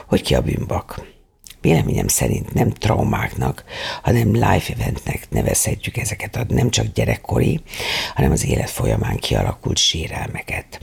hogy 0.07 0.23
ki 0.23 0.35
a 0.35 0.43
bűnbak. 0.43 1.09
Véleményem 1.61 2.09
szerint 2.09 2.55
nem 2.55 2.71
traumáknak, 2.71 3.65
hanem 4.03 4.33
life 4.33 4.73
eventnek 4.73 5.27
nevezhetjük 5.31 5.97
ezeket 5.97 6.37
a 6.37 6.45
nem 6.49 6.71
csak 6.71 6.87
gyerekkori, 6.87 7.61
hanem 8.15 8.31
az 8.31 8.45
élet 8.45 8.71
folyamán 8.71 9.17
kialakult 9.17 9.79
sérelmeket. 9.79 10.81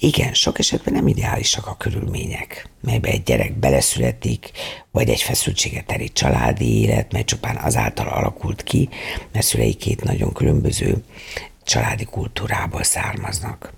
Igen, 0.00 0.34
sok 0.34 0.58
esetben 0.58 0.94
nem 0.94 1.06
ideálisak 1.06 1.66
a 1.66 1.76
körülmények, 1.76 2.68
melybe 2.80 3.08
egy 3.08 3.22
gyerek 3.22 3.52
beleszületik, 3.52 4.50
vagy 4.90 5.08
egy 5.08 5.22
feszültséget 5.22 5.86
teli 5.86 6.08
családi 6.12 6.80
élet, 6.80 7.12
mely 7.12 7.24
csupán 7.24 7.56
azáltal 7.56 8.08
alakult 8.08 8.62
ki, 8.62 8.88
mert 9.32 9.46
szülei 9.46 9.74
két 9.74 10.04
nagyon 10.04 10.32
különböző 10.32 11.04
családi 11.64 12.04
kultúrából 12.04 12.82
származnak. 12.82 13.72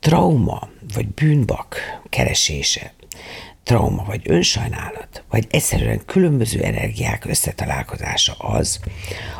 Trauma 0.00 0.68
vagy 0.94 1.06
bűnbak 1.06 1.76
keresése, 2.08 2.92
trauma 3.62 4.04
vagy 4.04 4.22
önsajnálat, 4.24 5.22
vagy 5.28 5.46
egyszerűen 5.50 6.04
különböző 6.04 6.62
energiák 6.62 7.24
összetalálkozása 7.24 8.32
az, 8.32 8.80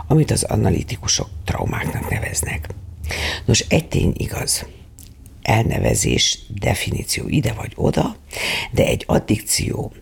amit 0.06 0.30
az 0.30 0.42
analitikusok 0.42 1.28
traumáknak 1.44 2.10
neveznek. 2.10 2.68
Nos, 3.44 3.60
egy 3.68 3.88
tény 3.88 4.12
igaz, 4.16 4.66
elnevezés, 5.48 6.38
definíció 6.48 7.28
ide 7.28 7.52
vagy 7.52 7.72
oda, 7.74 8.16
de 8.70 8.86
egy 8.86 9.04
addikció 9.06 9.92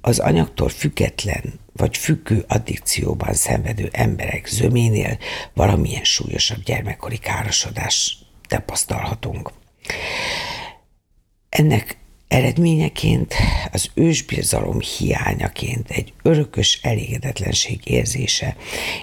az 0.00 0.18
anyagtól 0.18 0.68
független 0.68 1.60
vagy 1.72 1.96
függő 1.96 2.44
addikcióban 2.48 3.34
szenvedő 3.34 3.88
emberek 3.92 4.46
zöménél 4.46 5.18
valamilyen 5.54 6.04
súlyosabb 6.04 6.62
gyermekkori 6.62 7.18
károsodás 7.18 8.18
tapasztalhatunk. 8.48 9.50
Ennek 11.48 11.96
eredményeként 12.28 13.34
az 13.72 13.90
ősbizalom 13.94 14.80
hiányaként 14.80 15.90
egy 15.90 16.12
örökös 16.22 16.78
elégedetlenség 16.82 17.80
érzése 17.84 18.56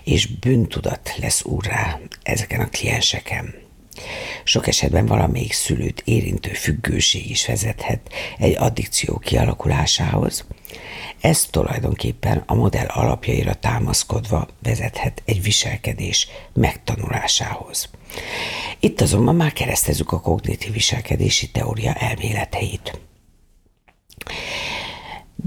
és 0.03 0.25
bűntudat 0.25 1.15
lesz 1.17 1.43
úrrá 1.43 1.99
ezeken 2.23 2.59
a 2.59 2.69
klienseken. 2.69 3.64
Sok 4.43 4.67
esetben 4.67 5.05
valamelyik 5.05 5.53
szülőt 5.53 6.01
érintő 6.05 6.53
függőség 6.53 7.29
is 7.29 7.47
vezethet 7.47 8.13
egy 8.37 8.55
addikció 8.57 9.17
kialakulásához. 9.17 10.45
Ez 11.21 11.45
tulajdonképpen 11.45 12.43
a 12.45 12.53
modell 12.53 12.85
alapjaira 12.85 13.53
támaszkodva 13.53 14.47
vezethet 14.63 15.21
egy 15.25 15.41
viselkedés 15.41 16.27
megtanulásához. 16.53 17.89
Itt 18.79 19.01
azonban 19.01 19.35
már 19.35 19.53
keresztezzük 19.53 20.11
a 20.11 20.21
kognitív 20.21 20.71
viselkedési 20.71 21.49
teória 21.51 21.93
elméleteit. 21.93 22.99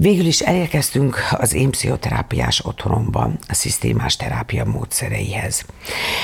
Végül 0.01 0.25
is 0.25 0.39
elérkeztünk 0.39 1.17
az 1.31 1.53
én 1.53 1.69
pszichoterápiás 1.69 2.65
otthonomban 2.65 3.39
a 3.47 3.53
szisztémás 3.53 4.15
terápia 4.15 4.65
módszereihez. 4.65 5.65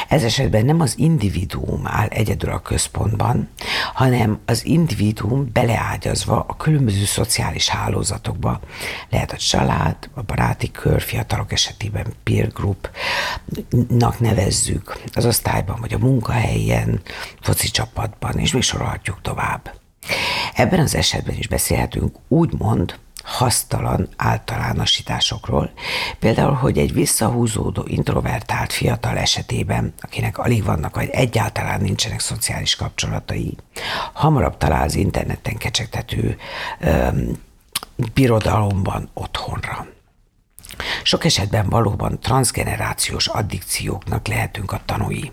Ez 0.07 0.23
esetben 0.23 0.65
nem 0.65 0.79
az 0.79 0.93
individuum 0.97 1.87
áll 1.87 2.07
egyedül 2.07 2.49
a 2.49 2.59
központban, 2.59 3.49
hanem 3.93 4.39
az 4.45 4.65
individuum 4.65 5.49
beleágyazva 5.53 6.45
a 6.47 6.57
különböző 6.57 7.05
szociális 7.05 7.69
hálózatokba. 7.69 8.59
Lehet 9.09 9.31
a 9.31 9.37
család, 9.37 9.95
a 10.13 10.21
baráti 10.21 10.71
kör, 10.71 11.01
fiatalok 11.01 11.51
esetében 11.51 12.05
peer 12.23 12.47
groupnak 12.47 14.19
nevezzük, 14.19 15.01
az 15.13 15.25
osztályban 15.25 15.77
vagy 15.79 15.93
a 15.93 15.97
munkahelyen, 15.97 17.01
foci 17.41 17.69
csapatban, 17.69 18.39
és 18.39 18.51
még 18.51 18.63
sorolhatjuk 18.63 19.21
tovább. 19.21 19.73
Ebben 20.53 20.79
az 20.79 20.95
esetben 20.95 21.35
is 21.37 21.47
beszélhetünk 21.47 22.15
úgymond 22.27 22.95
hasztalan 23.35 24.09
általánosításokról. 24.17 25.71
Például, 26.19 26.53
hogy 26.53 26.77
egy 26.77 26.93
visszahúzódó, 26.93 27.83
introvertált 27.87 28.73
fiatal 28.73 29.17
esetében, 29.17 29.93
akinek 30.01 30.37
alig 30.37 30.63
vannak, 30.63 30.95
vagy 30.95 31.09
egyáltalán 31.09 31.81
nincsenek 31.81 32.19
szociális 32.19 32.75
kapcsolatai, 32.75 33.57
hamarabb 34.13 34.57
talál 34.57 34.83
az 34.83 34.95
interneten 34.95 35.57
kecsegtető 35.57 36.37
öm, 36.79 37.31
birodalomban 38.13 39.09
otthonra. 39.13 39.87
Sok 41.03 41.25
esetben 41.25 41.69
valóban 41.69 42.19
transgenerációs 42.19 43.27
addikcióknak 43.27 44.27
lehetünk 44.27 44.71
a 44.71 44.81
tanúi 44.85 45.31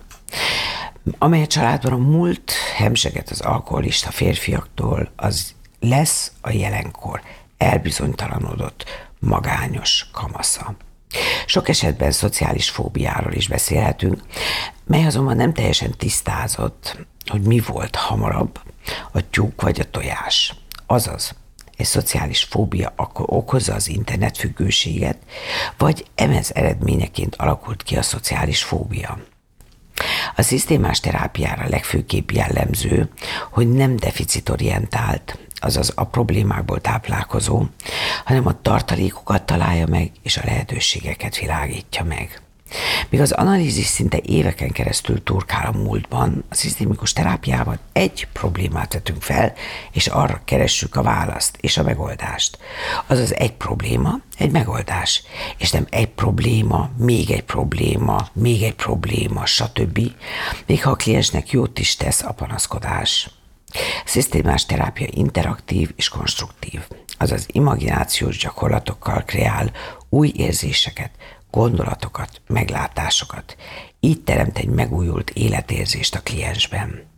amely 1.19 1.43
a 1.43 1.47
családban 1.47 1.93
a 1.93 1.97
múlt 1.97 2.53
hemseget 2.77 3.31
az 3.31 3.41
alkoholista 3.41 4.11
férfiaktól, 4.11 5.13
az 5.17 5.55
lesz 5.81 6.33
a 6.41 6.51
jelenkor 6.51 7.21
elbizonytalanodott, 7.63 8.85
magányos 9.19 10.07
kamasza. 10.13 10.75
Sok 11.47 11.69
esetben 11.69 12.11
szociális 12.11 12.71
fóbiáról 12.71 13.33
is 13.33 13.49
beszélhetünk, 13.49 14.23
mely 14.85 15.07
azonban 15.07 15.37
nem 15.37 15.53
teljesen 15.53 15.95
tisztázott, 15.97 17.07
hogy 17.27 17.43
mi 17.43 17.61
volt 17.61 17.97
hamarabb, 17.97 18.61
a 19.13 19.31
tyúk 19.31 19.63
vagy 19.63 19.81
a 19.81 19.91
tojás. 19.91 20.55
Azaz, 20.87 21.35
egy 21.77 21.87
szociális 21.87 22.43
fóbia 22.43 22.93
akkor 22.97 23.27
okozza 23.29 23.75
az 23.75 23.89
internetfüggőséget, 23.89 25.19
vagy 25.79 26.07
emez 26.15 26.51
eredményeként 26.55 27.35
alakult 27.35 27.83
ki 27.83 27.97
a 27.97 28.03
szociális 28.03 28.63
fóbia. 28.63 29.19
A 30.37 30.43
szisztémás 30.43 31.01
terápiára 31.01 31.69
legfőképp 31.69 32.31
jellemző, 32.31 33.09
hogy 33.51 33.69
nem 33.69 33.97
deficitorientált, 33.97 35.39
azaz 35.55 35.93
a 35.95 36.05
problémákból 36.05 36.81
táplálkozó, 36.81 37.65
hanem 38.25 38.47
a 38.47 38.61
tartalékokat 38.63 39.43
találja 39.43 39.87
meg, 39.87 40.11
és 40.23 40.37
a 40.37 40.43
lehetőségeket 40.45 41.39
világítja 41.39 42.05
meg. 42.05 42.42
Míg 43.09 43.21
az 43.21 43.33
analízis 43.33 43.87
szinte 43.87 44.19
éveken 44.23 44.71
keresztül 44.71 45.23
turkál 45.23 45.67
a 45.67 45.79
múltban, 45.79 46.45
a 46.49 46.55
szisztémikus 46.55 47.13
terápiában 47.13 47.79
egy 47.93 48.29
problémát 48.33 48.93
vetünk 48.93 49.23
fel, 49.23 49.53
és 49.93 50.07
arra 50.07 50.41
keressük 50.45 50.97
a 50.97 51.03
választ 51.03 51.59
és 51.61 51.77
a 51.79 51.83
megoldást. 51.83 52.59
Azaz 53.07 53.35
egy 53.35 53.53
probléma, 53.53 54.21
egy 54.39 54.51
megoldás, 54.51 55.23
és 55.59 55.71
nem 55.71 55.87
egy 55.91 56.09
probléma, 56.09 56.91
még 56.97 57.31
egy 57.31 57.45
probléma, 57.45 58.29
még 58.33 58.63
egy 58.63 58.75
probléma, 58.75 59.47
stb., 59.47 60.01
még 60.67 60.83
ha 60.83 60.91
a 60.91 60.97
kliensnek 60.97 61.51
jót 61.51 61.79
is 61.79 61.97
tesz 61.97 62.23
a 62.23 62.33
panaszkodás. 62.33 63.31
Szisztémás 64.05 64.67
terápia 64.67 65.07
interaktív 65.11 65.93
és 65.97 66.09
konstruktív, 66.09 66.81
azaz 67.19 67.47
imaginációs 67.47 68.39
gyakorlatokkal 68.39 69.23
kreál 69.27 69.71
új 70.09 70.33
érzéseket, 70.37 71.11
gondolatokat, 71.53 72.41
meglátásokat. 72.47 73.57
Így 74.01 74.21
teremt 74.21 74.59
egy 74.59 74.69
megújult 74.69 75.31
életérzést 75.31 76.15
a 76.15 76.21
kliensben. 76.23 77.11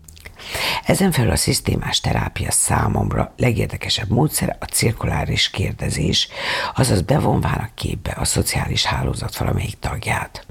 Ezen 0.85 1.12
felül 1.12 1.30
a 1.30 1.37
szisztémás 1.37 2.01
terápia 2.01 2.51
számomra 2.51 3.32
legérdekesebb 3.37 4.11
módszer 4.11 4.57
a 4.61 4.64
cirkuláris 4.64 5.51
kérdezés, 5.51 6.28
azaz 6.74 7.03
bevonvának 7.03 7.74
képbe 7.74 8.11
a 8.11 8.24
szociális 8.24 8.85
hálózat 8.85 9.37
valamelyik 9.37 9.78
tagját. 9.78 10.47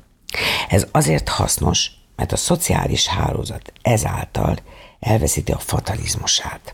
Ez 0.69 0.87
azért 0.91 1.29
hasznos, 1.29 1.91
mert 2.15 2.31
a 2.31 2.37
szociális 2.37 3.07
hálózat 3.07 3.73
ezáltal 3.81 4.57
elveszíti 5.03 5.51
a 5.51 5.59
fatalizmusát. 5.59 6.73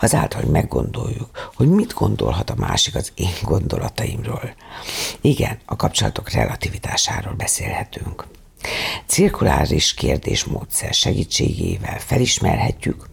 Azáltal, 0.00 0.40
hogy 0.40 0.50
meggondoljuk, 0.50 1.50
hogy 1.54 1.68
mit 1.68 1.92
gondolhat 1.92 2.50
a 2.50 2.54
másik 2.54 2.94
az 2.94 3.12
én 3.14 3.34
gondolataimról. 3.42 4.54
Igen, 5.20 5.58
a 5.64 5.76
kapcsolatok 5.76 6.30
relativitásáról 6.30 7.34
beszélhetünk. 7.34 8.26
Cirkuláris 9.06 9.94
kérdésmódszer 9.94 10.94
segítségével 10.94 11.98
felismerhetjük, 11.98 13.08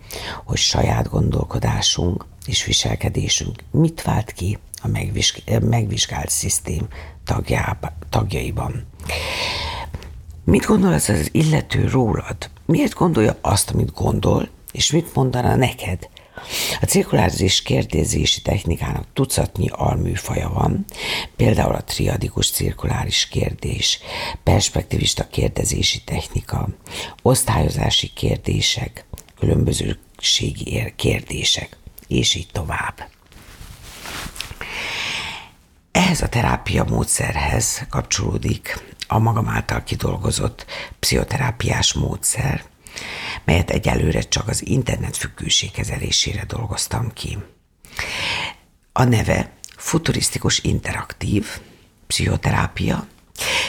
hogy 0.45 0.57
saját 0.57 1.09
gondolkodásunk 1.09 2.25
és 2.45 2.65
viselkedésünk 2.65 3.63
mit 3.71 4.01
vált 4.01 4.31
ki 4.31 4.57
a 4.81 4.87
megvizsgált 5.59 6.29
szisztém 6.29 6.87
tagjába, 7.25 7.93
tagjaiban. 8.09 8.85
Mit 10.45 10.65
gondol 10.65 10.93
az 10.93 11.09
az 11.09 11.29
illető 11.31 11.87
rólad? 11.87 12.49
Miért 12.65 12.93
gondolja 12.93 13.37
azt, 13.41 13.69
amit 13.69 13.93
gondol, 13.93 14.49
és 14.71 14.91
mit 14.91 15.15
mondana 15.15 15.55
neked? 15.55 16.09
A 16.81 16.85
cirkuláris 16.85 17.61
kérdezési 17.61 18.41
technikának 18.41 19.05
tucatnyi 19.13 19.67
alműfaja 19.71 20.49
van, 20.49 20.85
például 21.35 21.75
a 21.75 21.83
triadikus 21.83 22.51
cirkuláris 22.51 23.27
kérdés, 23.27 23.99
perspektivista 24.43 25.27
kérdezési 25.27 26.01
technika, 26.03 26.67
osztályozási 27.21 28.11
kérdések, 28.13 29.05
különbözőségi 29.39 30.93
kérdések, 30.95 31.77
és 32.07 32.35
így 32.35 32.47
tovább. 32.51 33.09
Ehhez 35.91 36.21
a 36.21 36.29
terápia 36.29 36.83
módszerhez 36.83 37.85
kapcsolódik 37.89 38.92
a 39.07 39.19
magam 39.19 39.47
által 39.47 39.83
kidolgozott 39.83 40.65
pszichoterápiás 40.99 41.93
módszer, 41.93 42.63
melyet 43.43 43.69
egyelőre 43.69 44.21
csak 44.21 44.47
az 44.47 44.67
internet 44.67 45.17
függőség 45.17 45.71
kezelésére 45.71 46.45
dolgoztam 46.45 47.13
ki. 47.13 47.37
A 48.91 49.03
neve 49.03 49.51
futurisztikus 49.77 50.63
interaktív 50.63 51.47
pszichoterápia. 52.07 53.07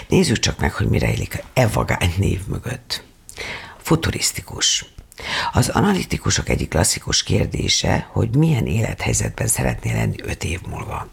Nézzük 0.08 0.38
csak 0.38 0.58
meg, 0.58 0.72
hogy 0.72 0.88
mire 0.88 1.12
élik 1.12 1.42
e 1.52 1.66
vagány 1.66 2.14
név 2.16 2.46
mögött. 2.46 3.04
Futurisztikus. 3.78 4.84
Az 5.52 5.68
analitikusok 5.68 6.48
egyik 6.48 6.68
klasszikus 6.68 7.22
kérdése, 7.22 8.08
hogy 8.12 8.36
milyen 8.36 8.66
élethelyzetben 8.66 9.46
szeretnél 9.46 9.94
lenni 9.94 10.16
öt 10.22 10.44
év 10.44 10.60
múlva. 10.68 11.08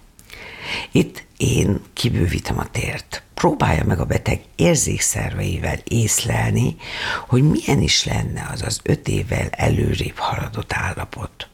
Itt 0.91 1.23
én 1.37 1.81
kibővítem 1.93 2.59
a 2.59 2.65
tért. 2.65 3.23
Próbálja 3.33 3.83
meg 3.83 3.99
a 3.99 4.05
beteg 4.05 4.41
érzékszerveivel 4.55 5.79
észlelni, 5.83 6.75
hogy 7.27 7.49
milyen 7.49 7.81
is 7.81 8.05
lenne 8.05 8.49
az 8.51 8.61
az 8.61 8.79
öt 8.83 9.07
évvel 9.07 9.47
előrébb 9.49 10.17
haladott 10.17 10.73
állapot. 10.73 11.49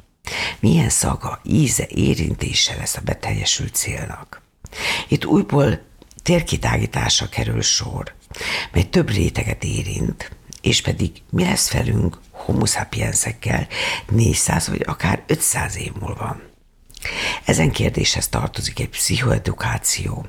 Milyen 0.60 0.90
szaga, 0.90 1.40
íze, 1.44 1.88
érintése 1.90 2.76
lesz 2.76 2.98
a 2.98 3.02
beteljesült 3.02 3.76
célnak. 3.76 4.42
Itt 5.08 5.26
újból 5.26 5.82
térkitágításra 6.24 7.30
kerül 7.30 7.62
sor, 7.62 8.14
mely 8.72 8.84
több 8.84 9.10
réteget 9.10 9.64
érint, 9.64 10.32
és 10.62 10.82
pedig 10.82 11.12
mi 11.30 11.44
lesz 11.44 11.70
felünk 11.70 12.20
homo 12.32 12.66
sapiensekkel 12.66 13.68
400 14.10 14.68
vagy 14.68 14.84
akár 14.86 15.24
500 15.28 15.78
év 15.78 15.92
múlva. 16.00 16.47
Ezen 17.46 17.72
kérdéshez 17.72 18.28
tartozik 18.28 18.80
egy 18.80 18.90
pszichoedukáció. 18.90 20.26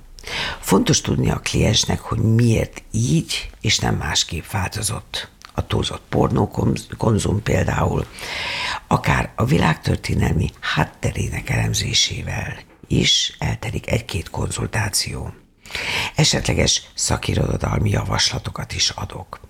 Fontos 0.61 1.01
tudni 1.01 1.31
a 1.31 1.41
kliensnek, 1.41 2.01
hogy 2.01 2.19
miért 2.19 2.83
így 2.91 3.51
és 3.61 3.79
nem 3.79 3.95
másképp 3.95 4.45
változott 4.51 5.29
a 5.53 5.67
túlzott 5.67 6.03
pornókonzum 6.09 7.43
például, 7.43 8.07
akár 8.87 9.33
a 9.35 9.45
világtörténelmi 9.45 10.51
hátterének 10.61 11.51
elemzésével 11.51 12.57
is 12.87 13.37
elterik 13.39 13.91
egy-két 13.91 14.31
konzultáció. 14.31 15.33
Esetleges 16.15 16.83
szakirodalmi 16.95 17.91
javaslatokat 17.91 18.73
is 18.73 18.91
adok. 18.91 19.41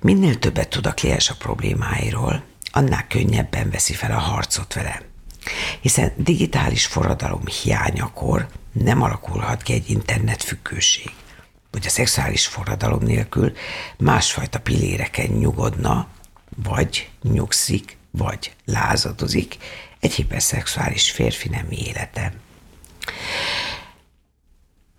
Minél 0.00 0.38
többet 0.38 0.68
tud 0.68 0.86
a 0.86 0.94
kliens 0.94 1.30
a 1.30 1.34
problémáiról, 1.38 2.44
annál 2.70 3.06
könnyebben 3.06 3.70
veszi 3.70 3.92
fel 3.92 4.12
a 4.12 4.18
harcot 4.18 4.74
vele. 4.74 5.09
Hiszen 5.80 6.12
digitális 6.16 6.86
forradalom 6.86 7.46
hiányakor 7.46 8.48
nem 8.72 9.02
alakulhat 9.02 9.62
ki 9.62 9.72
egy 9.72 9.90
internetfüggőség, 9.90 11.10
vagy 11.70 11.86
a 11.86 11.90
szexuális 11.90 12.46
forradalom 12.46 13.02
nélkül 13.02 13.52
másfajta 13.98 14.60
pilléreken 14.60 15.26
nyugodna, 15.26 16.08
vagy 16.62 17.10
nyugszik, 17.22 17.96
vagy 18.10 18.52
lázadozik 18.64 19.56
egy 20.00 20.12
hiperszexuális 20.12 21.10
férfi 21.10 21.48
nemi 21.48 21.86
élete. 21.86 22.32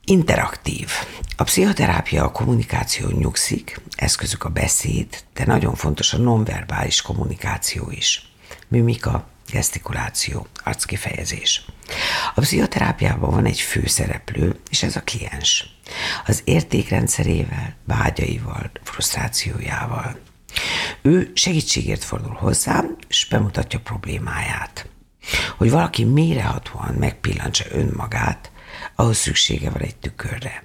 Interaktív. 0.06 0.90
A 1.36 1.44
pszichoterápia 1.44 2.24
a 2.24 2.32
kommunikáció 2.32 3.10
nyugszik, 3.10 3.82
eszközük 3.96 4.44
a 4.44 4.50
beszéd, 4.50 5.24
de 5.34 5.46
nagyon 5.46 5.76
fontos 5.76 6.14
a 6.14 6.18
nonverbális 6.18 7.02
kommunikáció 7.02 7.92
is. 7.92 8.32
Mimika, 8.68 9.28
gesztikuláció, 9.52 10.48
arckifejezés. 10.64 11.66
A 12.36 12.42
pszichoterápiában 12.42 13.32
van 13.32 13.46
egy 13.46 13.60
főszereplő, 13.60 14.60
és 14.70 14.84
ez 14.84 14.96
a 14.96 15.04
kliens. 15.04 15.66
Az 16.26 16.42
értékrendszerével, 16.44 17.76
vágyaival, 17.86 18.72
frusztrációjával. 18.84 20.20
Ő 21.02 21.32
segítségért 21.34 22.04
fordul 22.04 22.34
hozzám, 22.34 22.96
és 23.08 23.28
bemutatja 23.30 23.80
problémáját. 23.80 24.90
Hogy 25.58 25.72
valaki 25.72 26.04
mélyrehatóan 26.04 26.94
megpillantsa 26.94 27.66
önmagát, 27.70 28.52
ahhoz 28.96 29.18
szüksége 29.18 29.70
van 29.70 29.82
egy 29.82 29.96
tükörre. 29.96 30.64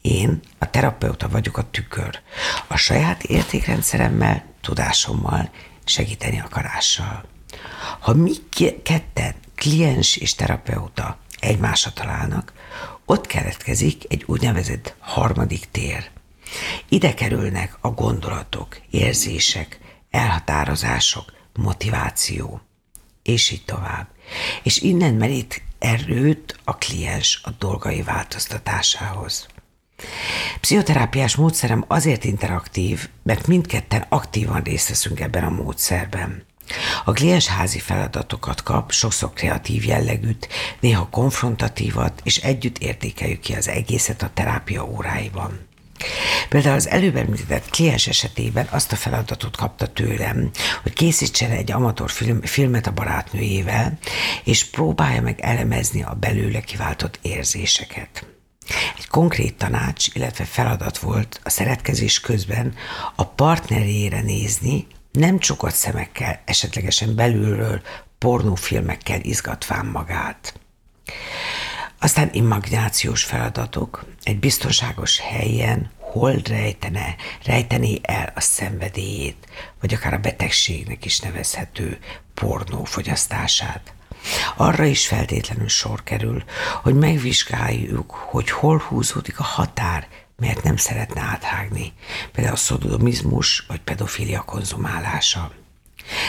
Én, 0.00 0.40
a 0.58 0.70
terapeuta 0.70 1.28
vagyok 1.28 1.56
a 1.56 1.70
tükör. 1.70 2.20
A 2.66 2.76
saját 2.76 3.22
értékrendszeremmel, 3.22 4.44
tudásommal, 4.60 5.50
segíteni 5.84 6.40
akarással. 6.40 7.24
Ha 7.98 8.14
mi 8.14 8.32
ketten, 8.82 9.34
kliens 9.54 10.16
és 10.16 10.34
terapeuta 10.34 11.18
egymásra 11.40 11.92
találnak, 11.92 12.52
ott 13.04 13.26
keletkezik 13.26 14.04
egy 14.08 14.24
úgynevezett 14.26 14.94
harmadik 14.98 15.68
tér. 15.70 16.10
Ide 16.88 17.14
kerülnek 17.14 17.76
a 17.80 17.88
gondolatok, 17.88 18.80
érzések, 18.90 19.78
elhatározások, 20.10 21.32
motiváció, 21.54 22.60
és 23.22 23.50
így 23.50 23.64
tovább. 23.64 24.08
És 24.62 24.80
innen 24.80 25.14
merít 25.14 25.62
erőt 25.78 26.58
a 26.64 26.76
kliens 26.76 27.40
a 27.44 27.50
dolgai 27.50 28.02
változtatásához. 28.02 29.46
Pszichoterápiás 30.60 31.36
módszerem 31.36 31.84
azért 31.86 32.24
interaktív, 32.24 33.08
mert 33.22 33.46
mindketten 33.46 34.06
aktívan 34.08 34.62
részt 34.62 34.88
veszünk 34.88 35.20
ebben 35.20 35.44
a 35.44 35.50
módszerben. 35.50 36.46
A 37.04 37.12
kliens 37.12 37.46
házi 37.46 37.78
feladatokat 37.78 38.62
kap, 38.62 38.92
sokszor 38.92 39.32
kreatív 39.32 39.84
jellegűt, 39.84 40.48
néha 40.80 41.08
konfrontatívat, 41.10 42.20
és 42.24 42.36
együtt 42.36 42.78
értékeljük 42.78 43.40
ki 43.40 43.54
az 43.54 43.68
egészet 43.68 44.22
a 44.22 44.30
terápia 44.34 44.84
óráiban. 44.84 45.66
Például 46.48 46.74
az 46.74 46.88
előbb 46.88 47.16
említett 47.16 47.70
kliens 47.70 48.06
esetében 48.06 48.66
azt 48.70 48.92
a 48.92 48.96
feladatot 48.96 49.56
kapta 49.56 49.86
tőlem, 49.86 50.50
hogy 50.82 50.92
készítsen 50.92 51.50
egy 51.50 51.72
amatőr 51.72 52.10
film, 52.10 52.42
filmet 52.42 52.86
a 52.86 52.92
barátnőjével, 52.92 53.98
és 54.44 54.64
próbálja 54.64 55.20
meg 55.20 55.40
elemezni 55.40 56.02
a 56.02 56.16
belőle 56.20 56.60
kiváltott 56.60 57.18
érzéseket. 57.22 58.26
Egy 58.98 59.06
konkrét 59.08 59.54
tanács, 59.54 60.06
illetve 60.14 60.44
feladat 60.44 60.98
volt 60.98 61.40
a 61.44 61.50
szeretkezés 61.50 62.20
közben 62.20 62.74
a 63.14 63.24
partnerére 63.24 64.20
nézni, 64.20 64.86
nem 65.12 65.38
csukott 65.38 65.74
szemekkel, 65.74 66.40
esetlegesen 66.44 67.14
belülről 67.14 67.82
pornófilmekkel 68.18 69.20
izgatván 69.20 69.86
magát. 69.86 70.60
Aztán 72.00 72.28
imaginációs 72.32 73.24
feladatok, 73.24 74.04
egy 74.22 74.38
biztonságos 74.38 75.18
helyen, 75.18 75.90
hol 75.98 76.34
rejtene, 76.44 77.14
rejtené 77.44 77.98
el 78.02 78.32
a 78.34 78.40
szenvedélyét, 78.40 79.46
vagy 79.80 79.94
akár 79.94 80.12
a 80.12 80.18
betegségnek 80.18 81.04
is 81.04 81.20
nevezhető 81.20 81.98
pornó 82.34 82.84
fogyasztását. 82.84 83.92
Arra 84.56 84.84
is 84.84 85.06
feltétlenül 85.06 85.68
sor 85.68 86.02
kerül, 86.02 86.44
hogy 86.82 86.94
megvizsgáljuk, 86.94 88.10
hogy 88.10 88.50
hol 88.50 88.78
húzódik 88.78 89.40
a 89.40 89.42
határ, 89.44 90.08
mert 90.40 90.62
nem 90.62 90.76
szeretne 90.76 91.20
áthágni, 91.20 91.92
például 92.32 92.54
a 92.54 92.58
szodomizmus 92.58 93.64
vagy 93.68 93.80
pedofilia 93.80 94.40
konzumálása. 94.40 95.52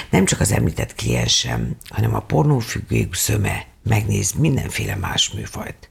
Nem 0.09 0.25
csak 0.25 0.39
az 0.39 0.51
említett 0.51 0.95
kliensem, 0.95 1.75
hanem 1.89 2.15
a 2.15 2.19
pornófüggők 2.19 3.15
zöme 3.15 3.65
megnéz 3.83 4.31
mindenféle 4.31 4.95
más 4.95 5.29
műfajt. 5.29 5.89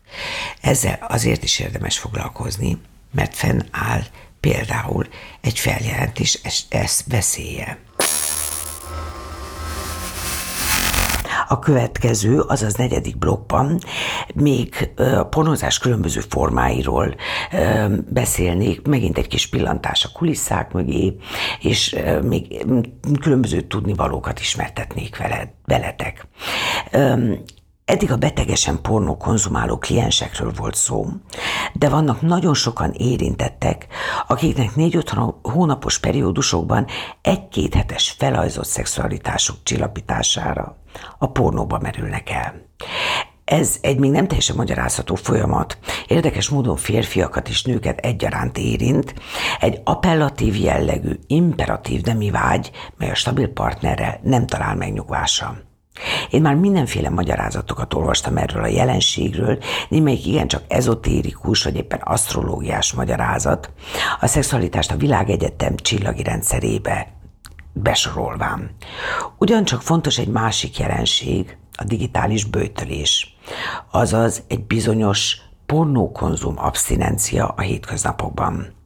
Ezzel 0.60 0.98
azért 1.08 1.42
is 1.42 1.58
érdemes 1.58 1.98
foglalkozni, 1.98 2.78
mert 3.12 3.34
fennáll 3.34 4.02
például 4.40 5.08
egy 5.40 5.58
feljelentés 5.58 6.40
ez 6.68 7.04
veszélye. 7.06 7.78
A 11.48 11.58
következő, 11.58 12.40
azaz 12.40 12.74
negyedik 12.74 13.18
blokkban 13.18 13.78
még 14.34 14.90
a 14.96 15.22
pornozás 15.22 15.78
különböző 15.78 16.20
formáiról 16.20 17.14
beszélnék, 18.08 18.86
megint 18.86 19.18
egy 19.18 19.26
kis 19.26 19.48
pillantás 19.48 20.04
a 20.04 20.08
kulisszák 20.12 20.72
mögé, 20.72 21.16
és 21.60 21.96
még 22.22 22.66
különböző 23.20 23.60
tudnivalókat 23.60 24.40
ismertetnék 24.40 25.16
veled, 25.16 25.48
veletek. 25.64 26.26
Eddig 27.84 28.12
a 28.12 28.16
betegesen 28.16 28.80
pornó 28.82 29.16
konzumáló 29.16 29.78
kliensekről 29.78 30.52
volt 30.56 30.74
szó, 30.74 31.06
de 31.72 31.88
vannak 31.88 32.20
nagyon 32.20 32.54
sokan 32.54 32.92
érintettek, 32.92 33.86
akiknek 34.26 34.74
négy-öt 34.74 35.12
hónapos 35.42 35.98
periódusokban 35.98 36.86
egy-két 37.22 37.74
hetes 37.74 38.14
felajzott 38.18 38.66
szexualitásuk 38.66 39.56
csillapítására 39.62 40.76
a 41.18 41.30
pornóba 41.30 41.78
merülnek 41.78 42.30
el. 42.30 42.66
Ez 43.48 43.76
egy 43.80 43.98
még 43.98 44.10
nem 44.10 44.26
teljesen 44.26 44.56
magyarázható 44.56 45.14
folyamat. 45.14 45.78
Érdekes 46.06 46.48
módon 46.48 46.76
férfiakat 46.76 47.48
és 47.48 47.62
nőket 47.62 47.98
egyaránt 47.98 48.58
érint. 48.58 49.14
Egy 49.60 49.80
appellatív 49.84 50.56
jellegű, 50.56 51.18
imperatív 51.26 52.02
nemi 52.02 52.30
vágy, 52.30 52.70
mely 52.96 53.10
a 53.10 53.14
stabil 53.14 53.48
partnerrel 53.48 54.20
nem 54.22 54.46
talál 54.46 54.74
megnyugvása. 54.74 55.56
Én 56.30 56.42
már 56.42 56.54
mindenféle 56.54 57.10
magyarázatokat 57.10 57.94
olvastam 57.94 58.36
erről 58.36 58.62
a 58.62 58.66
jelenségről, 58.66 59.58
némelyik 59.88 60.26
igencsak 60.26 60.62
ezotérikus, 60.68 61.62
vagy 61.62 61.76
éppen 61.76 62.00
asztrológiás 62.04 62.92
magyarázat, 62.92 63.70
a 64.20 64.26
szexualitást 64.26 64.90
a 64.90 64.96
világegyetem 64.96 65.76
csillagi 65.76 66.22
rendszerébe 66.22 67.17
besorolván. 67.82 68.70
Ugyancsak 69.38 69.82
fontos 69.82 70.18
egy 70.18 70.28
másik 70.28 70.78
jelenség, 70.78 71.56
a 71.72 71.84
digitális 71.84 72.44
bőtölés, 72.44 73.36
azaz 73.90 74.42
egy 74.48 74.66
bizonyos 74.66 75.36
pornókonzum 75.66 76.54
abszinencia 76.58 77.46
a 77.46 77.60
hétköznapokban. 77.60 78.76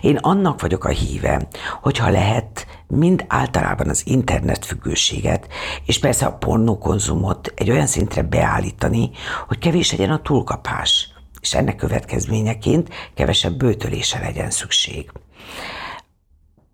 Én 0.00 0.16
annak 0.16 0.60
vagyok 0.60 0.84
a 0.84 0.88
híve, 0.88 1.48
hogyha 1.82 2.10
lehet, 2.10 2.66
mind 2.86 3.24
általában 3.28 3.88
az 3.88 4.02
internet 4.06 4.64
függőséget, 4.64 5.48
és 5.84 5.98
persze 5.98 6.26
a 6.26 6.32
pornókonzumot 6.32 7.52
egy 7.56 7.70
olyan 7.70 7.86
szintre 7.86 8.22
beállítani, 8.22 9.10
hogy 9.46 9.58
kevés 9.58 9.90
legyen 9.90 10.10
a 10.10 10.22
túlkapás, 10.22 11.08
és 11.40 11.54
ennek 11.54 11.76
következményeként 11.76 12.88
kevesebb 13.14 13.52
bőtölése 13.52 14.18
legyen 14.18 14.50
szükség. 14.50 15.10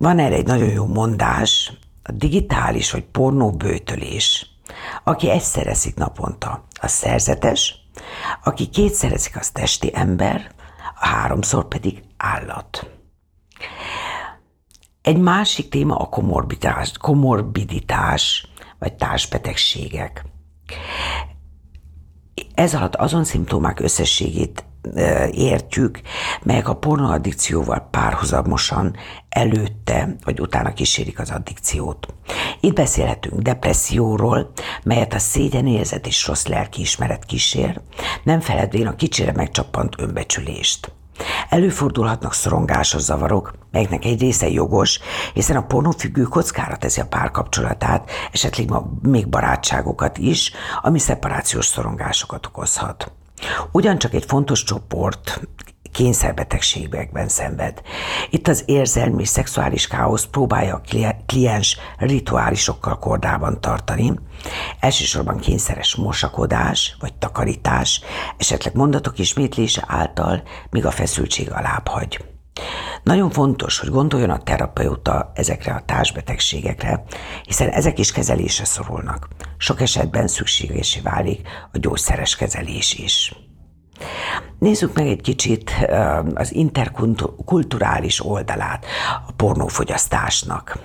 Van 0.02 0.18
erre 0.18 0.34
egy 0.34 0.46
nagyon 0.46 0.68
jó 0.68 0.86
mondás, 0.86 1.72
a 2.02 2.12
digitális 2.12 2.90
vagy 2.90 3.04
pornó 3.04 3.50
bőtölés. 3.50 4.46
Aki 5.04 5.30
egyszer 5.30 5.66
eszik 5.66 5.94
naponta, 5.94 6.64
az 6.80 6.90
szerzetes, 6.90 7.74
aki 8.44 8.68
kétszer 8.68 9.12
eszik, 9.12 9.36
az 9.36 9.50
testi 9.50 9.90
ember, 9.94 10.50
a 11.00 11.06
háromszor 11.06 11.68
pedig 11.68 12.02
állat. 12.16 12.90
Egy 15.02 15.18
másik 15.18 15.68
téma 15.68 15.96
a 15.96 16.08
komorbiditás, 16.08 16.92
komorbiditás 16.98 18.48
vagy 18.78 18.94
társbetegségek. 18.94 20.24
Ez 22.54 22.74
alatt 22.74 22.94
azon 22.94 23.24
szimptomák 23.24 23.80
összességét 23.80 24.64
értjük, 25.30 26.00
melyek 26.42 26.68
a 26.68 26.76
pornoaddikcióval 26.76 27.88
párhuzamosan 27.90 28.96
előtte 29.28 30.16
vagy 30.24 30.40
utána 30.40 30.72
kísérik 30.72 31.18
az 31.18 31.30
addikciót. 31.30 32.14
Itt 32.60 32.74
beszélhetünk 32.74 33.40
depresszióról, 33.40 34.52
melyet 34.84 35.14
a 35.14 35.18
szégyenérzet 35.18 36.06
és 36.06 36.26
rossz 36.26 36.46
lelkiismeret 36.46 37.24
kísér, 37.24 37.80
nem 38.22 38.40
feledvén 38.40 38.86
a 38.86 38.94
kicsire 38.94 39.32
megcsappant 39.32 39.94
önbecsülést. 39.98 40.92
Előfordulhatnak 41.48 42.34
szorongásos 42.34 43.00
zavarok, 43.00 43.52
melyeknek 43.70 44.04
egy 44.04 44.20
része 44.20 44.48
jogos, 44.48 44.98
hiszen 45.34 45.56
a 45.56 45.66
pornófüggő 45.66 46.22
kockára 46.22 46.76
teszi 46.76 47.00
a 47.00 47.06
párkapcsolatát, 47.06 48.10
esetleg 48.32 48.68
még 49.02 49.28
barátságokat 49.28 50.18
is, 50.18 50.52
ami 50.82 50.98
szeparációs 50.98 51.66
szorongásokat 51.66 52.46
okozhat. 52.46 53.12
Ugyancsak 53.72 54.14
egy 54.14 54.24
fontos 54.24 54.62
csoport 54.62 55.40
kényszerbetegségekben 55.92 57.28
szenved. 57.28 57.82
Itt 58.30 58.48
az 58.48 58.62
érzelmi 58.66 59.24
szexuális 59.24 59.86
káosz 59.86 60.24
próbálja 60.24 60.74
a 60.74 61.16
kliens 61.26 61.78
rituálisokkal 61.98 62.98
kordában 62.98 63.60
tartani, 63.60 64.12
elsősorban 64.80 65.38
kényszeres 65.38 65.94
mosakodás 65.94 66.96
vagy 67.00 67.14
takarítás, 67.14 68.00
esetleg 68.36 68.74
mondatok 68.74 69.18
ismétlése 69.18 69.84
által, 69.86 70.42
míg 70.70 70.86
a 70.86 70.90
feszültség 70.90 71.50
alább 71.50 71.88
hagy. 71.88 72.24
Nagyon 73.02 73.30
fontos, 73.30 73.78
hogy 73.78 73.88
gondoljon 73.88 74.30
a 74.30 74.42
terapeuta 74.42 75.32
ezekre 75.34 75.72
a 75.72 75.82
társbetegségekre, 75.86 77.04
hiszen 77.44 77.68
ezek 77.68 77.98
is 77.98 78.12
kezelésre 78.12 78.64
szorulnak. 78.64 79.28
Sok 79.56 79.80
esetben 79.80 80.26
szükségesé 80.26 81.00
válik 81.00 81.48
a 81.72 81.78
gyógyszeres 81.78 82.36
kezelés 82.36 82.94
is. 82.94 83.34
Nézzük 84.58 84.94
meg 84.94 85.06
egy 85.06 85.20
kicsit 85.20 85.72
az 86.34 86.52
interkulturális 86.52 88.26
oldalát 88.26 88.86
a 89.26 89.32
pornófogyasztásnak. 89.32 90.78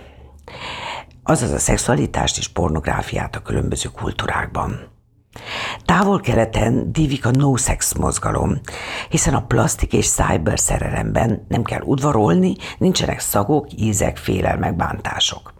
Azaz 1.23 1.51
a 1.51 1.59
szexualitást 1.59 2.37
és 2.37 2.47
pornográfiát 2.47 3.35
a 3.35 3.41
különböző 3.41 3.89
kultúrákban. 3.89 4.96
Távol-keleten 5.97 6.91
dívik 6.91 7.25
a 7.25 7.31
no-sex 7.31 7.93
mozgalom, 7.93 8.59
hiszen 9.09 9.33
a 9.33 9.45
plastik 9.45 9.93
és 9.93 10.09
cyber 10.09 10.59
szerelemben 10.59 11.45
nem 11.47 11.63
kell 11.63 11.81
udvarolni, 11.81 12.55
nincsenek 12.77 13.19
szagok, 13.19 13.67
ízek, 13.75 14.17
félelmek, 14.17 14.75
bántások. 14.75 15.53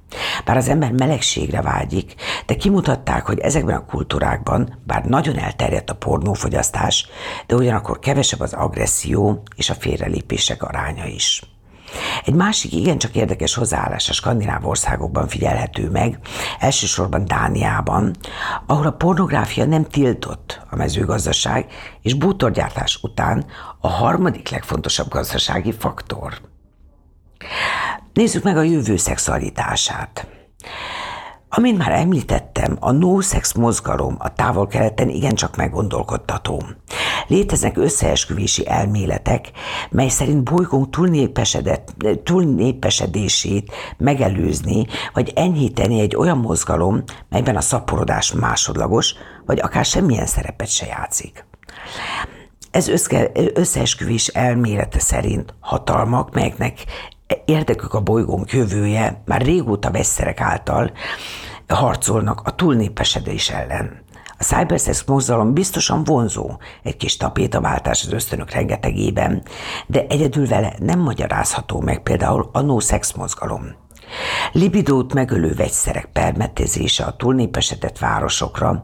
Bár 0.46 0.58
az 0.58 0.70
ember 0.70 0.92
melegségre 0.92 1.62
vágyik, 1.62 2.16
de 2.46 2.56
kimutatták, 2.56 3.26
hogy 3.26 3.40
ezekben 3.40 3.76
a 3.76 3.86
kultúrákban, 3.86 4.80
bár 4.84 5.06
nagyon 5.06 5.38
elterjedt 5.38 5.90
a 5.90 5.96
pornófogyasztás, 5.96 7.08
de 7.48 7.56
ugyanakkor 7.56 8.00
kevesebb 8.00 8.40
az 8.40 8.54
agresszió 8.54 9.44
és 9.56 9.70
a 9.70 9.76
félrelépések 9.76 10.64
aránya 10.64 11.06
is. 11.06 11.57
Egy 12.26 12.34
másik 12.34 12.74
igencsak 12.74 13.16
érdekes 13.16 13.56
hozzáállás 13.56 14.10
a 14.10 14.14
skandináv 14.14 14.68
országokban 14.68 15.28
figyelhető 15.28 15.90
meg, 15.90 16.20
elsősorban 16.60 17.26
Dániában, 17.26 18.16
ahol 18.66 18.86
a 18.86 18.92
pornográfia 18.92 19.66
nem 19.66 19.84
tiltott 19.84 20.62
a 20.70 20.76
mezőgazdaság, 20.76 21.72
és 22.02 22.14
bútorgyártás 22.14 23.00
után 23.02 23.46
a 23.80 23.88
harmadik 23.88 24.50
legfontosabb 24.50 25.10
gazdasági 25.10 25.72
faktor. 25.72 26.42
Nézzük 28.14 28.44
meg 28.44 28.58
a 28.58 28.62
jövő 28.62 28.98
szexualitását. 28.98 30.28
Amint 31.50 31.78
már 31.78 31.92
említettem, 31.92 32.78
a 32.80 32.92
no-sex 32.92 33.54
mozgalom 33.54 34.16
a 34.20 34.34
távol-keleten 34.34 35.10
igencsak 35.10 35.56
meggondolkodtató. 35.56 36.64
Léteznek 37.28 37.78
összeesküvési 37.78 38.68
elméletek, 38.68 39.52
mely 39.90 40.08
szerint 40.08 40.44
bolygónk 40.44 40.90
túlnépesedését 42.24 43.72
megelőzni, 43.98 44.86
vagy 45.14 45.32
enyhíteni 45.36 46.00
egy 46.00 46.16
olyan 46.16 46.38
mozgalom, 46.38 47.04
melyben 47.30 47.56
a 47.56 47.62
szaporodás 47.62 48.34
másodlagos, 48.34 49.14
vagy 49.46 49.60
akár 49.60 49.86
semmilyen 49.86 50.26
szerepet 50.26 50.70
se 50.70 50.86
játszik. 50.86 51.46
Ez 52.72 52.88
összeesküvés 53.54 54.28
elmélete 54.28 55.00
szerint 55.00 55.54
hatalmak, 55.60 56.34
melyeknek 56.34 56.86
érdekük 57.46 57.94
a 57.94 58.02
bolygónk 58.02 58.52
jövője, 58.52 59.22
már 59.26 59.42
régóta 59.42 59.92
vegyszerek 59.92 60.42
által 60.42 60.92
harcolnak 61.68 62.42
a 62.44 62.56
túlnépesedés 62.56 63.50
ellen. 63.50 64.06
A 64.40 64.44
cybersex 64.44 65.04
mozgalom 65.04 65.54
biztosan 65.54 66.04
vonzó, 66.04 66.52
egy 66.84 66.98
kis 66.98 67.18
tapétaváltás 67.18 68.04
az 68.06 68.14
ösztönök 68.14 68.52
rengetegében, 68.52 69.44
de 69.88 70.06
egyedül 70.10 70.48
vele 70.48 70.74
nem 70.80 71.00
magyarázható 71.00 71.82
meg 71.82 72.02
például 72.04 72.50
a 72.52 72.62
no-sex 72.62 73.12
mozgalom. 73.12 73.76
Libidót 74.52 75.14
megölő 75.14 75.54
vegyszerek 75.54 76.10
permetezése 76.14 77.04
a 77.04 77.16
túlnépesedett 77.16 77.98
városokra, 77.98 78.84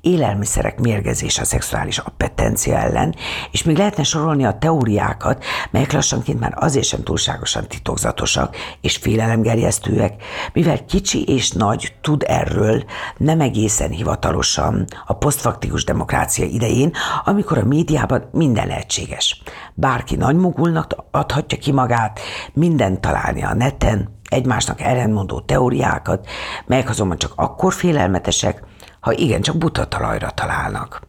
élelmiszerek 0.00 0.80
mérgezése 0.80 1.42
a 1.42 1.44
szexuális 1.44 1.98
appetencia 1.98 2.78
ellen, 2.78 3.14
és 3.50 3.62
még 3.62 3.76
lehetne 3.76 4.02
sorolni 4.02 4.44
a 4.44 4.58
teóriákat, 4.58 5.44
melyek 5.70 5.92
lassanként 5.92 6.40
már 6.40 6.52
azért 6.56 6.86
sem 6.86 7.02
túlságosan 7.02 7.68
titokzatosak 7.68 8.56
és 8.80 8.96
félelemgerjesztőek, 8.96 10.22
mivel 10.52 10.84
kicsi 10.84 11.24
és 11.24 11.50
nagy 11.50 11.94
tud 12.00 12.24
erről 12.26 12.84
nem 13.16 13.40
egészen 13.40 13.90
hivatalosan 13.90 14.84
a 15.06 15.12
posztfaktikus 15.12 15.84
demokrácia 15.84 16.44
idején, 16.44 16.92
amikor 17.24 17.58
a 17.58 17.64
médiában 17.64 18.28
minden 18.32 18.66
lehetséges. 18.66 19.42
Bárki 19.74 20.16
nagymogulnak 20.16 20.96
adhatja 21.10 21.58
ki 21.58 21.72
magát, 21.72 22.20
mindent 22.52 23.00
találni 23.00 23.42
a 23.42 23.54
neten, 23.54 24.22
egymásnak 24.34 24.80
ellentmondó 24.80 25.40
teóriákat, 25.40 26.28
melyek 26.66 26.88
azonban 26.88 27.18
csak 27.18 27.32
akkor 27.36 27.72
félelmetesek, 27.72 28.62
ha 29.00 29.12
igencsak 29.12 29.56
buta 29.56 29.88
talajra 29.88 30.30
találnak. 30.30 31.02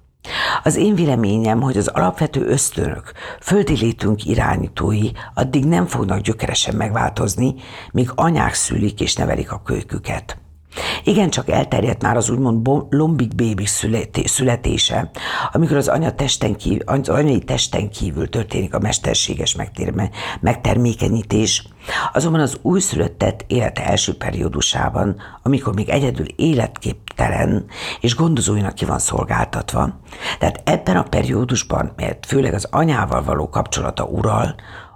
Az 0.63 0.75
én 0.75 0.95
véleményem, 0.95 1.61
hogy 1.61 1.77
az 1.77 1.87
alapvető 1.87 2.45
ösztönök, 2.45 3.11
földi 3.41 3.77
létünk 3.77 4.25
irányítói 4.25 5.09
addig 5.33 5.65
nem 5.65 5.85
fognak 5.85 6.19
gyökeresen 6.19 6.75
megváltozni, 6.75 7.55
míg 7.91 8.11
anyák 8.15 8.53
szülik 8.53 9.01
és 9.01 9.15
nevelik 9.15 9.51
a 9.51 9.61
kölyküket. 9.61 10.37
Igen, 11.03 11.29
csak 11.29 11.49
elterjedt 11.49 12.01
már 12.01 12.17
az 12.17 12.29
úgymond 12.29 12.67
lombik 12.89 13.35
bébi 13.35 13.65
születése, 14.25 15.11
amikor 15.51 15.77
az 15.77 15.87
anya 15.87 16.11
testen 16.11 16.55
kívül, 16.55 16.81
az 16.85 17.09
anyai 17.09 17.39
testen 17.39 17.89
kívül 17.89 18.29
történik 18.29 18.73
a 18.73 18.79
mesterséges 18.79 19.55
megtermékenyítés, 20.41 21.67
azonban 22.13 22.41
az 22.41 22.57
újszülöttet 22.61 23.45
élete 23.47 23.85
első 23.85 24.17
periódusában, 24.17 25.15
amikor 25.43 25.73
még 25.73 25.89
egyedül 25.89 26.25
életképtelen 26.35 27.65
és 28.01 28.15
gondozóinak 28.15 28.73
ki 28.73 28.85
van 28.85 28.99
szolgáltatva, 28.99 29.99
tehát 30.39 30.61
ebben 30.63 30.97
a 30.97 31.03
periódusban, 31.03 31.93
mert 31.95 32.25
főleg 32.25 32.53
az 32.53 32.67
anyával 32.71 33.23
való 33.23 33.49
kapcsolata 33.49 34.03
ural, 34.03 34.55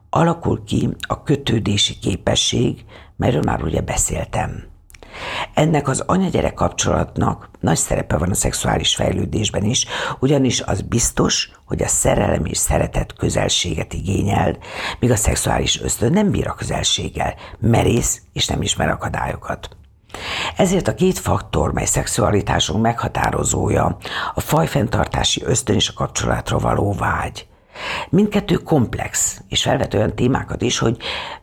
alakul 0.10 0.64
ki 0.64 0.90
a 1.08 1.24
kötődési 1.24 2.00
képesség, 2.00 2.86
melyről 3.16 3.42
már 3.46 3.64
ugye 3.64 3.82
beszéltem. 3.82 4.64
Ennek 5.54 5.88
az 5.88 6.04
anya-gyerek 6.06 6.54
kapcsolatnak 6.54 7.50
nagy 7.60 7.78
szerepe 7.78 8.18
van 8.18 8.30
a 8.30 8.34
szexuális 8.34 8.96
fejlődésben 8.96 9.64
is, 9.64 9.86
ugyanis 10.20 10.62
az 10.62 10.82
biztos, 10.82 11.52
hogy 11.66 11.82
a 11.82 11.88
szerelem 11.88 12.46
és 12.46 12.58
szeretet 12.58 13.14
közelséget 13.14 13.94
igényel, 13.94 14.58
míg 15.00 15.12
a 15.12 15.16
szexuális 15.16 15.82
ösztön 15.82 16.12
nem 16.12 16.32
bír 16.32 16.48
a 16.48 16.54
közelséggel, 16.54 17.36
merész 17.60 18.22
és 18.34 18.48
nem 18.48 18.62
ismer 18.62 18.90
akadályokat. 18.90 19.70
Ezért 20.58 20.88
a 20.88 20.96
két 20.96 21.20
faktor, 21.20 21.74
mely 21.74 21.86
szexualitásunk 21.86 22.82
meghatározója, 22.82 23.98
a 24.34 24.40
fajfenntartási 24.40 25.44
ösztön 25.44 25.76
és 25.76 25.90
a 25.90 25.94
kapcsolatra 25.94 26.58
való 26.58 26.94
vágy. 26.94 27.48
Mindkettő 28.10 28.56
komplex, 28.56 29.42
és 29.48 29.64
felvet 29.64 29.94
olyan 29.94 30.16
témákat 30.16 30.62
is, 30.62 30.78
hogy 30.78 30.98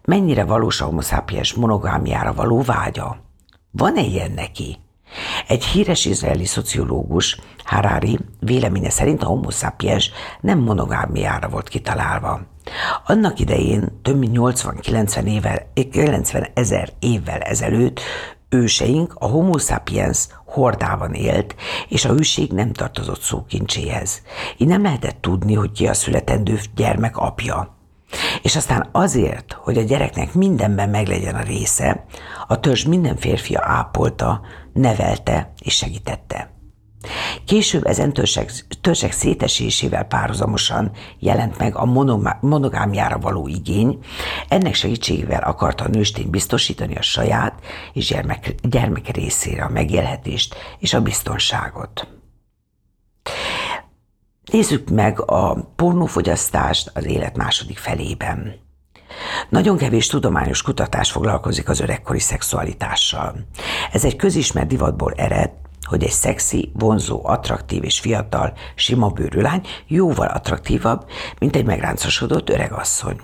mennyire 0.05 0.45
valós 0.45 0.81
a 0.81 0.85
homo 0.85 1.01
sapiens 1.01 1.55
monogámiára 1.55 2.35
való 2.35 2.63
vágya. 2.63 3.26
Van-e 3.77 4.01
ilyen 4.01 4.33
neki? 4.33 4.79
Egy 5.49 5.65
híres 5.65 6.05
izraeli 6.05 6.45
szociológus, 6.45 7.41
Harari, 7.65 8.19
véleménye 8.41 8.91
szerint 8.91 9.23
a 9.23 9.27
homo 9.27 9.51
sapiens 9.51 10.11
nem 10.41 10.59
monogámiára 10.59 11.49
volt 11.49 11.69
kitalálva. 11.69 12.41
Annak 13.07 13.39
idején, 13.39 14.01
több 14.03 14.19
mint 14.19 14.37
80-90 14.39 15.25
éve, 15.25 15.73
90 15.91 16.47
ezer 16.55 16.93
évvel 16.99 17.41
ezelőtt 17.41 18.01
őseink 18.49 19.15
a 19.19 19.27
homo 19.27 19.59
sapiens 19.59 20.27
hordában 20.45 21.13
élt, 21.15 21.55
és 21.89 22.05
a 22.05 22.13
hűség 22.13 22.53
nem 22.53 22.73
tartozott 22.73 23.21
szókincséhez. 23.21 24.23
Így 24.57 24.69
nem 24.69 24.83
lehetett 24.83 25.21
tudni, 25.21 25.55
hogy 25.55 25.73
ki 25.73 25.87
a 25.87 25.95
születendő 25.95 26.61
gyermek 26.75 27.17
apja. 27.17 27.76
És 28.43 28.57
aztán 28.57 28.89
azért, 28.93 29.53
hogy 29.53 29.79
a 29.79 29.83
gyereknek 29.83 30.35
mindenben 30.35 30.89
meglegyen 30.89 31.35
a 31.35 31.43
része, 31.43 32.05
a 32.47 32.61
törzs 32.61 32.85
minden 32.85 33.17
férfia 33.17 33.61
ápolta, 33.63 34.41
nevelte 34.73 35.53
és 35.63 35.75
segítette. 35.75 36.55
Később 37.45 37.87
ezen 37.87 38.13
törzsek, 38.13 38.53
törzsek 38.81 39.13
szétesésével 39.13 40.05
párhuzamosan 40.05 40.91
jelent 41.19 41.59
meg 41.59 41.77
a 41.77 41.85
monogámiára 42.41 43.19
való 43.19 43.49
igény, 43.49 43.99
ennek 44.49 44.75
segítségével 44.75 45.43
akarta 45.43 45.85
a 45.85 45.89
nőstény 45.89 46.31
biztosítani 46.31 46.97
a 46.97 47.03
saját 47.03 47.55
és 47.93 48.07
gyermek, 48.07 48.55
gyermek 48.63 49.09
részére 49.09 49.65
a 49.65 49.69
megélhetést 49.69 50.55
és 50.79 50.95
a 50.95 51.01
biztonságot. 51.01 52.16
Nézzük 54.53 54.91
meg 54.91 55.31
a 55.31 55.55
pornófogyasztást 55.77 56.91
az 56.95 57.05
élet 57.05 57.37
második 57.37 57.79
felében. 57.79 58.55
Nagyon 59.49 59.77
kevés 59.77 60.07
tudományos 60.07 60.63
kutatás 60.63 61.11
foglalkozik 61.11 61.69
az 61.69 61.81
öregkori 61.81 62.19
szexualitással. 62.19 63.35
Ez 63.93 64.05
egy 64.05 64.17
közismert 64.17 64.69
divatból 64.69 65.13
ered, 65.13 65.51
hogy 65.83 66.03
egy 66.03 66.11
szexi, 66.11 66.73
vonzó, 66.75 67.21
attraktív 67.25 67.85
és 67.85 68.01
fiatal, 68.01 68.53
sima 68.75 69.09
bőrű 69.09 69.41
lány 69.41 69.67
jóval 69.87 70.27
attraktívabb, 70.27 71.07
mint 71.39 71.57
egy 71.57 71.65
megráncosodott 71.65 72.51
öregasszony. 72.51 73.21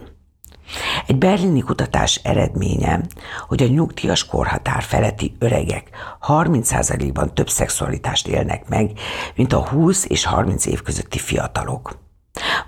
Egy 1.06 1.18
berlini 1.18 1.60
kutatás 1.60 2.20
eredménye, 2.22 3.00
hogy 3.48 3.62
a 3.62 3.66
nyugdíjas 3.66 4.26
korhatár 4.26 4.82
feletti 4.82 5.36
öregek 5.38 5.88
30%-ban 6.26 7.34
több 7.34 7.48
szexualitást 7.48 8.28
élnek 8.28 8.68
meg, 8.68 8.90
mint 9.34 9.52
a 9.52 9.68
20 9.68 10.04
és 10.08 10.24
30 10.24 10.66
év 10.66 10.82
közötti 10.82 11.18
fiatalok. 11.18 11.98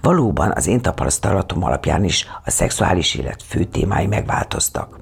Valóban 0.00 0.52
az 0.54 0.66
én 0.66 0.80
tapasztalatom 0.80 1.64
alapján 1.64 2.04
is 2.04 2.26
a 2.44 2.50
szexuális 2.50 3.14
élet 3.14 3.42
fő 3.42 3.64
témái 3.64 4.06
megváltoztak. 4.06 5.00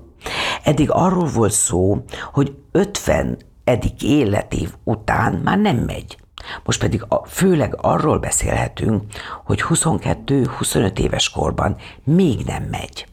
Eddig 0.63 0.91
arról 0.91 1.27
volt 1.27 1.53
szó, 1.53 2.05
hogy 2.33 2.57
50 2.73 3.39
eddig 3.65 4.03
életév 4.03 4.75
után 4.85 5.35
már 5.45 5.59
nem 5.59 5.77
megy. 5.77 6.22
Most 6.65 6.81
pedig 6.81 7.05
a, 7.09 7.27
főleg 7.27 7.77
arról 7.81 8.19
beszélhetünk, 8.19 9.03
hogy 9.45 9.63
22-25 9.69 10.99
éves 10.99 11.31
korban 11.31 11.77
még 12.05 12.45
nem 12.47 12.63
megy. 12.63 13.07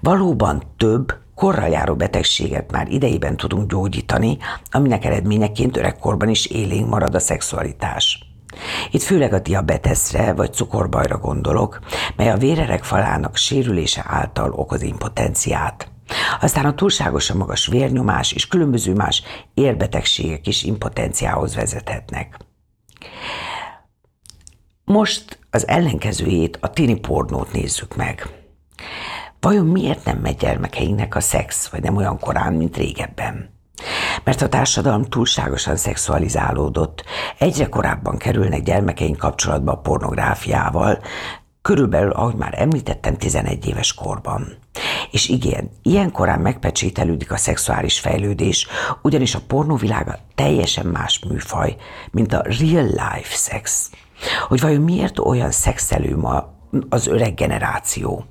Valóban 0.00 0.62
több 0.76 1.14
korra 1.34 1.66
járó 1.66 1.94
betegséget 1.94 2.72
már 2.72 2.88
idejében 2.88 3.36
tudunk 3.36 3.70
gyógyítani, 3.70 4.38
aminek 4.70 5.04
eredményeként 5.04 5.76
öregkorban 5.76 6.28
is 6.28 6.46
élénk 6.46 6.88
marad 6.88 7.14
a 7.14 7.18
szexualitás. 7.18 8.30
Itt 8.90 9.02
főleg 9.02 9.32
a 9.32 9.38
diabetesre 9.38 10.32
vagy 10.32 10.52
cukorbajra 10.52 11.18
gondolok, 11.18 11.78
mely 12.16 12.30
a 12.30 12.36
vérerek 12.36 12.84
falának 12.84 13.36
sérülése 13.36 14.04
által 14.06 14.52
okoz 14.52 14.82
impotenciát. 14.82 15.90
Aztán 16.40 16.64
a 16.64 16.74
túlságosan 16.74 17.36
magas 17.36 17.66
vérnyomás 17.66 18.32
és 18.32 18.46
különböző 18.46 18.92
más 18.94 19.22
érbetegségek 19.54 20.46
is 20.46 20.62
impotenciához 20.62 21.54
vezethetnek. 21.54 22.36
Most 24.84 25.38
az 25.50 25.68
ellenkezőjét, 25.68 26.58
a 26.60 26.70
tini 26.70 26.94
pornót 26.94 27.52
nézzük 27.52 27.96
meg. 27.96 28.28
Vajon 29.40 29.66
miért 29.66 30.04
nem 30.04 30.18
megy 30.18 30.36
gyermekeinknek 30.36 31.14
a 31.14 31.20
szex, 31.20 31.68
vagy 31.68 31.82
nem 31.82 31.96
olyan 31.96 32.18
korán, 32.18 32.52
mint 32.52 32.76
régebben? 32.76 33.58
Mert 34.24 34.42
a 34.42 34.48
társadalom 34.48 35.04
túlságosan 35.04 35.76
szexualizálódott, 35.76 37.04
egyre 37.38 37.66
korábban 37.66 38.16
kerülnek 38.16 38.62
gyermekeink 38.62 39.16
kapcsolatba 39.16 39.72
a 39.72 39.78
pornográfiával, 39.78 40.98
körülbelül, 41.62 42.10
ahogy 42.10 42.34
már 42.34 42.54
említettem, 42.56 43.16
11 43.16 43.66
éves 43.66 43.94
korban. 43.94 44.56
És 45.10 45.28
igen, 45.28 45.70
ilyen 45.82 46.12
korán 46.12 46.40
megpecsételődik 46.40 47.32
a 47.32 47.36
szexuális 47.36 48.00
fejlődés, 48.00 48.66
ugyanis 49.02 49.34
a 49.34 49.40
pornóvilága 49.46 50.18
teljesen 50.34 50.86
más 50.86 51.20
műfaj, 51.28 51.76
mint 52.10 52.32
a 52.32 52.42
real 52.42 52.84
life 52.84 53.34
sex. 53.34 53.90
Hogy 54.48 54.60
vajon 54.60 54.82
miért 54.82 55.18
olyan 55.18 55.50
szexelő 55.50 56.16
ma 56.16 56.52
az 56.88 57.06
öreg 57.06 57.34
generáció? 57.34 58.24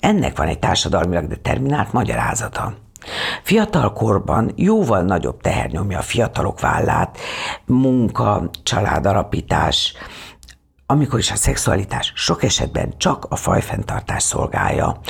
Ennek 0.00 0.36
van 0.36 0.46
egy 0.46 0.58
társadalmilag 0.58 1.26
determinált 1.26 1.92
magyarázata. 1.92 2.74
Fiatal 3.42 3.92
korban 3.92 4.52
jóval 4.56 5.02
nagyobb 5.02 5.40
teher 5.40 5.70
nyomja 5.70 5.98
a 5.98 6.02
fiatalok 6.02 6.60
vállát, 6.60 7.18
munka, 7.64 8.50
családalapítás, 8.62 9.94
amikor 10.86 11.18
is 11.18 11.30
a 11.30 11.36
szexualitás 11.36 12.12
sok 12.14 12.42
esetben 12.42 12.94
csak 12.96 13.26
a 13.28 13.36
fajfenntartás 13.36 14.22
szolgálja, 14.22 15.00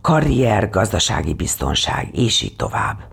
karrier, 0.00 0.70
gazdasági 0.70 1.34
biztonság, 1.34 2.08
és 2.12 2.42
így 2.42 2.56
tovább. 2.56 3.10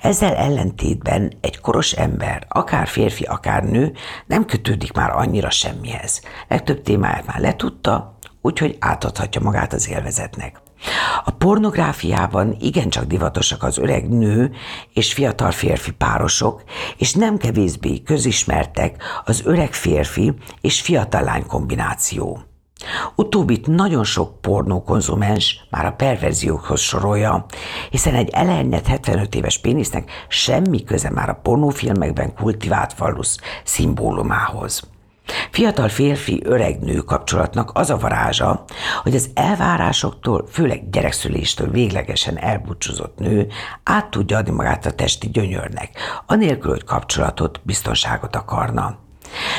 Ezzel 0.00 0.34
ellentétben 0.34 1.32
egy 1.40 1.60
koros 1.60 1.92
ember, 1.92 2.46
akár 2.48 2.86
férfi, 2.86 3.24
akár 3.24 3.64
nő, 3.64 3.92
nem 4.26 4.44
kötődik 4.44 4.92
már 4.92 5.10
annyira 5.10 5.50
semmihez. 5.50 6.22
Legtöbb 6.48 6.82
témáját 6.82 7.26
már 7.26 7.40
letudta, 7.40 8.18
úgyhogy 8.40 8.76
átadhatja 8.80 9.40
magát 9.40 9.72
az 9.72 9.88
élvezetnek. 9.88 10.61
A 11.24 11.30
pornográfiában 11.30 12.56
igencsak 12.60 13.04
divatosak 13.04 13.62
az 13.62 13.78
öreg 13.78 14.08
nő 14.08 14.52
és 14.92 15.12
fiatal 15.12 15.50
férfi 15.50 15.90
párosok, 15.90 16.62
és 16.96 17.12
nem 17.12 17.36
kevésbé 17.36 18.02
közismertek 18.02 19.02
az 19.24 19.42
öreg 19.44 19.72
férfi 19.72 20.32
és 20.60 20.80
fiatal 20.80 21.22
lány 21.22 21.46
kombináció. 21.46 22.42
Utóbbit 23.14 23.66
nagyon 23.66 24.04
sok 24.04 24.40
pornókonzumens 24.40 25.66
már 25.70 25.86
a 25.86 25.92
perverziókhoz 25.92 26.80
sorolja, 26.80 27.46
hiszen 27.90 28.14
egy 28.14 28.28
elernyett 28.28 28.86
75 28.86 29.34
éves 29.34 29.58
pénisznek 29.58 30.10
semmi 30.28 30.84
köze 30.84 31.10
már 31.10 31.28
a 31.28 31.40
pornófilmekben 31.42 32.34
kultivált 32.34 32.92
falusz 32.92 33.38
szimbólumához. 33.64 34.91
Fiatal 35.50 35.88
férfi-öreg-nő 35.88 36.98
kapcsolatnak 36.98 37.70
az 37.74 37.90
a 37.90 37.98
varázsa, 37.98 38.64
hogy 39.02 39.14
az 39.14 39.30
elvárásoktól, 39.34 40.46
főleg 40.50 40.90
gyerekszüléstől 40.90 41.70
véglegesen 41.70 42.38
elbúcsúzott 42.38 43.18
nő 43.18 43.46
át 43.82 44.10
tudja 44.10 44.36
adni 44.36 44.52
magát 44.52 44.86
a 44.86 44.90
testi 44.90 45.30
gyönyörnek, 45.30 45.90
anélkül, 46.26 46.70
hogy 46.70 46.84
kapcsolatot, 46.84 47.60
biztonságot 47.64 48.36
akarna. 48.36 48.98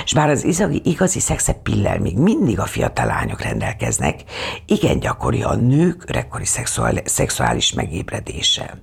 És 0.04 0.14
bár 0.14 0.30
az 0.30 0.44
igazi, 0.44 0.82
igazi 0.84 1.20
szexepillel 1.20 2.00
még 2.00 2.18
mindig 2.18 2.60
a 2.60 2.66
fiatal 2.66 3.06
lányok 3.06 3.42
rendelkeznek, 3.42 4.24
igen 4.66 5.00
gyakori 5.00 5.44
a 5.44 5.56
nők 5.56 6.04
öregkori 6.08 6.46
szexuális 7.06 7.74
megébredése. 7.74 8.82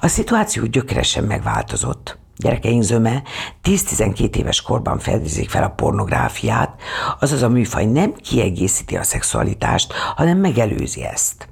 A 0.00 0.08
szituáció 0.08 0.64
gyökeresen 0.64 1.24
megváltozott. 1.24 2.18
Gyerekeink 2.36 2.82
zöme 2.82 3.22
10-12 3.62 4.36
éves 4.36 4.62
korban 4.62 4.98
fedezik 4.98 5.50
fel 5.50 5.62
a 5.62 5.68
pornográfiát, 5.68 6.80
azaz 7.20 7.42
a 7.42 7.48
műfaj 7.48 7.84
nem 7.84 8.12
kiegészíti 8.14 8.96
a 8.96 9.02
szexualitást, 9.02 9.92
hanem 9.92 10.38
megelőzi 10.38 11.04
ezt. 11.04 11.48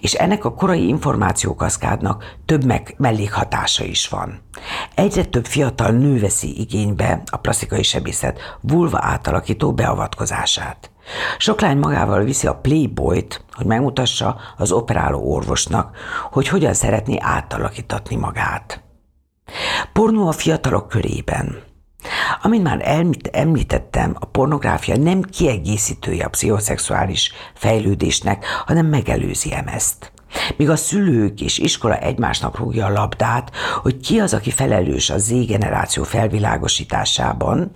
És 0.00 0.12
ennek 0.12 0.44
a 0.44 0.54
korai 0.54 0.88
információkaszkádnak 0.88 2.36
több 2.44 2.64
meg 2.64 2.94
mellékhatása 2.98 3.84
is 3.84 4.08
van. 4.08 4.40
Egyre 4.94 5.24
több 5.24 5.46
fiatal 5.46 5.90
nő 5.90 6.20
veszi 6.20 6.60
igénybe 6.60 7.22
a 7.30 7.36
plastikai 7.36 7.82
sebészet 7.82 8.40
vulva 8.60 8.98
átalakító 9.00 9.72
beavatkozását. 9.72 10.90
Sok 11.38 11.60
lány 11.60 11.78
magával 11.78 12.22
viszi 12.22 12.46
a 12.46 12.54
Playboyt, 12.54 13.44
hogy 13.52 13.66
megmutassa 13.66 14.40
az 14.56 14.72
operáló 14.72 15.32
orvosnak, 15.32 15.96
hogy 16.30 16.48
hogyan 16.48 16.74
szeretné 16.74 17.16
átalakítatni 17.20 18.16
magát. 18.16 18.82
Pornó 19.92 20.28
a 20.28 20.32
fiatalok 20.32 20.88
körében. 20.88 21.62
Amint 22.42 22.62
már 22.62 23.10
említettem, 23.32 24.16
a 24.18 24.26
pornográfia 24.26 24.96
nem 24.96 25.22
kiegészítője 25.22 26.24
a 26.24 26.28
pszichoszexuális 26.28 27.32
fejlődésnek, 27.54 28.44
hanem 28.66 28.86
megelőzi 28.86 29.52
ezt. 29.52 30.12
Míg 30.56 30.70
a 30.70 30.76
szülők 30.76 31.40
és 31.40 31.58
iskola 31.58 31.98
egymásnak 31.98 32.58
rúgja 32.58 32.86
a 32.86 32.92
labdát, 32.92 33.56
hogy 33.82 34.00
ki 34.00 34.20
az, 34.20 34.34
aki 34.34 34.50
felelős 34.50 35.10
a 35.10 35.18
Z 35.18 35.46
generáció 35.46 36.02
felvilágosításában, 36.02 37.70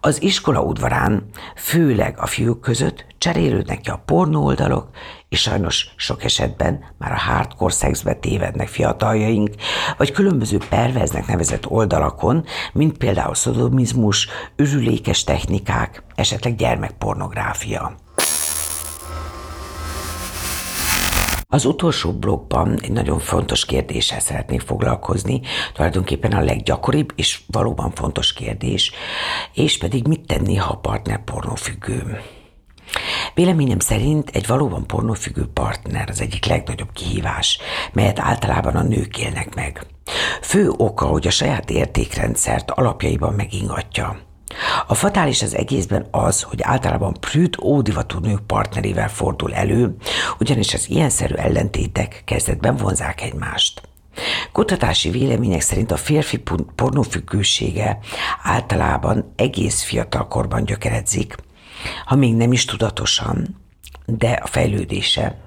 az 0.00 0.22
iskola 0.22 0.62
udvarán, 0.62 1.28
főleg 1.56 2.18
a 2.18 2.26
fiúk 2.26 2.60
között 2.60 3.06
cserélődnek 3.18 3.80
ki 3.80 3.90
a 3.90 4.02
pornó 4.04 4.44
oldalok, 4.44 4.88
és 5.32 5.40
sajnos 5.40 5.88
sok 5.96 6.24
esetben 6.24 6.84
már 6.98 7.12
a 7.12 7.18
hardcore 7.18 7.72
szexbe 7.72 8.14
tévednek 8.14 8.68
fiataljaink, 8.68 9.50
vagy 9.96 10.10
különböző 10.10 10.58
perveznek 10.68 11.26
nevezett 11.26 11.70
oldalakon, 11.70 12.44
mint 12.72 12.98
például 12.98 13.34
szodomizmus, 13.34 14.28
ürülékes 14.56 15.24
technikák, 15.24 16.02
esetleg 16.14 16.56
gyermekpornográfia. 16.56 17.96
Az 21.48 21.64
utolsó 21.64 22.12
blogban 22.12 22.78
egy 22.82 22.92
nagyon 22.92 23.18
fontos 23.18 23.64
kérdéssel 23.64 24.20
szeretnék 24.20 24.60
foglalkozni, 24.60 25.40
tulajdonképpen 25.72 26.32
a 26.32 26.40
leggyakoribb 26.40 27.12
és 27.16 27.40
valóban 27.46 27.90
fontos 27.90 28.32
kérdés, 28.32 28.92
és 29.52 29.78
pedig 29.78 30.06
mit 30.06 30.26
tenni, 30.26 30.56
ha 30.56 30.72
a 30.72 30.78
partner 30.78 31.24
pornófüggő. 31.24 32.20
Véleményem 33.34 33.78
szerint 33.78 34.30
egy 34.30 34.46
valóban 34.46 34.86
pornófüggő 34.86 35.46
partner 35.52 36.08
az 36.08 36.20
egyik 36.20 36.46
legnagyobb 36.46 36.92
kihívás, 36.92 37.58
melyet 37.92 38.18
általában 38.18 38.76
a 38.76 38.82
nők 38.82 39.18
élnek 39.18 39.54
meg. 39.54 39.86
Fő 40.42 40.70
oka, 40.76 41.06
hogy 41.06 41.26
a 41.26 41.30
saját 41.30 41.70
értékrendszert 41.70 42.70
alapjaiban 42.70 43.34
megingatja. 43.34 44.20
A 44.86 44.94
fatális 44.94 45.42
az 45.42 45.54
egészben 45.54 46.06
az, 46.10 46.42
hogy 46.42 46.62
általában 46.62 47.16
prűt 47.20 47.62
ódivatú 47.62 48.18
nők 48.18 48.40
partnerével 48.46 49.08
fordul 49.08 49.54
elő, 49.54 49.96
ugyanis 50.38 50.74
az 50.74 50.90
ilyenszerű 50.90 51.34
ellentétek 51.34 52.22
kezdetben 52.24 52.76
vonzák 52.76 53.22
egymást. 53.22 53.82
Kutatási 54.52 55.10
vélemények 55.10 55.60
szerint 55.60 55.90
a 55.90 55.96
férfi 55.96 56.42
pornófüggősége 56.74 57.98
általában 58.42 59.32
egész 59.36 59.82
fiatal 59.82 60.28
korban 60.28 60.64
gyökeredzik, 60.64 61.34
ha 62.04 62.16
még 62.16 62.34
nem 62.34 62.52
is 62.52 62.64
tudatosan, 62.64 63.60
de 64.06 64.30
a 64.30 64.46
fejlődése 64.46 65.38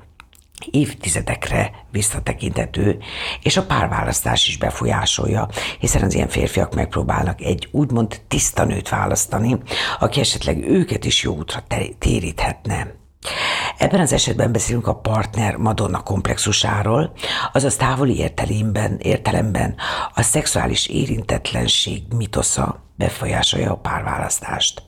évtizedekre 0.72 1.72
visszatekintető, 1.92 2.98
és 3.42 3.58
a 3.58 3.66
párválasztás 3.66 4.48
is 4.48 4.58
befolyásolja, 4.58 5.48
hiszen 5.80 6.04
az 6.04 6.14
ilyen 6.14 6.28
férfiak 6.28 6.76
megpróbálnak 6.76 7.42
egy 7.42 7.68
úgymond 7.72 8.22
tiszta 8.28 8.64
nőt 8.64 8.90
választani, 8.90 9.58
aki 10.00 10.20
esetleg 10.20 10.70
őket 10.70 11.06
is 11.06 11.24
jó 11.24 11.36
útra 11.36 11.64
téríthetne. 12.00 12.94
Ebben 13.78 14.00
az 14.00 14.14
esetben 14.14 14.52
beszélünk 14.52 14.88
a 14.88 14.96
partner 14.96 15.56
Madonna 15.56 16.04
komplexusáról, 16.04 17.14
azaz 17.54 17.76
távoli 17.76 18.18
értelemben, 18.18 18.98
értelemben 19.02 19.76
a 20.14 20.22
szexuális 20.22 20.88
érintetlenség 20.88 22.04
mitosza 22.16 22.84
befolyásolja 22.96 23.72
a 23.72 23.78
párválasztást. 23.78 24.84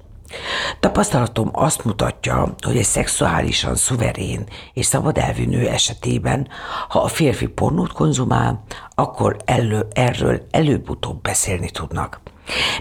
Tapasztalatom 0.80 1.50
azt 1.54 1.86
mutatja, 1.86 2.56
hogy 2.66 2.78
egy 2.78 2.84
szexuálisan 2.84 3.76
szuverén 3.76 4.48
és 4.74 4.86
szabad 4.86 5.18
elvű 5.18 5.46
nő 5.46 5.68
esetében, 5.68 6.48
ha 6.90 7.00
a 7.00 7.08
férfi 7.08 7.48
pornót 7.48 7.92
konzumál, 7.92 8.64
akkor 8.96 9.38
elő, 9.46 9.88
erről 9.94 10.48
előbb-utóbb 10.52 11.22
beszélni 11.22 11.70
tudnak. 11.70 12.22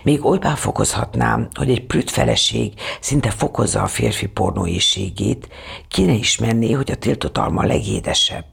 Még 0.02 0.24
olybá 0.24 0.54
fokozhatnám, 0.54 1.48
hogy 1.54 1.70
egy 1.70 1.86
prüt 1.86 2.10
feleség 2.10 2.72
szinte 3.00 3.30
fokozza 3.30 3.82
a 3.82 3.86
férfi 3.86 4.26
pornóészségét, 4.26 5.48
ki 5.88 6.04
ne 6.04 6.12
ismerné, 6.12 6.72
hogy 6.72 6.90
a 6.90 6.96
tiltott 6.96 7.38
alma 7.38 7.62
a 7.62 7.66
legédesebb. 7.66 8.44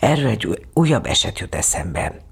Erről 0.00 0.28
egy 0.28 0.66
újabb 0.74 1.06
eset 1.06 1.38
jut 1.38 1.54
eszembe. 1.54 2.29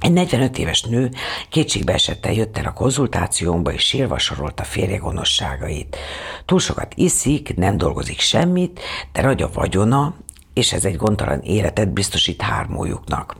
Egy 0.00 0.12
45 0.12 0.58
éves 0.58 0.82
nő 0.82 1.10
kétségbe 1.48 1.92
esettel 1.92 2.32
jött 2.32 2.58
el 2.58 2.64
a 2.64 2.72
konzultációmba, 2.72 3.72
és 3.72 3.82
sírva 3.82 4.18
sorolta 4.18 4.64
férje 4.64 4.96
gonoszságait. 4.96 5.96
Túl 6.44 6.58
sokat 6.58 6.92
iszik, 6.96 7.56
nem 7.56 7.76
dolgozik 7.76 8.20
semmit, 8.20 8.80
de 9.12 9.22
nagy 9.22 9.42
a 9.42 9.50
vagyona, 9.52 10.14
és 10.54 10.72
ez 10.72 10.84
egy 10.84 10.96
gondtalan 10.96 11.40
életet 11.40 11.92
biztosít 11.92 12.42
hármójuknak. 12.42 13.36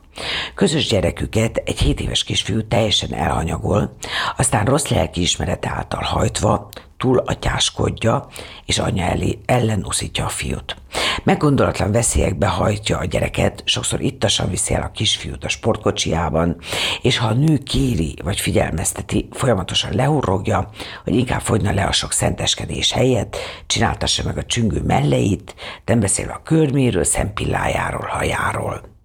Közös 0.54 0.88
gyereküket 0.88 1.56
egy 1.56 1.78
7 1.80 2.00
éves 2.00 2.24
kisfiú 2.24 2.66
teljesen 2.68 3.14
elhanyagol, 3.14 3.96
aztán 4.36 4.64
rossz 4.64 4.86
lelkiismeret 4.86 5.66
által 5.66 6.02
hajtva 6.02 6.68
túl 6.96 7.18
atyáskodja, 7.18 8.26
és 8.64 8.78
anya 8.78 9.04
elé, 9.04 9.38
ellen 9.46 9.84
uszítja 9.84 10.24
a 10.24 10.28
fiút. 10.28 10.76
Meggondolatlan 11.24 11.92
veszélyekbe 11.92 12.46
hajtja 12.46 12.98
a 12.98 13.04
gyereket, 13.04 13.62
sokszor 13.64 14.00
ittasan 14.00 14.50
viszi 14.50 14.74
el 14.74 14.82
a 14.82 14.90
kisfiút 14.90 15.44
a 15.44 15.48
sportkocsiában, 15.48 16.56
és 17.02 17.18
ha 17.18 17.26
a 17.26 17.32
nő 17.32 17.58
kéri 17.58 18.14
vagy 18.24 18.40
figyelmezteti, 18.40 19.28
folyamatosan 19.32 19.94
lehurrogja, 19.94 20.70
hogy 21.04 21.14
inkább 21.14 21.40
fogyna 21.40 21.72
le 21.72 21.84
a 21.84 21.92
sok 21.92 22.12
szenteskedés 22.12 22.92
helyett, 22.92 23.36
csináltassa 23.66 24.22
meg 24.24 24.38
a 24.38 24.44
csüngő 24.44 24.82
melleit, 24.82 25.54
nem 25.84 26.00
beszél 26.00 26.30
a 26.30 26.42
körméről, 26.44 27.04
szempillájáról, 27.04 28.06
hajáról. 28.06 28.95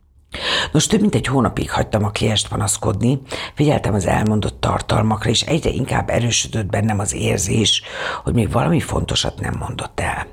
Nos, 0.72 0.88
több 0.88 1.02
mint 1.02 1.16
egy 1.16 1.28
hónapig 1.28 1.72
hagytam 1.72 2.04
a 2.04 2.10
klienst 2.10 2.48
panaszkodni, 2.48 3.22
figyeltem 3.54 3.94
az 3.94 4.06
elmondott 4.06 4.62
tartalmakra, 4.62 5.30
és 5.30 5.42
egyre 5.42 5.70
inkább 5.70 6.10
erősödött 6.10 6.66
bennem 6.66 7.00
az 7.00 7.14
érzés, 7.14 7.82
hogy 8.24 8.34
még 8.34 8.52
valami 8.52 8.80
fontosat 8.80 9.40
nem 9.40 9.56
mondott 9.60 10.00
el. 10.00 10.28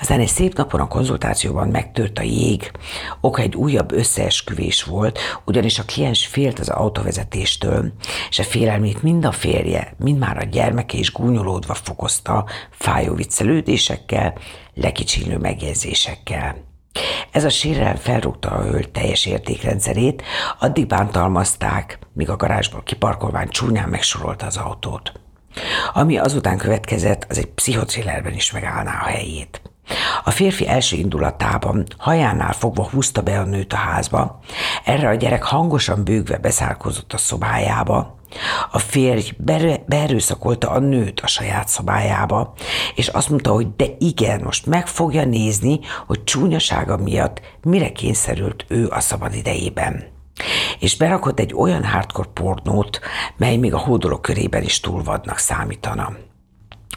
Aztán 0.00 0.20
egy 0.20 0.28
szép 0.28 0.54
napon 0.54 0.80
a 0.80 0.88
konzultációban 0.88 1.68
megtört 1.68 2.18
a 2.18 2.22
jég. 2.22 2.70
Oka 3.20 3.42
egy 3.42 3.56
újabb 3.56 3.92
összeesküvés 3.92 4.82
volt, 4.82 5.18
ugyanis 5.44 5.78
a 5.78 5.84
kliens 5.84 6.26
félt 6.26 6.58
az 6.58 6.68
autóvezetéstől, 6.68 7.92
és 8.28 8.38
a 8.38 8.42
félelmét 8.42 9.02
mind 9.02 9.24
a 9.24 9.32
férje, 9.32 9.94
mind 9.98 10.18
már 10.18 10.36
a 10.36 10.44
gyermeke 10.44 10.98
is 10.98 11.12
gúnyolódva 11.12 11.74
fokozta, 11.74 12.46
fájó 12.70 13.14
viccelődésekkel, 13.14 14.34
lekicsinlő 14.74 15.38
megjegyzésekkel. 15.38 16.69
Ez 17.30 17.44
a 17.44 17.48
sérelem 17.48 17.96
felrúgta 17.96 18.48
a 18.48 18.62
hölgy 18.62 18.90
teljes 18.90 19.26
értékrendszerét, 19.26 20.22
addig 20.58 20.86
bántalmazták, 20.86 21.98
míg 22.12 22.30
a 22.30 22.36
garázsból 22.36 22.82
kiparkolván 22.82 23.48
csúnyán 23.48 23.88
megsorolta 23.88 24.46
az 24.46 24.56
autót. 24.56 25.12
Ami 25.92 26.18
azután 26.18 26.56
következett, 26.56 27.26
az 27.28 27.38
egy 27.38 27.48
pszichotrillerben 27.48 28.34
is 28.34 28.52
megállná 28.52 29.00
a 29.04 29.08
helyét. 29.08 29.62
A 30.24 30.30
férfi 30.30 30.68
első 30.68 30.96
indulatában 30.96 31.86
hajánál 31.98 32.52
fogva 32.52 32.88
húzta 32.88 33.22
be 33.22 33.38
a 33.38 33.44
nőt 33.44 33.72
a 33.72 33.76
házba, 33.76 34.40
erre 34.84 35.08
a 35.08 35.14
gyerek 35.14 35.42
hangosan 35.42 36.04
bőgve 36.04 36.38
beszárkozott 36.38 37.12
a 37.12 37.16
szobájába, 37.16 38.19
a 38.70 38.78
férj 38.78 39.30
beerőszakolta 39.86 40.70
a 40.70 40.78
nőt 40.78 41.20
a 41.20 41.26
saját 41.26 41.68
szobájába, 41.68 42.52
és 42.94 43.08
azt 43.08 43.28
mondta, 43.28 43.52
hogy 43.52 43.76
de 43.76 43.86
igen, 43.98 44.40
most 44.44 44.66
meg 44.66 44.86
fogja 44.86 45.24
nézni, 45.24 45.80
hogy 46.06 46.24
csúnyasága 46.24 46.96
miatt 46.96 47.40
mire 47.62 47.92
kényszerült 47.92 48.64
ő 48.68 48.88
a 48.88 49.00
szabad 49.00 49.34
idejében. 49.34 50.04
És 50.78 50.96
berakott 50.96 51.38
egy 51.38 51.54
olyan 51.54 51.84
hardcore 51.84 52.28
pornót, 52.34 53.00
mely 53.36 53.56
még 53.56 53.74
a 53.74 53.78
hódolók 53.78 54.22
körében 54.22 54.62
is 54.62 54.80
túlvadnak 54.80 55.38
számítana. 55.38 56.12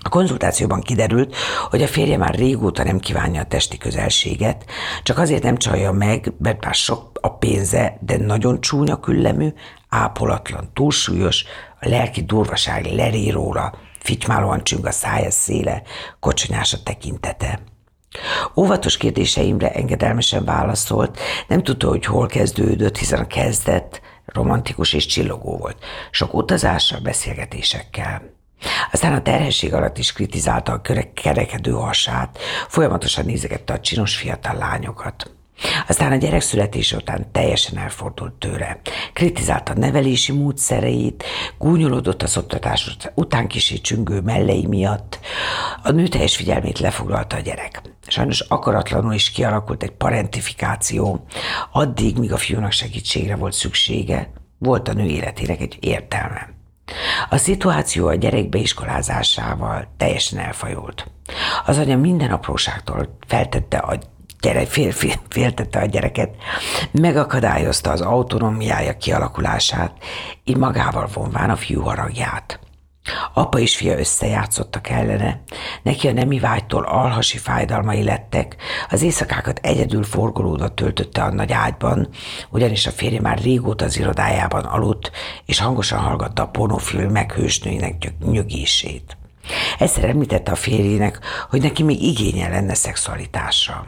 A 0.05 0.09
konzultációban 0.09 0.81
kiderült, 0.81 1.35
hogy 1.69 1.81
a 1.81 1.87
férje 1.87 2.17
már 2.17 2.35
régóta 2.35 2.83
nem 2.83 2.99
kívánja 2.99 3.41
a 3.41 3.45
testi 3.45 3.77
közelséget, 3.77 4.65
csak 5.03 5.17
azért 5.17 5.43
nem 5.43 5.57
csalja 5.57 5.91
meg, 5.91 6.33
mert 6.39 6.63
már 6.63 6.73
sok 6.73 7.11
a 7.21 7.29
pénze, 7.29 7.97
de 8.01 8.17
nagyon 8.17 8.61
csúnya 8.61 8.99
küllemű, 8.99 9.53
ápolatlan, 9.93 10.69
túlsúlyos, 10.73 11.45
a 11.79 11.87
lelki 11.87 12.23
durvaság 12.23 12.85
leré 12.85 13.29
róla, 13.29 13.73
fitymálóan 13.99 14.63
csüng 14.63 14.85
a 14.85 14.91
szája 14.91 15.31
széle, 15.31 15.81
kocsonyás 16.19 16.73
a 16.73 16.83
tekintete. 16.83 17.59
Óvatos 18.55 18.97
kérdéseimre 18.97 19.71
engedelmesen 19.71 20.45
válaszolt, 20.45 21.19
nem 21.47 21.63
tudta, 21.63 21.87
hogy 21.87 22.05
hol 22.05 22.27
kezdődött, 22.27 22.97
hiszen 22.97 23.19
a 23.19 23.27
kezdet 23.27 24.01
romantikus 24.25 24.93
és 24.93 25.05
csillogó 25.05 25.57
volt. 25.57 25.77
Sok 26.11 26.33
utazással, 26.33 26.99
beszélgetésekkel. 26.99 28.21
Aztán 28.91 29.13
a 29.13 29.21
terhesség 29.21 29.73
alatt 29.73 29.97
is 29.97 30.13
kritizálta 30.13 30.71
a 30.71 30.81
kerekedő 31.13 31.71
hasát, 31.71 32.37
folyamatosan 32.67 33.25
nézegette 33.25 33.73
a 33.73 33.79
csinos 33.79 34.15
fiatal 34.15 34.55
lányokat. 34.55 35.31
Aztán 35.87 36.11
a 36.11 36.15
gyerek 36.15 36.41
születése 36.41 36.95
után 36.95 37.31
teljesen 37.31 37.77
elfordult 37.77 38.33
tőle. 38.33 38.79
Kritizálta 39.13 39.71
a 39.71 39.77
nevelési 39.77 40.31
módszereit, 40.31 41.23
gúnyolódott 41.57 42.23
az 42.23 42.37
oktatás 42.37 42.97
után 43.15 43.47
kisé 43.47 43.77
csüngő 43.77 44.21
mellei 44.21 44.65
miatt. 44.67 45.19
A 45.83 45.91
nő 45.91 46.07
teljes 46.07 46.35
figyelmét 46.35 46.79
lefoglalta 46.79 47.35
a 47.35 47.39
gyerek. 47.39 47.81
Sajnos 48.07 48.39
akaratlanul 48.39 49.13
is 49.13 49.31
kialakult 49.31 49.83
egy 49.83 49.91
parentifikáció, 49.91 51.25
addig, 51.71 52.17
míg 52.17 52.33
a 52.33 52.37
fiúnak 52.37 52.71
segítségre 52.71 53.35
volt 53.35 53.53
szüksége, 53.53 54.31
volt 54.57 54.87
a 54.87 54.93
nő 54.93 55.05
életének 55.05 55.61
egy 55.61 55.77
értelme. 55.79 56.49
A 57.29 57.37
szituáció 57.37 58.07
a 58.07 58.15
gyerek 58.15 58.49
beiskolázásával 58.49 59.93
teljesen 59.97 60.39
elfajult. 60.39 61.11
Az 61.65 61.77
anya 61.77 61.97
minden 61.97 62.31
apróságtól 62.31 63.17
feltette 63.27 63.77
a 63.77 63.99
gyerek, 64.43 64.67
fél, 64.67 64.91
féltette 65.29 65.79
a 65.79 65.85
gyereket, 65.85 66.35
megakadályozta 66.91 67.91
az 67.91 68.01
autonómiája 68.01 68.97
kialakulását, 68.97 69.91
így 70.43 70.57
magával 70.57 71.09
vonván 71.13 71.49
a 71.49 71.55
fiú 71.55 71.81
haragját. 71.81 72.59
Apa 73.33 73.59
és 73.59 73.75
fia 73.75 73.99
összejátszottak 73.99 74.89
ellene, 74.89 75.41
neki 75.83 76.07
a 76.07 76.13
nemi 76.13 76.39
vágytól 76.39 76.83
alhasi 76.83 77.37
fájdalmai 77.37 78.03
lettek, 78.03 78.55
az 78.89 79.01
éjszakákat 79.01 79.59
egyedül 79.61 80.03
forgolódva 80.03 80.73
töltötte 80.73 81.23
a 81.23 81.33
nagy 81.33 81.51
ágyban, 81.51 82.07
ugyanis 82.49 82.87
a 82.87 82.91
férje 82.91 83.21
már 83.21 83.39
régóta 83.39 83.85
az 83.85 83.97
irodájában 83.97 84.63
aludt, 84.63 85.11
és 85.45 85.59
hangosan 85.59 85.99
hallgatta 85.99 86.43
a 86.43 86.47
pornofilmek 86.47 87.33
hősnőinek 87.33 88.13
nyögését. 88.25 89.17
Egyszer 89.79 90.03
említette 90.03 90.51
a 90.51 90.55
férjének, 90.55 91.19
hogy 91.49 91.61
neki 91.61 91.83
még 91.83 92.01
igénye 92.01 92.49
lenne 92.49 92.73
szexualitásra. 92.73 93.87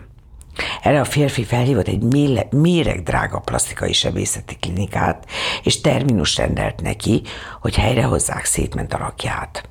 Erre 0.82 1.00
a 1.00 1.06
férfi 1.06 1.44
felhívott 1.44 1.88
egy 1.88 2.04
méreg 2.52 3.04
drága 3.04 3.40
plastikai 3.40 3.94
sebészeti 3.94 4.56
klinikát, 4.60 5.26
és 5.64 5.82
terminus 5.82 6.38
rendelt 6.38 6.82
neki, 6.82 7.22
hogy 7.62 7.76
helyrehozzák 7.76 8.46
szétment 8.46 8.94
alakját. 8.94 9.70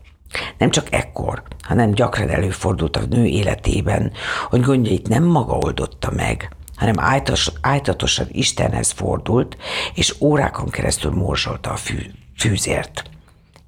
Nem 0.59 0.71
csak 0.71 0.93
ekkor, 0.93 1.43
hanem 1.63 1.91
gyakran 1.91 2.31
előfordult 2.31 2.97
a 2.97 3.07
nő 3.09 3.25
életében, 3.25 4.13
hogy 4.49 4.61
gondjait 4.61 5.09
nem 5.09 5.25
maga 5.25 5.57
oldotta 5.57 6.11
meg, 6.11 6.51
hanem 6.77 6.95
ájtos, 6.99 7.51
ájtatosan 7.61 8.27
Istenhez 8.31 8.91
fordult, 8.91 9.57
és 9.95 10.15
órákon 10.21 10.69
keresztül 10.71 11.11
morzsolta 11.11 11.71
a 11.71 11.77
fű, 11.77 11.99
fűzért. 12.37 13.03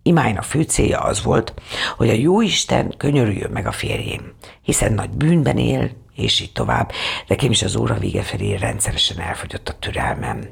Imájnak 0.02 0.42
fő 0.42 0.62
célja 0.62 0.98
az 0.98 1.22
volt, 1.22 1.54
hogy 1.96 2.08
a 2.08 2.12
jó 2.12 2.40
Isten 2.40 2.94
könyörüljön 2.96 3.50
meg 3.50 3.66
a 3.66 3.72
férjén, 3.72 4.34
hiszen 4.62 4.92
nagy 4.92 5.10
bűnben 5.10 5.58
él, 5.58 5.90
és 6.16 6.40
így 6.40 6.52
tovább. 6.52 6.92
Nekem 7.26 7.50
is 7.50 7.62
az 7.62 7.76
óra 7.76 7.94
vége 7.94 8.22
felé 8.22 8.54
rendszeresen 8.54 9.20
elfogyott 9.20 9.68
a 9.68 9.78
türelmem. 9.78 10.48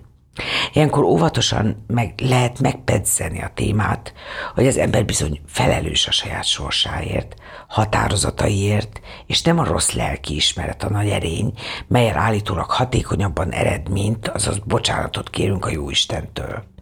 Ilyenkor 0.72 1.04
óvatosan 1.04 1.84
meg 1.86 2.14
lehet 2.16 2.60
megpedzeni 2.60 3.42
a 3.42 3.50
témát, 3.54 4.12
hogy 4.54 4.66
az 4.66 4.76
ember 4.76 5.04
bizony 5.04 5.40
felelős 5.46 6.06
a 6.06 6.12
saját 6.12 6.44
sorsáért, 6.44 7.34
határozataiért, 7.68 9.00
és 9.26 9.42
nem 9.42 9.58
a 9.58 9.64
rossz 9.64 9.92
lelki 9.92 10.34
ismeret 10.34 10.82
a 10.82 10.90
nagy 10.90 11.08
erény, 11.08 11.52
melyel 11.86 12.18
állítólag 12.18 12.70
hatékonyabban 12.70 13.52
eredményt, 13.52 14.28
azaz 14.28 14.58
bocsánatot 14.58 15.30
kérünk 15.30 15.64
a 15.64 15.70
Jóistentől. 15.70 16.73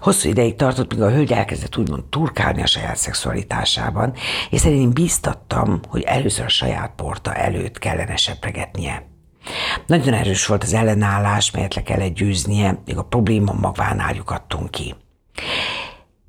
Hosszú 0.00 0.28
ideig 0.28 0.56
tartott, 0.56 0.94
míg 0.94 1.02
a 1.02 1.10
hölgy 1.10 1.32
elkezdett 1.32 1.76
úgymond 1.76 2.04
turkálni 2.04 2.62
a 2.62 2.66
saját 2.66 2.96
szexualitásában, 2.96 4.14
és 4.50 4.64
én 4.64 4.90
bíztattam, 4.90 5.80
hogy 5.88 6.02
először 6.02 6.44
a 6.44 6.48
saját 6.48 6.92
porta 6.96 7.34
előtt 7.34 7.78
kellene 7.78 8.16
sepregetnie. 8.16 9.10
Nagyon 9.86 10.14
erős 10.14 10.46
volt 10.46 10.62
az 10.62 10.72
ellenállás, 10.72 11.50
melyet 11.50 11.74
le 11.74 11.82
kellett 11.82 12.14
győznie, 12.14 12.82
még 12.84 12.96
a 12.96 13.04
probléma 13.04 13.52
magvánál 13.52 14.14
lyukadtunk 14.14 14.70
ki. 14.70 14.94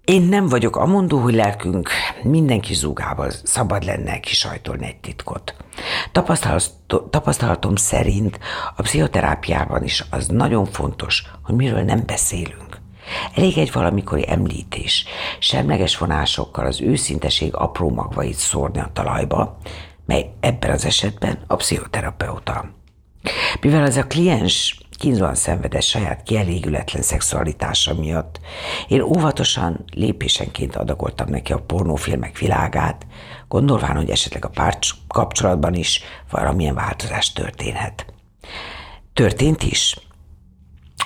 Én 0.06 0.22
nem 0.22 0.48
vagyok 0.48 0.76
amondó, 0.76 1.20
hogy 1.20 1.34
lelkünk 1.34 1.90
mindenki 2.24 2.74
zúgával 2.74 3.32
szabad 3.44 3.84
lenne 3.84 4.20
kisajtolni 4.20 4.86
egy 4.86 5.00
titkot. 5.00 5.56
Tapasztalatom 7.10 7.76
szerint 7.76 8.40
a 8.76 8.82
pszichoterápiában 8.82 9.84
is 9.84 10.06
az 10.10 10.28
nagyon 10.28 10.66
fontos, 10.66 11.24
hogy 11.44 11.56
miről 11.56 11.82
nem 11.82 12.04
beszélünk. 12.06 12.63
Elég 13.36 13.58
egy 13.58 13.72
valamikori 13.72 14.24
említés, 14.28 15.06
semleges 15.40 15.98
vonásokkal 15.98 16.66
az 16.66 16.82
őszinteség 16.82 17.56
apró 17.56 17.90
magvait 17.90 18.36
szórni 18.36 18.80
a 18.80 18.90
talajba, 18.94 19.58
mely 20.06 20.30
ebben 20.40 20.72
az 20.72 20.86
esetben 20.86 21.38
a 21.48 21.56
pszichoterapeuta. 21.56 22.70
Mivel 23.62 23.84
az 23.84 23.96
a 23.96 24.08
kliens 24.08 24.78
kínzóan 24.92 25.36
szenvedett 25.36 25.82
saját 25.82 26.24
kielégületlen 26.24 27.02
szexualitása 27.02 27.94
miatt, 27.94 28.40
én 28.88 29.02
óvatosan, 29.02 29.86
lépésenként 29.92 30.76
adagoltam 30.76 31.30
neki 31.30 31.54
a 31.54 31.62
pornófilmek 31.62 32.38
világát, 32.38 33.06
gondolván, 33.48 33.96
hogy 33.96 34.10
esetleg 34.10 34.46
a 34.46 34.50
pár 34.50 34.78
kapcsolatban 35.08 35.74
is 35.74 36.02
valamilyen 36.30 36.76
változás 36.76 37.34
történhet. 37.34 38.06
Történt 39.14 39.64
is. 39.64 39.98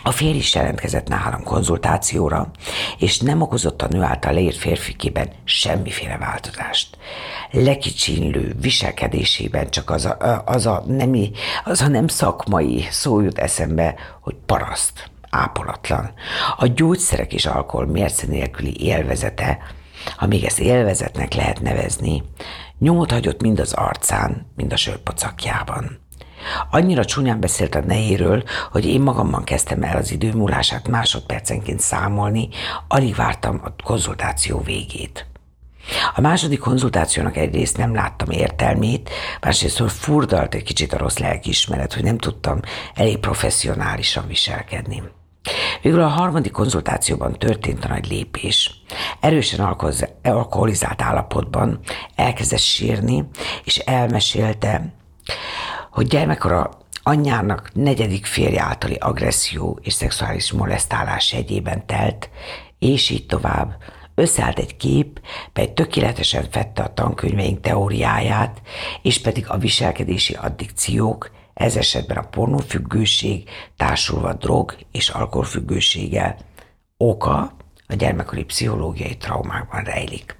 A 0.04 0.12
férj 0.12 0.38
is 0.38 0.56
jelentkezett 0.56 1.08
nálam 1.08 1.44
konzultációra, 1.44 2.52
és 2.98 3.20
nem 3.20 3.42
okozott 3.42 3.82
a 3.82 3.88
nő 3.88 4.02
által 4.02 4.34
leírt 4.34 4.58
férfikében 4.58 5.30
semmiféle 5.44 6.18
változást. 6.18 6.98
Lekicsinlő 7.52 8.56
viselkedésében 8.62 9.70
csak 9.70 9.90
az 9.90 10.06
a, 10.06 10.44
az 10.46 10.66
a, 10.66 10.84
nemi, 10.88 11.32
az 11.64 11.82
a 11.82 11.88
nem 11.88 12.08
szakmai 12.08 12.88
szó 12.90 13.20
jut 13.20 13.38
eszembe, 13.38 13.96
hogy 14.22 14.36
paraszt, 14.46 15.10
ápolatlan. 15.30 16.12
A 16.58 16.68
gyógyszerek 16.68 17.34
és 17.34 17.46
alkohol 17.46 17.86
mérce 17.86 18.28
nélküli 18.28 18.86
élvezete, 18.86 19.58
ha 20.18 20.28
még 20.28 20.44
ezt 20.44 20.60
élvezetnek 20.60 21.34
lehet 21.34 21.62
nevezni, 21.62 22.24
nyomot 22.80 23.12
hagyott 23.12 23.42
mind 23.42 23.60
az 23.60 23.74
arcán, 23.74 24.52
mind 24.56 24.74
a 24.74 24.78
sörpocakjában. 24.78 26.00
Annyira 26.72 27.06
csúnyán 27.06 27.40
beszélt 27.40 27.76
a 27.76 27.82
nejéről, 27.86 28.44
hogy 28.72 28.86
én 28.86 29.02
magamban 29.02 29.44
kezdtem 29.44 29.84
el 29.84 29.98
az 29.98 30.12
idő 30.12 30.34
múlását 30.34 30.88
másodpercenként 30.88 31.80
számolni, 31.80 32.50
alig 32.88 33.16
vártam 33.16 33.62
a 33.64 33.84
konzultáció 33.84 34.62
végét. 34.62 35.26
A 36.16 36.22
második 36.22 36.60
konzultációnak 36.60 37.38
egyrészt 37.38 37.78
nem 37.78 37.94
láttam 37.94 38.30
értelmét, 38.30 39.10
másrészt 39.42 39.92
furdalt 39.92 40.56
egy 40.56 40.64
kicsit 40.64 40.94
a 40.94 40.98
rossz 40.98 41.18
lelkiismeret, 41.18 41.94
hogy 41.94 42.04
nem 42.04 42.18
tudtam 42.18 42.60
elég 42.96 43.18
professzionálisan 43.18 44.28
viselkedni. 44.28 45.04
Végül 45.82 46.02
a 46.02 46.08
harmadik 46.08 46.52
konzultációban 46.52 47.34
történt 47.34 47.86
a 47.86 47.88
nagy 47.88 48.08
lépés. 48.08 48.72
Erősen 49.20 49.78
alkoholizált 50.24 51.02
állapotban 51.02 51.80
elkezdett 52.16 52.60
sírni, 52.60 53.26
és 53.64 53.78
elmesélte, 53.78 54.94
hogy 55.98 56.08
gyermekkora 56.08 56.70
anyjának 57.04 57.70
negyedik 57.74 58.26
férje 58.26 58.62
általi 58.62 58.96
agresszió 58.96 59.80
és 59.82 59.94
szexuális 59.94 60.52
molesztálás 60.52 61.34
egyében 61.34 61.86
telt, 61.86 62.30
és 62.80 63.10
így 63.10 63.26
tovább, 63.26 63.76
összeállt 64.16 64.60
egy 64.60 64.78
kép, 64.78 65.22
mely 65.54 65.74
tökéletesen 65.74 66.48
fette 66.52 66.84
a 66.84 66.94
tankönyveink 66.94 67.60
teóriáját, 67.60 68.62
és 69.02 69.22
pedig 69.22 69.50
a 69.50 69.58
viselkedési 69.58 70.34
addikciók, 70.34 71.32
ez 71.54 71.76
esetben 71.76 72.18
a 72.18 72.28
pornófüggőség 72.28 73.50
társulva 73.78 74.34
drog 74.34 74.76
és 74.92 75.10
alkoholfüggőséggel 75.10 76.38
oka 76.98 77.56
a 77.88 77.94
gyermekkori 77.94 78.44
pszichológiai 78.44 79.18
traumákban 79.18 79.84
rejlik. 79.84 80.36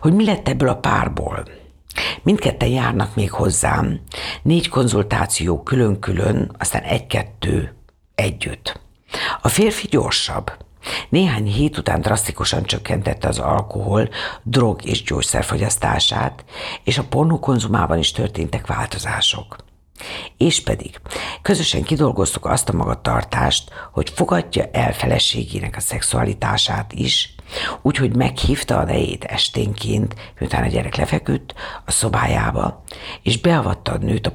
Hogy 0.00 0.12
mi 0.12 0.24
lett 0.24 0.48
ebből 0.48 0.68
a 0.68 0.76
párból? 0.76 1.44
Mindketten 2.22 2.68
járnak 2.68 3.14
még 3.14 3.30
hozzám, 3.30 4.00
négy 4.42 4.68
konzultáció 4.68 5.62
külön-külön, 5.62 6.54
aztán 6.58 6.82
egy-kettő 6.82 7.74
együtt. 8.14 8.80
A 9.42 9.48
férfi 9.48 9.86
gyorsabb. 9.86 10.52
Néhány 11.08 11.46
hét 11.46 11.78
után 11.78 12.00
drasztikusan 12.00 12.64
csökkentette 12.64 13.28
az 13.28 13.38
alkohol, 13.38 14.08
drog 14.42 14.84
és 14.84 15.02
gyógyszerfogyasztását, 15.02 16.44
és 16.84 16.98
a 16.98 17.04
pornókonzumában 17.04 17.98
is 17.98 18.12
történtek 18.12 18.66
változások. 18.66 19.56
És 20.36 20.62
pedig 20.62 21.00
közösen 21.42 21.82
kidolgoztuk 21.82 22.46
azt 22.46 22.68
a 22.68 22.76
magatartást, 22.76 23.70
hogy 23.92 24.10
fogadja 24.10 24.64
el 24.72 24.92
feleségének 24.92 25.76
a 25.76 25.80
szexualitását 25.80 26.92
is, 26.92 27.34
úgyhogy 27.82 28.16
meghívta 28.16 28.78
a 28.78 28.84
nejét 28.84 29.24
esténként, 29.24 30.14
miután 30.38 30.62
a 30.62 30.66
gyerek 30.66 30.94
lefeküdt, 30.94 31.54
a 31.84 31.90
szobájába, 31.90 32.82
és 33.22 33.40
beavatta 33.40 33.92
a 33.92 33.96
nőt 33.96 34.26
a 34.26 34.34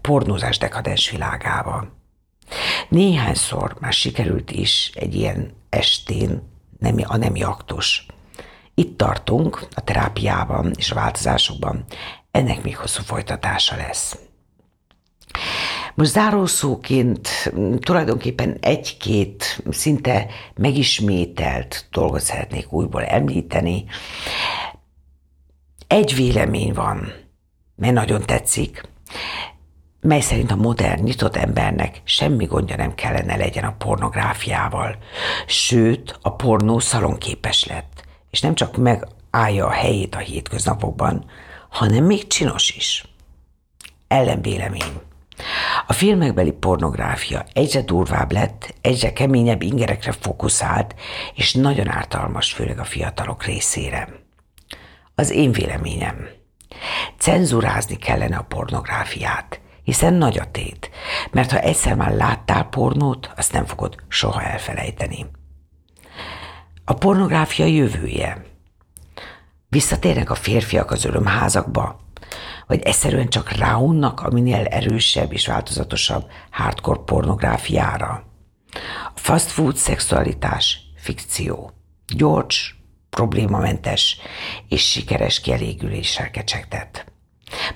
pornózás 0.00 0.58
dekadens 0.58 1.10
világába. 1.10 1.96
Néhányszor 2.88 3.76
már 3.80 3.92
sikerült 3.92 4.50
is 4.50 4.90
egy 4.94 5.14
ilyen 5.14 5.52
estén 5.68 6.42
nemi, 6.78 7.04
a 7.06 7.16
nemi 7.16 7.42
aktus. 7.42 8.06
Itt 8.74 8.96
tartunk 8.96 9.68
a 9.74 9.80
terápiában 9.80 10.72
és 10.76 10.90
a 10.90 10.94
változásokban, 10.94 11.84
ennek 12.30 12.62
még 12.62 12.76
hosszú 12.76 13.02
folytatása 13.02 13.76
lesz. 13.76 14.16
Most 15.98 16.10
zárószóként 16.10 17.28
mm, 17.56 17.74
tulajdonképpen 17.74 18.56
egy-két 18.60 19.62
szinte 19.70 20.26
megismételt 20.54 21.86
dolgot 21.90 22.20
szeretnék 22.20 22.72
újból 22.72 23.04
említeni. 23.04 23.84
Egy 25.86 26.14
vélemény 26.14 26.72
van, 26.72 27.12
mely 27.76 27.90
nagyon 27.90 28.22
tetszik, 28.26 28.88
mely 30.00 30.20
szerint 30.20 30.50
a 30.50 30.56
modern, 30.56 31.02
nyitott 31.02 31.36
embernek 31.36 32.00
semmi 32.04 32.44
gondja 32.44 32.76
nem 32.76 32.94
kellene 32.94 33.36
legyen 33.36 33.64
a 33.64 33.76
pornográfiával. 33.78 34.96
Sőt, 35.46 36.18
a 36.22 36.34
pornó 36.34 36.78
szalonképes 36.78 37.64
lett, 37.64 38.04
és 38.30 38.40
nem 38.40 38.54
csak 38.54 38.76
megállja 38.76 39.66
a 39.66 39.70
helyét 39.70 40.14
a 40.14 40.18
hétköznapokban, 40.18 41.24
hanem 41.68 42.04
még 42.04 42.26
csinos 42.26 42.76
is. 42.76 43.04
Ellenvélemény. 44.08 45.06
A 45.86 45.92
filmekbeli 45.92 46.52
pornográfia 46.52 47.44
egyre 47.52 47.82
durvább 47.82 48.32
lett, 48.32 48.74
egyre 48.80 49.12
keményebb 49.12 49.62
ingerekre 49.62 50.12
fókuszált, 50.12 50.94
és 51.34 51.54
nagyon 51.54 51.88
ártalmas, 51.88 52.52
főleg 52.52 52.78
a 52.78 52.84
fiatalok 52.84 53.44
részére. 53.44 54.08
Az 55.14 55.30
én 55.30 55.52
véleményem. 55.52 56.28
Cenzurázni 57.18 57.96
kellene 57.96 58.36
a 58.36 58.42
pornográfiát, 58.48 59.60
hiszen 59.82 60.14
nagy 60.14 60.38
a 60.38 60.50
tét, 60.50 60.90
mert 61.30 61.50
ha 61.50 61.58
egyszer 61.58 61.94
már 61.94 62.12
láttál 62.12 62.64
pornót, 62.64 63.32
azt 63.36 63.52
nem 63.52 63.64
fogod 63.64 63.96
soha 64.08 64.42
elfelejteni. 64.42 65.26
A 66.84 66.94
pornográfia 66.94 67.64
jövője. 67.64 68.44
Visszatérnek 69.68 70.30
a 70.30 70.34
férfiak 70.34 70.90
az 70.90 71.04
örömházakba, 71.04 72.00
vagy 72.66 72.82
egyszerűen 72.82 73.28
csak 73.28 73.50
ráunnak 73.50 74.20
a 74.20 74.30
minél 74.30 74.64
erősebb 74.64 75.32
és 75.32 75.46
változatosabb 75.46 76.30
hardcore 76.50 77.00
pornográfiára. 77.04 78.24
A 79.14 79.18
fast 79.18 79.46
food 79.46 79.76
szexualitás 79.76 80.80
fikció. 80.96 81.70
Gyors, 82.16 82.76
problémamentes 83.10 84.16
és 84.68 84.90
sikeres 84.90 85.40
kielégüléssel 85.40 86.30
kecsegtet. 86.30 87.12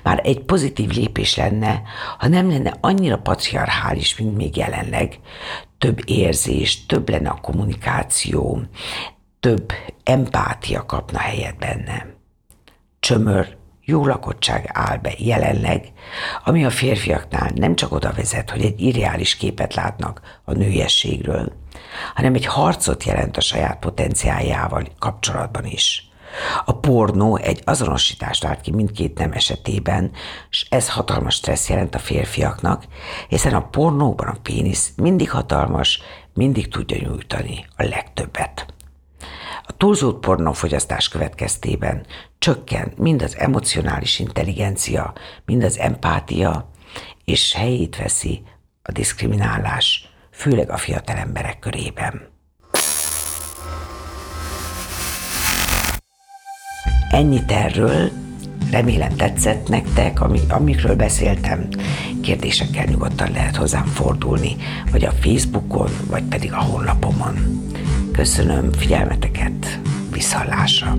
Már 0.03 0.21
egy 0.23 0.39
pozitív 0.39 0.89
lépés 0.89 1.35
lenne, 1.35 1.81
ha 2.17 2.27
nem 2.27 2.49
lenne 2.49 2.77
annyira 2.81 3.17
patriarchális, 3.17 4.17
mint 4.17 4.35
még 4.35 4.57
jelenleg. 4.57 5.19
Több 5.77 5.99
érzés, 6.05 6.85
több 6.85 7.09
lenne 7.09 7.29
a 7.29 7.39
kommunikáció, 7.41 8.61
több 9.39 9.73
empátia 10.03 10.85
kapna 10.85 11.19
helyet 11.19 11.57
benne. 11.57 12.05
Csömör 12.99 13.57
jó 13.85 14.05
lakottság 14.05 14.69
áll 14.73 14.97
be 14.97 15.13
jelenleg, 15.17 15.91
ami 16.43 16.65
a 16.65 16.69
férfiaknál 16.69 17.51
nem 17.55 17.75
csak 17.75 17.91
oda 17.91 18.11
vezet, 18.15 18.49
hogy 18.49 18.61
egy 18.61 18.81
irreális 18.81 19.35
képet 19.35 19.75
látnak 19.75 20.21
a 20.43 20.53
nőiességről, 20.53 21.51
hanem 22.15 22.33
egy 22.33 22.45
harcot 22.45 23.03
jelent 23.03 23.37
a 23.37 23.41
saját 23.41 23.79
potenciáljával 23.79 24.87
kapcsolatban 24.99 25.65
is. 25.65 26.07
A 26.65 26.79
pornó 26.79 27.35
egy 27.35 27.61
azonosítást 27.65 28.43
vált 28.43 28.61
ki 28.61 28.71
mindkét 28.71 29.17
nem 29.17 29.31
esetében, 29.31 30.11
és 30.49 30.65
ez 30.69 30.89
hatalmas 30.89 31.35
stressz 31.35 31.69
jelent 31.69 31.95
a 31.95 31.99
férfiaknak, 31.99 32.83
hiszen 33.27 33.53
a 33.53 33.67
pornóban 33.67 34.27
a 34.27 34.37
pénisz 34.43 34.91
mindig 34.95 35.31
hatalmas, 35.31 36.01
mindig 36.33 36.67
tudja 36.67 36.97
nyújtani 37.01 37.65
a 37.75 37.83
legtöbbet. 37.83 38.72
A 39.65 39.77
túlzott 39.77 40.19
pornófogyasztás 40.19 41.07
következtében 41.07 42.05
csökken 42.37 42.93
mind 42.97 43.21
az 43.21 43.37
emocionális 43.37 44.19
intelligencia, 44.19 45.13
mind 45.45 45.63
az 45.63 45.77
empátia, 45.77 46.69
és 47.25 47.53
helyét 47.53 47.97
veszi 47.97 48.43
a 48.81 48.91
diszkriminálás, 48.91 50.09
főleg 50.31 50.69
a 50.69 50.77
fiatal 50.77 51.15
emberek 51.15 51.59
körében. 51.59 52.31
Ennyit 57.09 57.51
erről, 57.51 58.11
remélem 58.73 59.15
tetszett 59.15 59.67
nektek, 59.67 60.21
amikről 60.47 60.95
beszéltem. 60.95 61.67
Kérdésekkel 62.21 62.85
nyugodtan 62.85 63.31
lehet 63.31 63.55
hozzám 63.55 63.85
fordulni, 63.85 64.55
vagy 64.91 65.05
a 65.05 65.11
Facebookon, 65.11 65.89
vagy 66.09 66.23
pedig 66.23 66.53
a 66.53 66.61
honlapomon. 66.61 67.35
Köszönöm 68.11 68.71
figyelmeteket, 68.71 69.79
viszallásra! 70.11 70.97